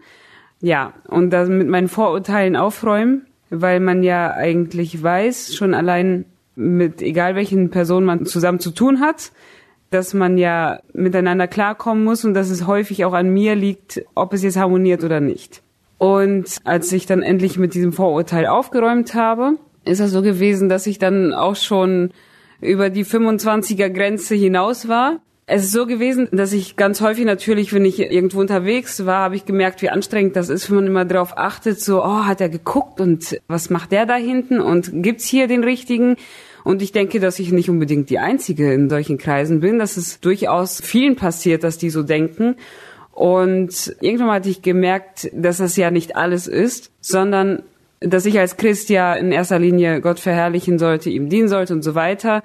Ja, 0.61 0.93
und 1.09 1.31
da 1.31 1.45
mit 1.45 1.69
meinen 1.69 1.89
Vorurteilen 1.89 2.57
aufräumen 2.57 3.27
weil 3.51 3.81
man 3.81 4.03
ja 4.03 4.33
eigentlich 4.33 5.03
weiß, 5.03 5.55
schon 5.55 5.75
allein 5.75 6.25
mit 6.55 7.03
egal 7.03 7.35
welchen 7.35 7.71
Personen 7.71 8.07
man 8.07 8.27
zusammen 8.27 8.61
zu 8.61 8.71
tun 8.71 9.01
hat, 9.01 9.33
dass 9.91 10.15
man 10.15 10.37
ja 10.39 10.81
miteinander 10.93 11.47
klarkommen 11.47 12.03
muss 12.03 12.25
und 12.25 12.35
dass 12.35 12.51
es 12.51 12.67
häufig 12.67 13.05
auch 13.05 13.13
an 13.13 13.31
mir 13.31 13.55
liegt, 13.55 14.03
ob 14.15 14.33
es 14.33 14.43
jetzt 14.43 14.57
harmoniert 14.57 15.05
oder 15.05 15.21
nicht. 15.21 15.63
Und 15.99 16.57
als 16.65 16.93
ich 16.93 17.07
dann 17.07 17.23
endlich 17.23 17.57
mit 17.59 17.75
diesem 17.75 17.93
Vorurteil 17.93 18.47
aufgeräumt 18.47 19.15
habe, 19.15 19.55
ist 19.85 20.01
es 20.01 20.11
so 20.11 20.23
gewesen, 20.23 20.69
dass 20.69 20.87
ich 20.87 20.99
dann 20.99 21.33
auch 21.33 21.57
schon 21.57 22.11
über 22.61 22.91
die 22.91 23.05
25er 23.05 23.91
Grenze 23.91 24.35
hinaus 24.35 24.89
war 24.89 25.21
es 25.49 25.67
ist 25.67 25.73
so 25.73 25.87
gewesen, 25.87 26.29
dass 26.33 26.53
ich 26.53 26.75
ganz 26.75 27.01
häufig 27.01 27.25
natürlich, 27.25 27.73
wenn 27.73 27.85
ich 27.85 28.01
irgendwo 28.01 28.41
unterwegs 28.41 29.07
war, 29.07 29.23
habe 29.23 29.37
ich 29.37 29.45
gemerkt, 29.45 29.81
wie 29.81 29.91
anstrengend 29.91 30.35
das 30.35 30.49
ist, 30.49 30.69
wenn 30.69 30.77
man 30.77 30.87
immer 30.89 31.05
darauf 31.05 31.39
achtet, 31.39 31.81
so, 31.81 32.03
oh, 32.03 32.25
hat 32.25 32.41
er 32.41 32.49
geguckt 32.49 33.01
und 33.01 33.41
was 33.47 33.71
macht 33.71 33.93
der 33.93 34.07
da 34.07 34.17
hinten 34.17 34.61
und 34.61 34.91
gibt's 34.93 35.27
hier 35.27 35.47
den 35.47 35.63
richtigen? 35.63 36.17
Und 36.65 36.83
ich 36.83 36.91
denke, 36.91 37.21
dass 37.21 37.39
ich 37.39 37.53
nicht 37.53 37.71
unbedingt 37.71 38.11
die 38.11 38.19
Einzige 38.19 38.73
in 38.73 38.91
solchen 38.91 39.19
Kreisen 39.19 39.61
bin, 39.61 39.79
dass 39.79 39.97
es 39.97 40.19
durchaus 40.19 40.81
vielen 40.81 41.15
passiert, 41.15 41.63
dass 41.63 41.79
die 41.79 41.91
so 41.91 42.03
denken. 42.03 42.57
Und 43.13 43.95
irgendwann 44.01 44.33
hatte 44.33 44.49
ich 44.49 44.63
gemerkt, 44.63 45.31
dass 45.33 45.59
das 45.59 45.77
ja 45.77 45.93
nicht 45.93 46.17
alles 46.17 46.49
ist, 46.49 46.91
sondern 47.01 47.63
dass 48.01 48.27
ich 48.27 48.39
als 48.39 48.57
Christ 48.57 48.91
ja 48.91 49.15
in 49.15 49.33
erster 49.33 49.59
Linie 49.59 50.01
Gott 50.01 50.21
verherrlichen 50.21 50.79
sollte, 50.79 51.11
ihm 51.11 51.29
dienen 51.29 51.49
sollte 51.49 51.73
und 51.73 51.83
so 51.83 51.95
weiter. 51.95 52.43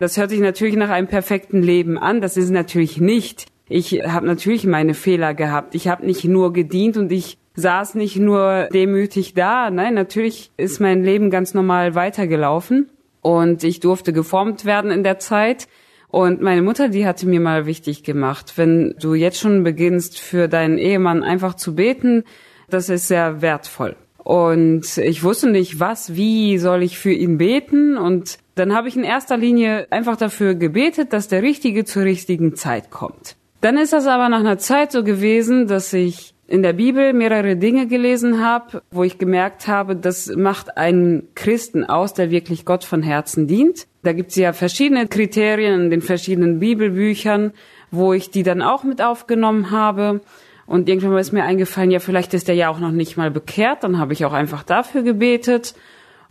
Das 0.00 0.16
hört 0.16 0.30
sich 0.30 0.40
natürlich 0.40 0.76
nach 0.76 0.90
einem 0.90 1.06
perfekten 1.06 1.62
Leben 1.62 1.98
an. 1.98 2.20
Das 2.20 2.36
ist 2.36 2.50
natürlich 2.50 2.98
nicht. 2.98 3.46
Ich 3.68 3.92
habe 4.06 4.26
natürlich 4.26 4.66
meine 4.66 4.94
Fehler 4.94 5.34
gehabt. 5.34 5.74
Ich 5.74 5.88
habe 5.88 6.04
nicht 6.04 6.24
nur 6.24 6.52
gedient 6.52 6.96
und 6.96 7.12
ich 7.12 7.38
saß 7.54 7.94
nicht 7.94 8.16
nur 8.16 8.68
demütig 8.72 9.34
da. 9.34 9.70
Nein, 9.70 9.94
natürlich 9.94 10.50
ist 10.56 10.80
mein 10.80 11.04
Leben 11.04 11.30
ganz 11.30 11.54
normal 11.54 11.94
weitergelaufen 11.94 12.90
und 13.22 13.64
ich 13.64 13.80
durfte 13.80 14.12
geformt 14.12 14.64
werden 14.64 14.90
in 14.90 15.04
der 15.04 15.18
Zeit. 15.18 15.68
Und 16.08 16.40
meine 16.40 16.62
Mutter, 16.62 16.88
die 16.88 17.06
hatte 17.06 17.26
mir 17.26 17.40
mal 17.40 17.66
wichtig 17.66 18.04
gemacht, 18.04 18.52
wenn 18.56 18.94
du 19.00 19.14
jetzt 19.14 19.38
schon 19.38 19.64
beginnst, 19.64 20.20
für 20.20 20.48
deinen 20.48 20.78
Ehemann 20.78 21.22
einfach 21.22 21.54
zu 21.54 21.74
beten, 21.74 22.24
das 22.68 22.88
ist 22.88 23.08
sehr 23.08 23.42
wertvoll. 23.42 23.96
Und 24.24 24.96
ich 24.96 25.22
wusste 25.22 25.50
nicht, 25.50 25.80
was, 25.80 26.16
wie 26.16 26.56
soll 26.58 26.82
ich 26.82 26.98
für 26.98 27.12
ihn 27.12 27.38
beten. 27.38 27.98
Und 27.98 28.38
dann 28.54 28.74
habe 28.74 28.88
ich 28.88 28.96
in 28.96 29.04
erster 29.04 29.36
Linie 29.36 29.86
einfach 29.90 30.16
dafür 30.16 30.54
gebetet, 30.54 31.12
dass 31.12 31.28
der 31.28 31.42
Richtige 31.42 31.84
zur 31.84 32.04
richtigen 32.04 32.56
Zeit 32.56 32.90
kommt. 32.90 33.36
Dann 33.60 33.76
ist 33.76 33.92
das 33.92 34.06
aber 34.06 34.28
nach 34.30 34.40
einer 34.40 34.58
Zeit 34.58 34.92
so 34.92 35.04
gewesen, 35.04 35.66
dass 35.66 35.92
ich 35.92 36.34
in 36.46 36.62
der 36.62 36.72
Bibel 36.74 37.12
mehrere 37.12 37.56
Dinge 37.56 37.86
gelesen 37.86 38.44
habe, 38.44 38.82
wo 38.90 39.02
ich 39.02 39.18
gemerkt 39.18 39.66
habe, 39.66 39.96
das 39.96 40.28
macht 40.34 40.76
einen 40.76 41.28
Christen 41.34 41.84
aus, 41.84 42.14
der 42.14 42.30
wirklich 42.30 42.64
Gott 42.64 42.84
von 42.84 43.02
Herzen 43.02 43.46
dient. 43.46 43.86
Da 44.02 44.12
gibt 44.12 44.30
es 44.30 44.36
ja 44.36 44.52
verschiedene 44.52 45.06
Kriterien 45.06 45.84
in 45.84 45.90
den 45.90 46.02
verschiedenen 46.02 46.60
Bibelbüchern, 46.60 47.52
wo 47.90 48.12
ich 48.12 48.30
die 48.30 48.42
dann 48.42 48.60
auch 48.60 48.84
mit 48.84 49.00
aufgenommen 49.00 49.70
habe. 49.70 50.20
Und 50.66 50.88
irgendwann 50.88 51.16
ist 51.18 51.32
mir 51.32 51.44
eingefallen, 51.44 51.90
ja, 51.90 51.98
vielleicht 51.98 52.34
ist 52.34 52.48
er 52.48 52.54
ja 52.54 52.68
auch 52.68 52.78
noch 52.78 52.90
nicht 52.90 53.16
mal 53.16 53.30
bekehrt. 53.30 53.84
Dann 53.84 53.98
habe 53.98 54.12
ich 54.12 54.24
auch 54.24 54.32
einfach 54.32 54.62
dafür 54.62 55.02
gebetet. 55.02 55.74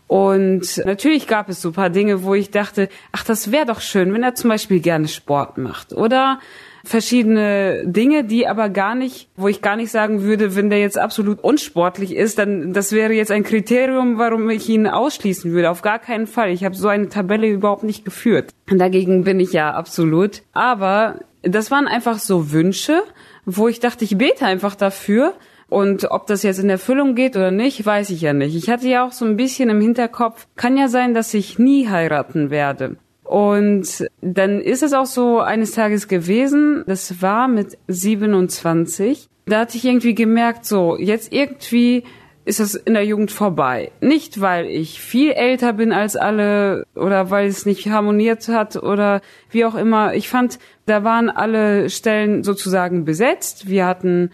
Und 0.07 0.81
natürlich 0.85 1.27
gab 1.27 1.49
es 1.49 1.61
so 1.61 1.71
paar 1.71 1.89
Dinge, 1.89 2.23
wo 2.23 2.33
ich 2.33 2.51
dachte, 2.51 2.89
ach, 3.11 3.23
das 3.23 3.51
wäre 3.51 3.65
doch 3.65 3.81
schön, 3.81 4.13
wenn 4.13 4.23
er 4.23 4.35
zum 4.35 4.49
Beispiel 4.49 4.79
gerne 4.79 5.07
Sport 5.07 5.57
macht. 5.57 5.93
Oder 5.93 6.39
verschiedene 6.83 7.83
Dinge, 7.85 8.25
die 8.25 8.45
aber 8.45 8.69
gar 8.69 8.93
nicht, 8.93 9.29
wo 9.37 9.47
ich 9.47 9.61
gar 9.61 9.75
nicht 9.77 9.89
sagen 9.89 10.21
würde, 10.21 10.55
wenn 10.55 10.69
der 10.69 10.79
jetzt 10.79 10.99
absolut 10.99 11.39
unsportlich 11.39 12.13
ist, 12.15 12.37
dann 12.37 12.73
das 12.73 12.91
wäre 12.91 13.13
jetzt 13.13 13.31
ein 13.31 13.43
Kriterium, 13.43 14.17
warum 14.17 14.49
ich 14.49 14.67
ihn 14.67 14.85
ausschließen 14.87 15.51
würde. 15.51 15.69
Auf 15.69 15.81
gar 15.81 15.99
keinen 15.99 16.27
Fall. 16.27 16.51
Ich 16.51 16.63
habe 16.63 16.75
so 16.75 16.89
eine 16.89 17.07
Tabelle 17.09 17.47
überhaupt 17.47 17.83
nicht 17.83 18.03
geführt. 18.03 18.51
Dagegen 18.67 19.23
bin 19.23 19.39
ich 19.39 19.53
ja 19.53 19.71
absolut. 19.71 20.43
Aber 20.51 21.21
das 21.41 21.71
waren 21.71 21.87
einfach 21.87 22.19
so 22.19 22.51
Wünsche, 22.51 23.01
wo 23.45 23.67
ich 23.67 23.79
dachte, 23.79 24.03
ich 24.03 24.17
bete 24.17 24.45
einfach 24.45 24.75
dafür. 24.75 25.33
Und 25.69 26.11
ob 26.11 26.27
das 26.27 26.43
jetzt 26.43 26.59
in 26.59 26.69
Erfüllung 26.69 27.15
geht 27.15 27.35
oder 27.35 27.49
nicht, 27.49 27.83
weiß 27.83 28.11
ich 28.11 28.21
ja 28.21 28.33
nicht. 28.33 28.55
Ich 28.55 28.69
hatte 28.69 28.87
ja 28.87 29.05
auch 29.05 29.11
so 29.11 29.25
ein 29.25 29.37
bisschen 29.37 29.69
im 29.69 29.81
Hinterkopf, 29.81 30.45
kann 30.55 30.77
ja 30.77 30.87
sein, 30.87 31.13
dass 31.15 31.33
ich 31.33 31.57
nie 31.57 31.87
heiraten 31.87 32.51
werde. 32.51 32.97
Und 33.23 34.07
dann 34.21 34.59
ist 34.59 34.83
es 34.83 34.93
auch 34.93 35.07
so 35.07 35.39
eines 35.39 35.71
Tages 35.71 36.07
gewesen, 36.07 36.83
das 36.85 37.21
war 37.21 37.47
mit 37.47 37.77
27. 37.87 39.27
Da 39.45 39.61
hatte 39.61 39.77
ich 39.77 39.85
irgendwie 39.85 40.13
gemerkt, 40.13 40.65
so, 40.65 40.97
jetzt 40.97 41.33
irgendwie 41.33 42.03
ist 42.45 42.59
das 42.59 42.75
in 42.75 42.93
der 42.93 43.05
Jugend 43.05 43.31
vorbei. 43.31 43.91
Nicht, 44.01 44.41
weil 44.41 44.65
ich 44.65 44.99
viel 44.99 45.31
älter 45.31 45.73
bin 45.73 45.91
als 45.91 46.15
alle 46.15 46.85
oder 46.95 47.29
weil 47.29 47.47
es 47.47 47.65
nicht 47.65 47.87
harmoniert 47.89 48.47
hat 48.49 48.75
oder 48.75 49.21
wie 49.49 49.65
auch 49.65 49.75
immer. 49.75 50.13
Ich 50.13 50.29
fand, 50.29 50.59
da 50.85 51.03
waren 51.03 51.29
alle 51.29 51.89
Stellen 51.89 52.43
sozusagen 52.43 53.05
besetzt. 53.05 53.69
Wir 53.69 53.85
hatten 53.85 54.29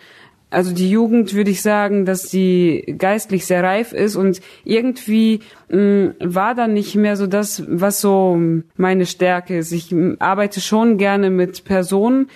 also 0.51 0.73
die 0.73 0.89
Jugend 0.89 1.35
würde 1.35 1.51
ich 1.51 1.61
sagen, 1.61 2.05
dass 2.05 2.23
die 2.23 2.95
geistlich 2.97 3.45
sehr 3.45 3.63
reif 3.63 3.93
ist 3.93 4.15
und 4.15 4.41
irgendwie 4.63 5.41
mh, 5.69 6.13
war 6.19 6.55
dann 6.55 6.73
nicht 6.73 6.95
mehr 6.95 7.15
so 7.15 7.27
das, 7.27 7.63
was 7.67 8.01
so 8.01 8.39
meine 8.75 9.05
Stärke 9.05 9.59
ist. 9.59 9.71
Ich 9.71 9.93
arbeite 10.17 10.59
schon 10.59 10.97
gerne 10.97 11.29
mit 11.29 11.65
Personen, 11.65 12.29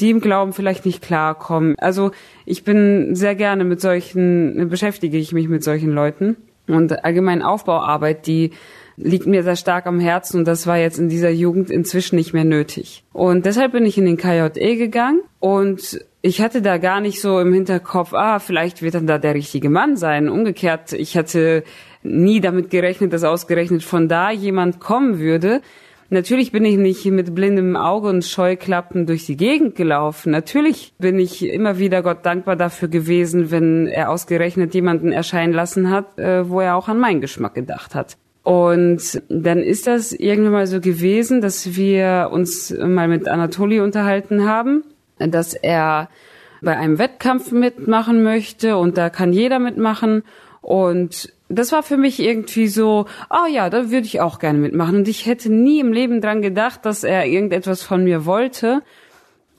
die 0.00 0.10
im 0.10 0.20
Glauben 0.20 0.52
vielleicht 0.52 0.86
nicht 0.86 1.02
klarkommen. 1.02 1.76
Also 1.78 2.10
ich 2.46 2.64
bin 2.64 3.14
sehr 3.14 3.34
gerne 3.34 3.64
mit 3.64 3.80
solchen, 3.80 4.68
beschäftige 4.68 5.18
ich 5.18 5.32
mich 5.32 5.48
mit 5.48 5.62
solchen 5.62 5.90
Leuten. 5.90 6.36
Und 6.66 7.04
allgemein 7.04 7.42
Aufbauarbeit, 7.42 8.26
die 8.26 8.52
liegt 8.96 9.26
mir 9.26 9.42
sehr 9.42 9.56
stark 9.56 9.86
am 9.86 9.98
Herzen 9.98 10.38
und 10.38 10.48
das 10.48 10.66
war 10.66 10.76
jetzt 10.76 10.98
in 10.98 11.08
dieser 11.08 11.30
Jugend 11.30 11.70
inzwischen 11.70 12.16
nicht 12.16 12.32
mehr 12.32 12.44
nötig. 12.44 13.02
Und 13.12 13.46
deshalb 13.46 13.72
bin 13.72 13.86
ich 13.86 13.96
in 13.96 14.04
den 14.04 14.16
KJE 14.16 14.76
gegangen 14.76 15.22
und 15.38 16.04
ich 16.22 16.42
hatte 16.42 16.60
da 16.60 16.76
gar 16.76 17.00
nicht 17.00 17.20
so 17.20 17.40
im 17.40 17.52
Hinterkopf, 17.52 18.12
ah, 18.12 18.38
vielleicht 18.38 18.82
wird 18.82 18.94
dann 18.94 19.06
da 19.06 19.18
der 19.18 19.34
richtige 19.34 19.70
Mann 19.70 19.96
sein. 19.96 20.28
Umgekehrt, 20.28 20.92
ich 20.92 21.16
hatte 21.16 21.64
nie 22.02 22.40
damit 22.40 22.70
gerechnet, 22.70 23.12
dass 23.12 23.24
ausgerechnet 23.24 23.82
von 23.82 24.08
da 24.08 24.30
jemand 24.30 24.80
kommen 24.80 25.18
würde. 25.18 25.62
Natürlich 26.12 26.50
bin 26.50 26.64
ich 26.64 26.76
nicht 26.76 27.04
mit 27.06 27.34
blindem 27.34 27.76
Auge 27.76 28.08
und 28.08 28.24
Scheuklappen 28.24 29.06
durch 29.06 29.26
die 29.26 29.36
Gegend 29.36 29.76
gelaufen. 29.76 30.32
Natürlich 30.32 30.92
bin 30.98 31.20
ich 31.20 31.44
immer 31.44 31.78
wieder 31.78 32.02
Gott 32.02 32.26
dankbar 32.26 32.56
dafür 32.56 32.88
gewesen, 32.88 33.52
wenn 33.52 33.86
er 33.86 34.10
ausgerechnet 34.10 34.74
jemanden 34.74 35.12
erscheinen 35.12 35.52
lassen 35.52 35.88
hat, 35.88 36.18
äh, 36.18 36.48
wo 36.48 36.60
er 36.60 36.74
auch 36.74 36.88
an 36.88 36.98
meinen 36.98 37.20
Geschmack 37.20 37.54
gedacht 37.54 37.94
hat. 37.94 38.16
Und 38.42 39.22
dann 39.28 39.58
ist 39.58 39.86
das 39.86 40.12
irgendwann 40.12 40.52
mal 40.52 40.66
so 40.66 40.80
gewesen, 40.80 41.40
dass 41.40 41.76
wir 41.76 42.30
uns 42.32 42.74
mal 42.76 43.06
mit 43.06 43.28
Anatoli 43.28 43.78
unterhalten 43.80 44.44
haben, 44.44 44.82
dass 45.18 45.54
er 45.54 46.08
bei 46.60 46.76
einem 46.76 46.98
Wettkampf 46.98 47.52
mitmachen 47.52 48.22
möchte 48.22 48.76
und 48.76 48.98
da 48.98 49.10
kann 49.10 49.32
jeder 49.32 49.58
mitmachen 49.58 50.24
Und 50.60 51.32
das 51.50 51.72
war 51.72 51.82
für 51.82 51.96
mich 51.96 52.20
irgendwie 52.20 52.68
so, 52.68 53.06
oh 53.28 53.46
ja, 53.50 53.68
da 53.70 53.90
würde 53.90 54.06
ich 54.06 54.20
auch 54.20 54.38
gerne 54.38 54.58
mitmachen. 54.58 54.96
Und 54.96 55.08
ich 55.08 55.26
hätte 55.26 55.52
nie 55.52 55.80
im 55.80 55.92
Leben 55.92 56.20
dran 56.20 56.42
gedacht, 56.42 56.86
dass 56.86 57.04
er 57.04 57.26
irgendetwas 57.26 57.82
von 57.82 58.04
mir 58.04 58.24
wollte. 58.24 58.82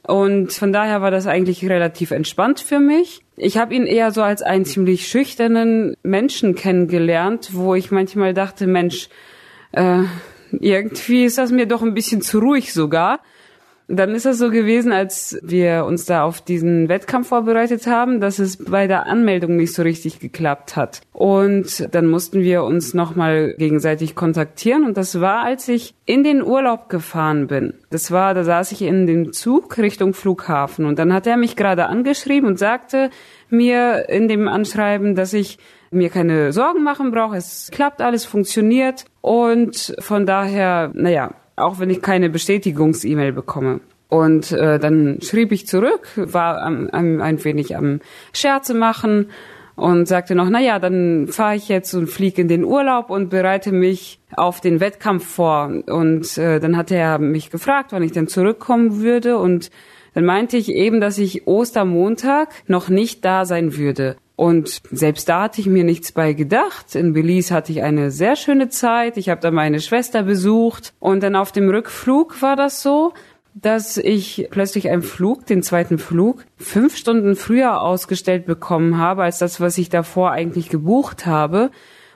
Und 0.07 0.53
von 0.53 0.73
daher 0.73 1.01
war 1.01 1.11
das 1.11 1.27
eigentlich 1.27 1.63
relativ 1.69 2.11
entspannt 2.11 2.59
für 2.61 2.79
mich. 2.79 3.21
Ich 3.35 3.57
habe 3.57 3.75
ihn 3.75 3.85
eher 3.85 4.11
so 4.11 4.23
als 4.23 4.41
einen 4.41 4.65
ziemlich 4.65 5.07
schüchternen 5.07 5.95
Menschen 6.01 6.55
kennengelernt, 6.55 7.49
wo 7.51 7.75
ich 7.75 7.91
manchmal 7.91 8.33
dachte, 8.33 8.67
Mensch, 8.67 9.09
äh, 9.73 10.03
irgendwie 10.51 11.25
ist 11.25 11.37
das 11.37 11.51
mir 11.51 11.65
doch 11.65 11.81
ein 11.81 11.93
bisschen 11.93 12.21
zu 12.21 12.39
ruhig 12.39 12.73
sogar. 12.73 13.19
Dann 13.93 14.15
ist 14.15 14.25
es 14.25 14.37
so 14.37 14.49
gewesen, 14.49 14.93
als 14.93 15.37
wir 15.41 15.85
uns 15.85 16.05
da 16.05 16.23
auf 16.23 16.39
diesen 16.41 16.87
Wettkampf 16.87 17.27
vorbereitet 17.27 17.87
haben, 17.87 18.21
dass 18.21 18.39
es 18.39 18.57
bei 18.57 18.87
der 18.87 19.05
Anmeldung 19.05 19.57
nicht 19.57 19.73
so 19.73 19.81
richtig 19.81 20.19
geklappt 20.19 20.77
hat. 20.77 21.01
Und 21.11 21.93
dann 21.93 22.07
mussten 22.07 22.41
wir 22.41 22.63
uns 22.63 22.93
nochmal 22.93 23.53
gegenseitig 23.57 24.15
kontaktieren. 24.15 24.85
Und 24.85 24.95
das 24.95 25.19
war, 25.19 25.43
als 25.43 25.67
ich 25.67 25.93
in 26.05 26.23
den 26.23 26.41
Urlaub 26.41 26.87
gefahren 26.87 27.47
bin. 27.47 27.73
Das 27.89 28.11
war, 28.11 28.33
da 28.33 28.45
saß 28.45 28.71
ich 28.71 28.81
in 28.81 29.07
dem 29.07 29.33
Zug 29.33 29.77
Richtung 29.77 30.13
Flughafen. 30.13 30.85
Und 30.85 30.97
dann 30.97 31.13
hat 31.13 31.27
er 31.27 31.35
mich 31.35 31.57
gerade 31.57 31.87
angeschrieben 31.87 32.47
und 32.47 32.57
sagte 32.57 33.09
mir 33.49 34.07
in 34.07 34.29
dem 34.29 34.47
Anschreiben, 34.47 35.15
dass 35.15 35.33
ich 35.33 35.57
mir 35.91 36.09
keine 36.09 36.53
Sorgen 36.53 36.83
machen 36.83 37.11
brauche. 37.11 37.35
Es 37.35 37.69
klappt, 37.71 38.01
alles 38.01 38.23
funktioniert. 38.25 39.05
Und 39.19 39.93
von 39.99 40.25
daher, 40.25 40.91
naja, 40.93 41.31
auch 41.55 41.79
wenn 41.79 41.89
ich 41.89 42.01
keine 42.01 42.29
Bestätigungs-E-Mail 42.29 43.33
bekomme. 43.33 43.81
Und 44.09 44.51
äh, 44.51 44.77
dann 44.77 45.19
schrieb 45.21 45.51
ich 45.51 45.67
zurück, 45.67 46.09
war 46.15 46.61
am, 46.61 46.89
am, 46.89 47.21
ein 47.21 47.43
wenig 47.43 47.77
am 47.77 48.01
Scherze 48.33 48.73
machen 48.73 49.27
und 49.75 50.07
sagte 50.07 50.35
noch, 50.35 50.49
na 50.49 50.59
ja, 50.59 50.79
dann 50.79 51.27
fahre 51.29 51.55
ich 51.55 51.69
jetzt 51.69 51.93
und 51.93 52.07
fliege 52.07 52.41
in 52.41 52.47
den 52.47 52.65
Urlaub 52.65 53.09
und 53.09 53.29
bereite 53.29 53.71
mich 53.71 54.19
auf 54.35 54.59
den 54.59 54.79
Wettkampf 54.79 55.25
vor. 55.25 55.71
Und 55.87 56.37
äh, 56.37 56.59
dann 56.59 56.75
hat 56.75 56.91
er 56.91 57.19
mich 57.19 57.51
gefragt, 57.51 57.93
wann 57.93 58.03
ich 58.03 58.11
denn 58.11 58.27
zurückkommen 58.27 58.99
würde 58.99 59.37
und 59.37 59.71
dann 60.13 60.25
meinte 60.25 60.57
ich 60.57 60.69
eben, 60.69 60.99
dass 60.99 61.17
ich 61.17 61.47
Ostermontag 61.47 62.49
noch 62.67 62.89
nicht 62.89 63.23
da 63.23 63.45
sein 63.45 63.77
würde. 63.77 64.17
Und 64.41 64.81
selbst 64.89 65.29
da 65.29 65.43
hatte 65.43 65.61
ich 65.61 65.67
mir 65.67 65.83
nichts 65.83 66.13
bei 66.13 66.33
gedacht. 66.33 66.95
In 66.95 67.13
Belize 67.13 67.53
hatte 67.53 67.71
ich 67.71 67.83
eine 67.83 68.09
sehr 68.09 68.35
schöne 68.35 68.69
Zeit. 68.69 69.17
Ich 69.17 69.29
habe 69.29 69.39
da 69.39 69.51
meine 69.51 69.79
Schwester 69.79 70.23
besucht. 70.23 70.95
Und 70.99 71.21
dann 71.21 71.35
auf 71.35 71.51
dem 71.51 71.69
Rückflug 71.69 72.41
war 72.41 72.55
das 72.55 72.81
so, 72.81 73.13
dass 73.53 73.97
ich 73.97 74.47
plötzlich 74.49 74.89
einen 74.89 75.03
Flug, 75.03 75.45
den 75.45 75.61
zweiten 75.61 75.99
Flug, 75.99 76.43
fünf 76.57 76.97
Stunden 76.97 77.35
früher 77.35 77.81
ausgestellt 77.81 78.47
bekommen 78.47 78.97
habe, 78.97 79.21
als 79.21 79.37
das, 79.37 79.61
was 79.61 79.77
ich 79.77 79.89
davor 79.89 80.31
eigentlich 80.31 80.69
gebucht 80.69 81.27
habe. 81.27 81.69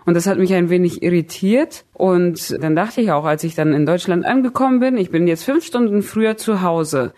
Und 0.08 0.16
das 0.16 0.26
hat 0.26 0.40
mich 0.40 0.56
ein 0.56 0.72
wenig 0.72 1.04
irritiert. 1.04 1.86
Und 1.94 2.58
dann 2.60 2.76
dachte 2.76 3.02
ich 3.02 3.12
auch, 3.12 3.26
als 3.26 3.44
ich 3.44 3.54
dann 3.54 3.72
in 3.72 3.86
Deutschland 3.86 4.26
angekommen 4.26 4.80
bin, 4.80 4.98
ich 4.98 5.12
bin 5.12 5.28
jetzt 5.28 5.44
fünf 5.44 5.64
Stunden 5.64 6.02
früher 6.02 6.38
zu 6.38 6.64
Hause 6.64 7.14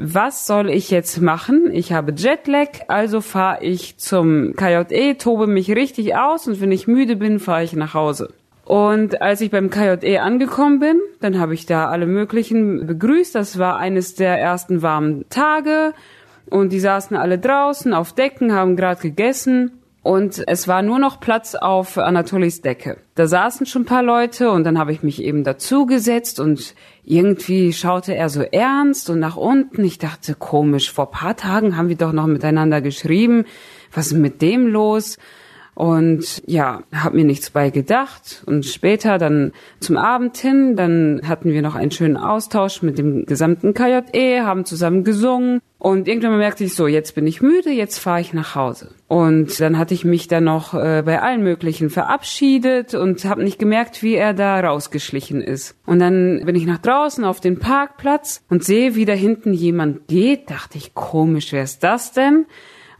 was 0.00 0.46
soll 0.46 0.70
ich 0.70 0.90
jetzt 0.90 1.20
machen? 1.20 1.70
Ich 1.72 1.92
habe 1.92 2.12
Jetlag, 2.16 2.68
also 2.86 3.20
fahre 3.20 3.64
ich 3.64 3.98
zum 3.98 4.54
KJE, 4.54 5.16
tobe 5.18 5.48
mich 5.48 5.74
richtig 5.74 6.14
aus 6.14 6.46
und 6.46 6.60
wenn 6.60 6.70
ich 6.70 6.86
müde 6.86 7.16
bin, 7.16 7.40
fahre 7.40 7.64
ich 7.64 7.72
nach 7.72 7.94
Hause. 7.94 8.32
Und 8.64 9.20
als 9.20 9.40
ich 9.40 9.50
beim 9.50 9.70
KJE 9.70 10.20
angekommen 10.20 10.78
bin, 10.78 11.00
dann 11.20 11.40
habe 11.40 11.54
ich 11.54 11.66
da 11.66 11.88
alle 11.88 12.06
möglichen 12.06 12.86
begrüßt. 12.86 13.34
Das 13.34 13.58
war 13.58 13.78
eines 13.78 14.14
der 14.14 14.38
ersten 14.38 14.82
warmen 14.82 15.24
Tage 15.30 15.94
und 16.48 16.72
die 16.72 16.80
saßen 16.80 17.16
alle 17.16 17.38
draußen 17.38 17.92
auf 17.92 18.12
Decken, 18.12 18.54
haben 18.54 18.76
gerade 18.76 19.00
gegessen 19.00 19.72
und 20.02 20.42
es 20.46 20.68
war 20.68 20.82
nur 20.82 20.98
noch 20.98 21.20
Platz 21.20 21.54
auf 21.54 21.98
Anatolis 21.98 22.62
Decke. 22.62 22.98
Da 23.14 23.26
saßen 23.26 23.66
schon 23.66 23.82
ein 23.82 23.86
paar 23.86 24.02
Leute 24.02 24.50
und 24.50 24.64
dann 24.64 24.78
habe 24.78 24.92
ich 24.92 25.02
mich 25.02 25.22
eben 25.22 25.44
dazugesetzt 25.44 26.38
und 26.38 26.74
irgendwie 27.10 27.72
schaute 27.72 28.14
er 28.14 28.28
so 28.28 28.42
ernst 28.42 29.08
und 29.08 29.18
nach 29.18 29.36
unten. 29.36 29.82
Ich 29.84 29.98
dachte, 29.98 30.34
komisch, 30.34 30.92
vor 30.92 31.10
paar 31.10 31.36
Tagen 31.36 31.76
haben 31.76 31.88
wir 31.88 31.96
doch 31.96 32.12
noch 32.12 32.26
miteinander 32.26 32.80
geschrieben. 32.82 33.44
Was 33.92 34.08
ist 34.08 34.18
mit 34.18 34.42
dem 34.42 34.66
los? 34.66 35.16
Und 35.78 36.42
ja, 36.44 36.82
hab 36.92 37.14
mir 37.14 37.24
nichts 37.24 37.50
bei 37.50 37.70
gedacht. 37.70 38.42
Und 38.46 38.66
später 38.66 39.16
dann 39.16 39.52
zum 39.78 39.96
Abend 39.96 40.36
hin, 40.36 40.74
dann 40.74 41.20
hatten 41.24 41.52
wir 41.52 41.62
noch 41.62 41.76
einen 41.76 41.92
schönen 41.92 42.16
Austausch 42.16 42.82
mit 42.82 42.98
dem 42.98 43.26
gesamten 43.26 43.74
KJE, 43.74 44.42
haben 44.42 44.64
zusammen 44.64 45.04
gesungen. 45.04 45.60
Und 45.78 46.08
irgendwann 46.08 46.36
merkte 46.36 46.64
ich 46.64 46.74
so, 46.74 46.88
jetzt 46.88 47.14
bin 47.14 47.28
ich 47.28 47.42
müde, 47.42 47.70
jetzt 47.70 47.98
fahre 47.98 48.20
ich 48.20 48.32
nach 48.32 48.56
Hause. 48.56 48.90
Und 49.06 49.60
dann 49.60 49.78
hatte 49.78 49.94
ich 49.94 50.04
mich 50.04 50.26
dann 50.26 50.42
noch 50.42 50.74
äh, 50.74 51.04
bei 51.06 51.22
allen 51.22 51.44
möglichen 51.44 51.90
verabschiedet 51.90 52.94
und 52.94 53.24
habe 53.24 53.44
nicht 53.44 53.60
gemerkt, 53.60 54.02
wie 54.02 54.16
er 54.16 54.34
da 54.34 54.58
rausgeschlichen 54.58 55.40
ist. 55.40 55.76
Und 55.86 56.00
dann 56.00 56.42
bin 56.44 56.56
ich 56.56 56.66
nach 56.66 56.78
draußen 56.78 57.24
auf 57.24 57.38
den 57.38 57.60
Parkplatz 57.60 58.42
und 58.50 58.64
sehe, 58.64 58.96
wie 58.96 59.04
da 59.04 59.12
hinten 59.12 59.54
jemand 59.54 60.08
geht. 60.08 60.50
Dachte 60.50 60.76
ich, 60.76 60.94
komisch, 60.94 61.52
wer 61.52 61.62
ist 61.62 61.84
das 61.84 62.10
denn? 62.10 62.46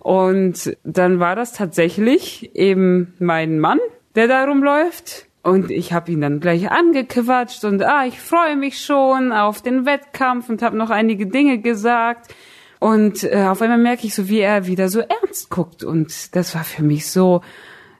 Und 0.00 0.76
dann 0.84 1.20
war 1.20 1.36
das 1.36 1.52
tatsächlich 1.52 2.54
eben 2.54 3.14
mein 3.18 3.58
Mann, 3.58 3.78
der 4.14 4.28
da 4.28 4.44
rumläuft. 4.44 5.26
Und 5.42 5.70
ich 5.70 5.92
habe 5.92 6.12
ihn 6.12 6.20
dann 6.20 6.40
gleich 6.40 6.70
angequatscht 6.70 7.64
und 7.64 7.82
ah, 7.82 8.04
ich 8.06 8.20
freue 8.20 8.56
mich 8.56 8.80
schon 8.84 9.32
auf 9.32 9.62
den 9.62 9.86
Wettkampf 9.86 10.48
und 10.48 10.62
habe 10.62 10.76
noch 10.76 10.90
einige 10.90 11.26
Dinge 11.26 11.58
gesagt. 11.58 12.34
Und 12.80 13.24
äh, 13.24 13.46
auf 13.48 13.62
einmal 13.62 13.78
merke 13.78 14.06
ich 14.06 14.14
so, 14.14 14.28
wie 14.28 14.40
er 14.40 14.66
wieder 14.66 14.88
so 14.88 15.00
ernst 15.00 15.50
guckt. 15.50 15.84
Und 15.84 16.36
das 16.36 16.54
war 16.54 16.64
für 16.64 16.82
mich 16.82 17.10
so 17.10 17.40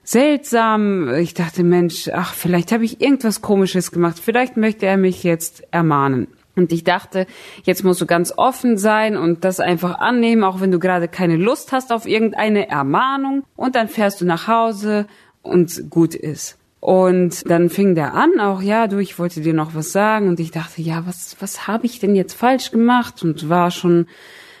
seltsam. 0.03 1.13
Ich 1.15 1.33
dachte, 1.33 1.63
Mensch, 1.63 2.09
ach, 2.13 2.33
vielleicht 2.33 2.71
habe 2.71 2.85
ich 2.85 3.01
irgendwas 3.01 3.41
Komisches 3.41 3.91
gemacht. 3.91 4.19
Vielleicht 4.23 4.57
möchte 4.57 4.85
er 4.85 4.97
mich 4.97 5.23
jetzt 5.23 5.63
ermahnen. 5.71 6.27
Und 6.55 6.71
ich 6.71 6.83
dachte, 6.83 7.25
jetzt 7.63 7.83
musst 7.83 8.01
du 8.01 8.05
ganz 8.05 8.33
offen 8.35 8.77
sein 8.77 9.15
und 9.15 9.45
das 9.45 9.59
einfach 9.59 9.99
annehmen, 9.99 10.43
auch 10.43 10.61
wenn 10.61 10.71
du 10.71 10.79
gerade 10.79 11.07
keine 11.07 11.37
Lust 11.37 11.71
hast 11.71 11.91
auf 11.91 12.05
irgendeine 12.05 12.69
Ermahnung. 12.69 13.43
Und 13.55 13.75
dann 13.75 13.87
fährst 13.87 14.21
du 14.21 14.25
nach 14.25 14.47
Hause 14.47 15.07
und 15.41 15.89
gut 15.89 16.15
ist. 16.15 16.57
Und 16.81 17.49
dann 17.49 17.69
fing 17.69 17.93
der 17.93 18.13
an, 18.13 18.39
auch 18.39 18.61
ja, 18.61 18.87
du, 18.87 18.99
ich 18.99 19.19
wollte 19.19 19.41
dir 19.41 19.53
noch 19.53 19.75
was 19.75 19.91
sagen. 19.91 20.27
Und 20.27 20.39
ich 20.39 20.51
dachte, 20.51 20.81
ja, 20.81 21.05
was, 21.05 21.35
was 21.39 21.67
habe 21.67 21.85
ich 21.85 21.99
denn 21.99 22.15
jetzt 22.15 22.33
falsch 22.33 22.71
gemacht? 22.71 23.23
Und 23.23 23.49
war 23.49 23.71
schon 23.71 24.07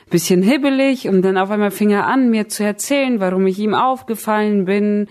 bisschen 0.09 0.41
hibbelig. 0.41 1.07
Und 1.07 1.21
dann 1.21 1.37
auf 1.37 1.49
einmal 1.49 1.71
fing 1.71 1.91
er 1.91 2.07
an, 2.07 2.29
mir 2.29 2.49
zu 2.49 2.63
erzählen, 2.63 3.19
warum 3.19 3.47
ich 3.47 3.59
ihm 3.59 3.73
aufgefallen 3.73 4.65
bin 4.65 5.07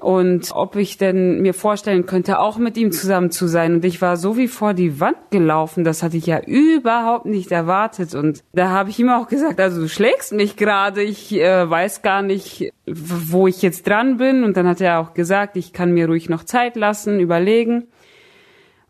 und 0.00 0.52
ob 0.52 0.76
ich 0.76 0.96
denn 0.96 1.40
mir 1.42 1.54
vorstellen 1.54 2.06
könnte, 2.06 2.38
auch 2.38 2.58
mit 2.58 2.76
ihm 2.76 2.92
zusammen 2.92 3.30
zu 3.30 3.48
sein. 3.48 3.74
Und 3.74 3.84
ich 3.84 4.00
war 4.00 4.16
so 4.16 4.36
wie 4.36 4.46
vor 4.46 4.72
die 4.72 5.00
Wand 5.00 5.16
gelaufen, 5.30 5.82
das 5.82 6.02
hatte 6.02 6.16
ich 6.16 6.26
ja 6.26 6.40
überhaupt 6.40 7.26
nicht 7.26 7.50
erwartet. 7.50 8.14
Und 8.14 8.44
da 8.52 8.68
habe 8.68 8.90
ich 8.90 8.98
ihm 9.00 9.08
auch 9.08 9.26
gesagt, 9.26 9.58
also 9.58 9.80
du 9.80 9.88
schlägst 9.88 10.32
mich 10.32 10.56
gerade, 10.56 11.02
ich 11.02 11.32
äh, 11.32 11.68
weiß 11.68 12.02
gar 12.02 12.22
nicht, 12.22 12.72
wo 12.86 13.48
ich 13.48 13.60
jetzt 13.62 13.88
dran 13.88 14.18
bin. 14.18 14.44
Und 14.44 14.56
dann 14.56 14.68
hat 14.68 14.80
er 14.80 15.00
auch 15.00 15.14
gesagt, 15.14 15.56
ich 15.56 15.72
kann 15.72 15.92
mir 15.92 16.06
ruhig 16.06 16.28
noch 16.28 16.44
Zeit 16.44 16.76
lassen, 16.76 17.18
überlegen. 17.18 17.88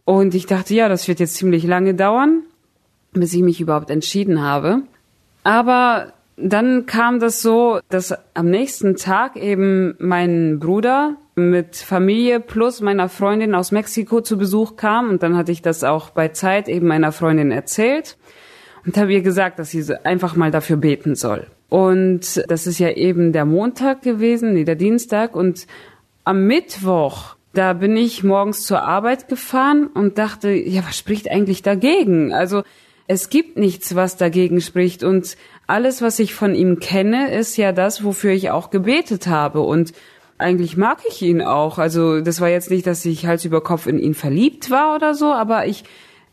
Und 0.05 0.35
ich 0.35 0.47
dachte, 0.47 0.75
ja, 0.75 0.89
das 0.89 1.09
wird 1.09 1.21
jetzt 1.21 1.37
ziemlich 1.37 1.65
lange 1.65 1.95
dauern, 1.95 2.43
bis 3.13 3.33
ich 3.33 3.43
mich 3.43 3.61
überhaupt 3.61 3.91
entschieden 3.91 4.43
habe. 4.43 4.83
Aber 5.43 6.13
dann 6.41 6.87
kam 6.87 7.21
das 7.21 7.43
so, 7.43 7.81
dass 7.89 8.15
am 8.35 8.51
nächsten 8.51 8.97
Tag 8.97 9.37
eben 9.37 9.95
mein 9.99 10.59
Bruder 10.59 11.17
mit 11.35 11.77
Familie 11.77 12.41
plus 12.41 12.81
meiner 12.81 13.09
Freundin 13.09 13.55
aus 13.55 13.73
Mexiko 13.73 14.21
zu 14.21 14.39
Besuch 14.39 14.77
kam 14.77 15.11
und 15.11 15.23
dann 15.23 15.37
hatte 15.37 15.53
ich 15.53 15.63
das 15.63 15.85
auch 15.85 16.11
bei 16.11 16.29
Zeit 16.29 16.69
eben 16.69 16.87
meiner 16.87 17.13
Freundin 17.13 17.51
erzählt 17.51 18.17
und 18.87 18.97
habe 18.97 19.13
ihr 19.13 19.23
gesagt, 19.23 19.59
dass 19.59 19.71
sie 19.71 19.95
einfach 20.05 20.37
mal 20.37 20.51
dafür 20.51 20.77
beten 20.77 21.15
soll. 21.15 21.47
Und 21.69 22.43
das 22.49 22.67
ist 22.67 22.79
ja 22.79 22.91
eben 22.91 23.33
der 23.33 23.45
Montag 23.45 24.03
gewesen, 24.03 24.55
nee, 24.55 24.65
der 24.65 24.77
Dienstag 24.77 25.37
und 25.37 25.67
am 26.25 26.47
Mittwoch 26.47 27.37
da 27.55 27.73
bin 27.73 27.97
ich 27.97 28.23
morgens 28.23 28.65
zur 28.65 28.83
Arbeit 28.83 29.29
gefahren 29.29 29.87
und 29.87 30.19
dachte, 30.19 30.51
ja, 30.51 30.83
was 30.87 30.97
spricht 30.97 31.31
eigentlich 31.31 31.63
dagegen? 31.63 32.33
Also 32.33 32.63
es 33.09 33.31
gibt 33.31 33.57
nichts, 33.59 33.95
was 33.95 34.17
dagegen 34.17 34.61
spricht 34.61 35.03
und 35.03 35.37
alles, 35.67 36.03
was 36.03 36.19
ich 36.19 36.35
von 36.35 36.55
ihm 36.55 36.79
kenne, 36.79 37.33
ist 37.33 37.57
ja 37.57 37.73
das, 37.73 38.05
wofür 38.05 38.31
ich 38.33 38.51
auch 38.51 38.71
gebetet 38.71 39.27
habe 39.27 39.61
und 39.61 39.93
eigentlich 40.37 40.77
mag 40.77 40.99
ich 41.09 41.21
ihn 41.23 41.43
auch. 41.43 41.79
Also 41.79 42.21
das 42.21 42.41
war 42.41 42.49
jetzt 42.49 42.71
nicht, 42.71 42.87
dass 42.87 43.05
ich 43.05 43.27
Hals 43.27 43.45
über 43.45 43.61
Kopf 43.63 43.87
in 43.87 43.99
ihn 43.99 44.15
verliebt 44.15 44.71
war 44.71 44.95
oder 44.95 45.15
so, 45.15 45.33
aber 45.33 45.67
ich 45.67 45.85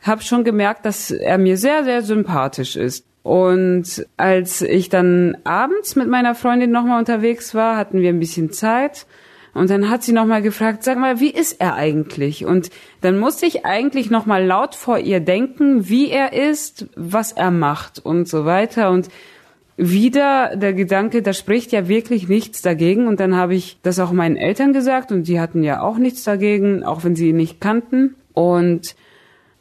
habe 0.02 0.22
schon 0.22 0.44
gemerkt, 0.44 0.86
dass 0.86 1.10
er 1.10 1.38
mir 1.38 1.58
sehr, 1.58 1.84
sehr 1.84 2.04
sympathisch 2.04 2.76
ist. 2.76 3.06
Und 3.24 4.06
als 4.18 4.62
ich 4.62 4.90
dann 4.90 5.36
abends 5.46 5.96
mit 5.96 6.08
meiner 6.08 6.36
Freundin 6.36 6.70
nochmal 6.70 7.00
unterwegs 7.00 7.56
war, 7.56 7.76
hatten 7.76 8.02
wir 8.02 8.10
ein 8.10 8.20
bisschen 8.20 8.52
Zeit 8.52 9.08
und 9.56 9.70
dann 9.70 9.90
hat 9.90 10.04
sie 10.04 10.12
nochmal 10.12 10.42
gefragt, 10.42 10.84
sag 10.84 10.98
mal, 10.98 11.22
wie 11.22 11.30
ist 11.30 11.62
er 11.62 11.76
eigentlich? 11.76 12.46
Und 12.46 12.70
dann 13.00 13.18
musste 13.18 13.46
ich 13.46 13.66
eigentlich 13.66 14.12
nochmal 14.12 14.46
laut 14.46 14.76
vor 14.76 15.00
ihr 15.00 15.22
denken, 15.22 15.88
wie 15.88 16.10
er 16.10 16.34
ist, 16.34 16.88
was 16.98 17.32
er 17.32 17.52
macht 17.52 18.00
und 18.00 18.28
so 18.28 18.44
weiter. 18.44 18.92
Und 18.92 19.08
wieder 19.78 20.58
der 20.58 20.74
Gedanke, 20.74 21.22
da 21.22 21.32
spricht 21.32 21.72
ja 21.72 21.88
wirklich 21.88 22.28
nichts 22.28 22.62
dagegen. 22.64 23.08
Und 23.08 23.22
dann 23.22 23.34
habe 23.38 23.56
ich 23.56 23.78
das 23.82 23.98
auch 24.00 24.12
meinen 24.12 24.36
Eltern 24.36 24.74
gesagt 24.74 25.14
und 25.14 25.26
die 25.26 25.40
hatten 25.40 25.64
ja 25.64 25.82
auch 25.82 25.98
nichts 25.98 26.26
dagegen, 26.26 26.84
auch 26.84 27.06
wenn 27.06 27.16
sie 27.16 27.30
ihn 27.30 27.38
nicht 27.38 27.62
kannten. 27.62 28.16
Und 28.34 28.94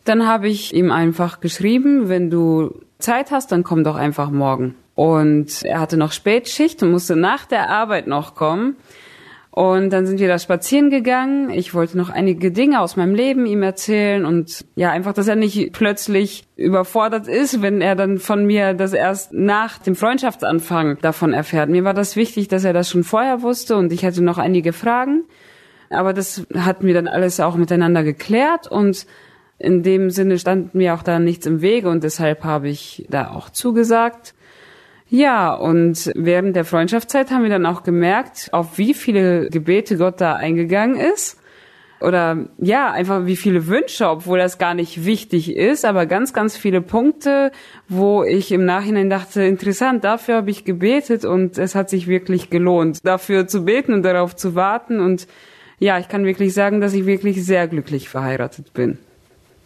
dann 0.02 0.26
habe 0.26 0.48
ich 0.48 0.74
ihm 0.74 0.90
einfach 0.90 1.38
geschrieben, 1.38 2.08
wenn 2.08 2.30
du 2.30 2.80
Zeit 2.98 3.30
hast, 3.30 3.52
dann 3.52 3.62
komm 3.62 3.84
doch 3.84 3.94
einfach 3.94 4.32
morgen. 4.32 4.74
Und 4.96 5.62
er 5.62 5.78
hatte 5.78 5.96
noch 5.96 6.10
Spätschicht 6.10 6.82
und 6.82 6.90
musste 6.90 7.14
nach 7.14 7.46
der 7.46 7.70
Arbeit 7.70 8.08
noch 8.08 8.34
kommen. 8.34 8.74
Und 9.54 9.90
dann 9.90 10.04
sind 10.04 10.18
wir 10.18 10.26
da 10.26 10.40
spazieren 10.40 10.90
gegangen. 10.90 11.48
Ich 11.48 11.74
wollte 11.74 11.96
noch 11.96 12.10
einige 12.10 12.50
Dinge 12.50 12.80
aus 12.80 12.96
meinem 12.96 13.14
Leben 13.14 13.46
ihm 13.46 13.62
erzählen 13.62 14.24
und 14.24 14.64
ja, 14.74 14.90
einfach, 14.90 15.12
dass 15.12 15.28
er 15.28 15.36
nicht 15.36 15.72
plötzlich 15.72 16.42
überfordert 16.56 17.28
ist, 17.28 17.62
wenn 17.62 17.80
er 17.80 17.94
dann 17.94 18.18
von 18.18 18.46
mir 18.46 18.74
das 18.74 18.92
erst 18.92 19.32
nach 19.32 19.78
dem 19.78 19.94
Freundschaftsanfang 19.94 20.98
davon 21.02 21.32
erfährt. 21.32 21.70
Mir 21.70 21.84
war 21.84 21.94
das 21.94 22.16
wichtig, 22.16 22.48
dass 22.48 22.64
er 22.64 22.72
das 22.72 22.90
schon 22.90 23.04
vorher 23.04 23.42
wusste 23.42 23.76
und 23.76 23.92
ich 23.92 24.04
hatte 24.04 24.24
noch 24.24 24.38
einige 24.38 24.72
Fragen. 24.72 25.22
Aber 25.88 26.12
das 26.12 26.44
hatten 26.58 26.88
wir 26.88 26.94
dann 26.94 27.06
alles 27.06 27.38
auch 27.38 27.54
miteinander 27.54 28.02
geklärt 28.02 28.66
und 28.66 29.06
in 29.60 29.84
dem 29.84 30.10
Sinne 30.10 30.36
stand 30.40 30.74
mir 30.74 30.94
auch 30.94 31.04
da 31.04 31.20
nichts 31.20 31.46
im 31.46 31.60
Wege 31.60 31.90
und 31.90 32.02
deshalb 32.02 32.42
habe 32.42 32.68
ich 32.68 33.06
da 33.08 33.30
auch 33.30 33.50
zugesagt. 33.50 34.34
Ja, 35.08 35.54
und 35.54 36.10
während 36.14 36.56
der 36.56 36.64
Freundschaftszeit 36.64 37.30
haben 37.30 37.42
wir 37.42 37.50
dann 37.50 37.66
auch 37.66 37.82
gemerkt, 37.82 38.48
auf 38.52 38.78
wie 38.78 38.94
viele 38.94 39.48
Gebete 39.50 39.96
Gott 39.96 40.20
da 40.20 40.34
eingegangen 40.34 40.96
ist. 40.96 41.38
Oder 42.00 42.48
ja, 42.58 42.90
einfach 42.90 43.24
wie 43.24 43.36
viele 43.36 43.66
Wünsche, 43.66 44.08
obwohl 44.08 44.38
das 44.38 44.58
gar 44.58 44.74
nicht 44.74 45.04
wichtig 45.06 45.56
ist, 45.56 45.84
aber 45.84 46.06
ganz, 46.06 46.32
ganz 46.34 46.56
viele 46.56 46.82
Punkte, 46.82 47.50
wo 47.88 48.24
ich 48.24 48.52
im 48.52 48.64
Nachhinein 48.64 49.08
dachte, 49.08 49.42
interessant, 49.42 50.04
dafür 50.04 50.36
habe 50.36 50.50
ich 50.50 50.64
gebetet 50.64 51.24
und 51.24 51.56
es 51.56 51.74
hat 51.74 51.88
sich 51.88 52.06
wirklich 52.06 52.50
gelohnt, 52.50 53.06
dafür 53.06 53.46
zu 53.46 53.64
beten 53.64 53.94
und 53.94 54.02
darauf 54.02 54.36
zu 54.36 54.54
warten. 54.54 55.00
Und 55.00 55.26
ja, 55.78 55.98
ich 55.98 56.08
kann 56.08 56.26
wirklich 56.26 56.52
sagen, 56.52 56.80
dass 56.80 56.92
ich 56.92 57.06
wirklich 57.06 57.42
sehr 57.44 57.68
glücklich 57.68 58.08
verheiratet 58.08 58.74
bin. 58.74 58.98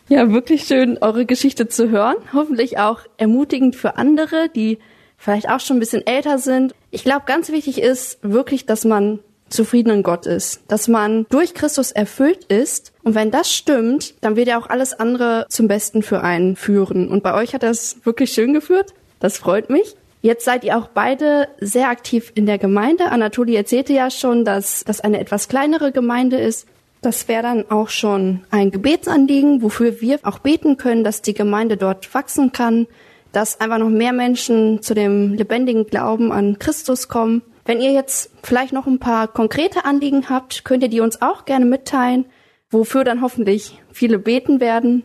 Ja, 0.08 0.30
wirklich 0.30 0.64
schön, 0.64 0.98
eure 1.00 1.26
Geschichte 1.26 1.68
zu 1.68 1.90
hören. 1.90 2.16
Hoffentlich 2.32 2.78
auch 2.78 3.00
ermutigend 3.16 3.74
für 3.74 3.96
andere, 3.96 4.48
die 4.54 4.78
vielleicht 5.18 5.50
auch 5.50 5.60
schon 5.60 5.76
ein 5.76 5.80
bisschen 5.80 6.06
älter 6.06 6.38
sind. 6.38 6.74
Ich 6.90 7.04
glaube, 7.04 7.24
ganz 7.26 7.50
wichtig 7.50 7.82
ist 7.82 8.18
wirklich, 8.22 8.64
dass 8.64 8.86
man 8.86 9.18
zufrieden 9.50 9.90
in 9.90 10.02
Gott 10.02 10.26
ist, 10.26 10.62
dass 10.68 10.88
man 10.88 11.26
durch 11.30 11.54
Christus 11.54 11.90
erfüllt 11.90 12.44
ist. 12.44 12.92
Und 13.02 13.14
wenn 13.14 13.30
das 13.30 13.52
stimmt, 13.52 14.14
dann 14.22 14.36
wird 14.36 14.48
ja 14.48 14.58
auch 14.58 14.68
alles 14.68 14.98
andere 14.98 15.46
zum 15.48 15.68
Besten 15.68 16.02
für 16.02 16.22
einen 16.22 16.56
führen. 16.56 17.08
Und 17.08 17.22
bei 17.22 17.34
euch 17.34 17.54
hat 17.54 17.62
das 17.62 17.98
wirklich 18.04 18.32
schön 18.32 18.52
geführt. 18.52 18.94
Das 19.20 19.38
freut 19.38 19.70
mich. 19.70 19.96
Jetzt 20.20 20.44
seid 20.44 20.64
ihr 20.64 20.76
auch 20.76 20.88
beide 20.88 21.48
sehr 21.60 21.88
aktiv 21.88 22.32
in 22.34 22.46
der 22.46 22.58
Gemeinde. 22.58 23.10
Anatoli 23.10 23.54
erzählte 23.54 23.92
ja 23.92 24.10
schon, 24.10 24.44
dass 24.44 24.84
das 24.84 25.00
eine 25.00 25.20
etwas 25.20 25.48
kleinere 25.48 25.92
Gemeinde 25.92 26.38
ist. 26.38 26.66
Das 27.00 27.28
wäre 27.28 27.44
dann 27.44 27.70
auch 27.70 27.88
schon 27.88 28.40
ein 28.50 28.72
Gebetsanliegen, 28.72 29.62
wofür 29.62 30.00
wir 30.00 30.18
auch 30.24 30.40
beten 30.40 30.76
können, 30.76 31.04
dass 31.04 31.22
die 31.22 31.34
Gemeinde 31.34 31.76
dort 31.76 32.12
wachsen 32.12 32.50
kann, 32.50 32.88
dass 33.32 33.60
einfach 33.60 33.78
noch 33.78 33.88
mehr 33.88 34.12
Menschen 34.12 34.82
zu 34.82 34.94
dem 34.94 35.34
lebendigen 35.34 35.86
Glauben 35.86 36.32
an 36.32 36.58
Christus 36.58 37.08
kommen. 37.08 37.42
Wenn 37.64 37.80
ihr 37.80 37.92
jetzt 37.92 38.30
vielleicht 38.42 38.72
noch 38.72 38.86
ein 38.86 38.98
paar 38.98 39.28
konkrete 39.28 39.84
Anliegen 39.84 40.30
habt, 40.30 40.64
könnt 40.64 40.82
ihr 40.82 40.88
die 40.88 41.00
uns 41.00 41.20
auch 41.20 41.44
gerne 41.44 41.66
mitteilen, 41.66 42.24
wofür 42.70 43.04
dann 43.04 43.20
hoffentlich 43.20 43.82
viele 43.92 44.18
beten 44.18 44.60
werden. 44.60 45.04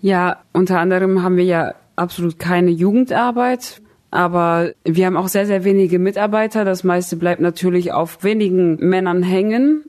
Ja, 0.00 0.42
unter 0.52 0.80
anderem 0.80 1.22
haben 1.22 1.36
wir 1.36 1.44
ja 1.44 1.74
absolut 1.96 2.38
keine 2.38 2.70
Jugendarbeit, 2.70 3.80
aber 4.10 4.72
wir 4.84 5.06
haben 5.06 5.16
auch 5.16 5.28
sehr, 5.28 5.46
sehr 5.46 5.64
wenige 5.64 5.98
Mitarbeiter. 5.98 6.64
Das 6.64 6.84
meiste 6.84 7.16
bleibt 7.16 7.40
natürlich 7.40 7.92
auf 7.92 8.22
wenigen 8.22 8.76
Männern 8.76 9.22
hängen. 9.22 9.84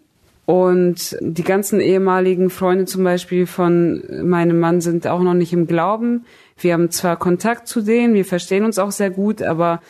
Und 0.46 1.18
die 1.22 1.44
ganzen 1.44 1.80
ehemaligen 1.80 2.50
Freunde 2.50 2.86
zum 2.86 3.04
Beispiel 3.04 3.48
von 3.48 4.04
meinem 4.24 4.60
Mann 4.60 4.80
sind 4.80 5.08
auch 5.08 5.22
noch 5.22 5.34
nicht 5.34 5.54
im 5.54 5.66
Glauben. 5.66 6.26
Wir 6.58 6.74
haben 6.74 6.92
zwar 6.92 7.18
Kontakt 7.18 7.68
zu 7.68 7.82
denen, 7.82 8.14
wir 8.14 8.26
verstehen 8.26 8.64
uns 8.64 8.78
auch 8.78 8.92
sehr 8.92 9.10
gut, 9.10 9.42
aber 9.42 9.82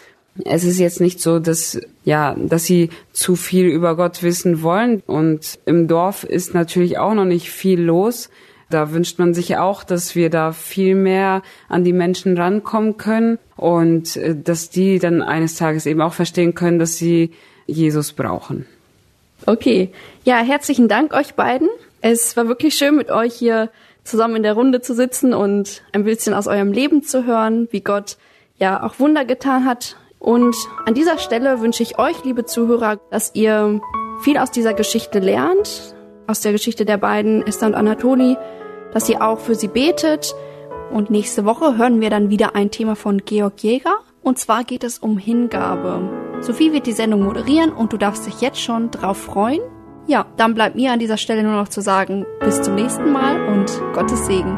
es 0.43 0.63
ist 0.63 0.79
jetzt 0.79 0.99
nicht 0.99 1.21
so, 1.21 1.39
dass, 1.39 1.79
ja, 2.03 2.35
dass 2.37 2.65
sie 2.65 2.89
zu 3.13 3.35
viel 3.35 3.67
über 3.67 3.95
Gott 3.95 4.23
wissen 4.23 4.61
wollen. 4.61 5.01
Und 5.05 5.59
im 5.65 5.87
Dorf 5.87 6.23
ist 6.23 6.53
natürlich 6.53 6.97
auch 6.97 7.13
noch 7.13 7.25
nicht 7.25 7.49
viel 7.49 7.81
los. 7.81 8.29
Da 8.69 8.91
wünscht 8.91 9.19
man 9.19 9.33
sich 9.33 9.57
auch, 9.57 9.83
dass 9.83 10.15
wir 10.15 10.29
da 10.29 10.51
viel 10.51 10.95
mehr 10.95 11.41
an 11.69 11.83
die 11.83 11.93
Menschen 11.93 12.35
rankommen 12.37 12.97
können 12.97 13.37
und 13.55 14.17
äh, 14.17 14.35
dass 14.35 14.69
die 14.69 14.99
dann 14.99 15.21
eines 15.21 15.55
Tages 15.55 15.85
eben 15.85 16.01
auch 16.01 16.13
verstehen 16.13 16.55
können, 16.55 16.79
dass 16.79 16.97
sie 16.97 17.31
Jesus 17.67 18.13
brauchen. 18.13 18.65
Okay. 19.47 19.91
Ja, 20.23 20.37
herzlichen 20.37 20.87
Dank 20.87 21.13
euch 21.13 21.35
beiden. 21.35 21.69
Es 22.01 22.35
war 22.35 22.47
wirklich 22.47 22.75
schön 22.75 22.95
mit 22.95 23.11
euch 23.11 23.35
hier 23.35 23.69
zusammen 24.03 24.37
in 24.37 24.43
der 24.43 24.53
Runde 24.53 24.81
zu 24.81 24.95
sitzen 24.95 25.33
und 25.35 25.83
ein 25.91 26.03
bisschen 26.03 26.33
aus 26.33 26.47
eurem 26.47 26.71
Leben 26.71 27.03
zu 27.03 27.25
hören, 27.25 27.67
wie 27.71 27.81
Gott 27.81 28.17
ja 28.57 28.81
auch 28.83 28.99
Wunder 28.99 29.23
getan 29.23 29.65
hat. 29.65 29.97
Und 30.17 30.55
an 30.85 30.95
dieser 30.95 31.19
Stelle 31.19 31.61
wünsche 31.61 31.83
ich 31.83 31.99
euch, 31.99 32.23
liebe 32.23 32.45
Zuhörer, 32.45 32.99
dass 33.11 33.35
ihr 33.35 33.81
viel 34.23 34.39
aus 34.39 34.49
dieser 34.49 34.73
Geschichte 34.73 35.19
lernt, 35.19 35.95
aus 36.25 36.41
der 36.41 36.51
Geschichte 36.51 36.85
der 36.85 36.97
beiden 36.97 37.45
Esther 37.45 37.67
und 37.67 37.75
Anatoli, 37.75 38.37
dass 38.93 39.09
ihr 39.09 39.21
auch 39.21 39.39
für 39.39 39.53
sie 39.53 39.67
betet. 39.67 40.33
Und 40.91 41.11
nächste 41.11 41.45
Woche 41.45 41.77
hören 41.77 42.01
wir 42.01 42.09
dann 42.09 42.31
wieder 42.31 42.55
ein 42.55 42.71
Thema 42.71 42.95
von 42.95 43.23
Georg 43.25 43.61
Jäger. 43.61 43.97
Und 44.23 44.39
zwar 44.39 44.63
geht 44.63 44.83
es 44.83 44.97
um 44.97 45.19
Hingabe. 45.19 46.24
Sophie 46.41 46.73
wird 46.73 46.87
die 46.87 46.93
Sendung 46.93 47.23
moderieren 47.23 47.71
und 47.71 47.93
du 47.93 47.97
darfst 47.97 48.25
dich 48.25 48.41
jetzt 48.41 48.61
schon 48.61 48.91
drauf 48.91 49.17
freuen. 49.17 49.61
Ja, 50.07 50.25
dann 50.37 50.53
bleibt 50.53 50.75
mir 50.75 50.91
an 50.91 50.99
dieser 50.99 51.17
Stelle 51.17 51.43
nur 51.43 51.53
noch 51.53 51.67
zu 51.67 51.81
sagen, 51.81 52.25
bis 52.39 52.61
zum 52.61 52.75
nächsten 52.75 53.11
Mal 53.11 53.47
und 53.47 53.71
Gottes 53.93 54.25
Segen. 54.27 54.57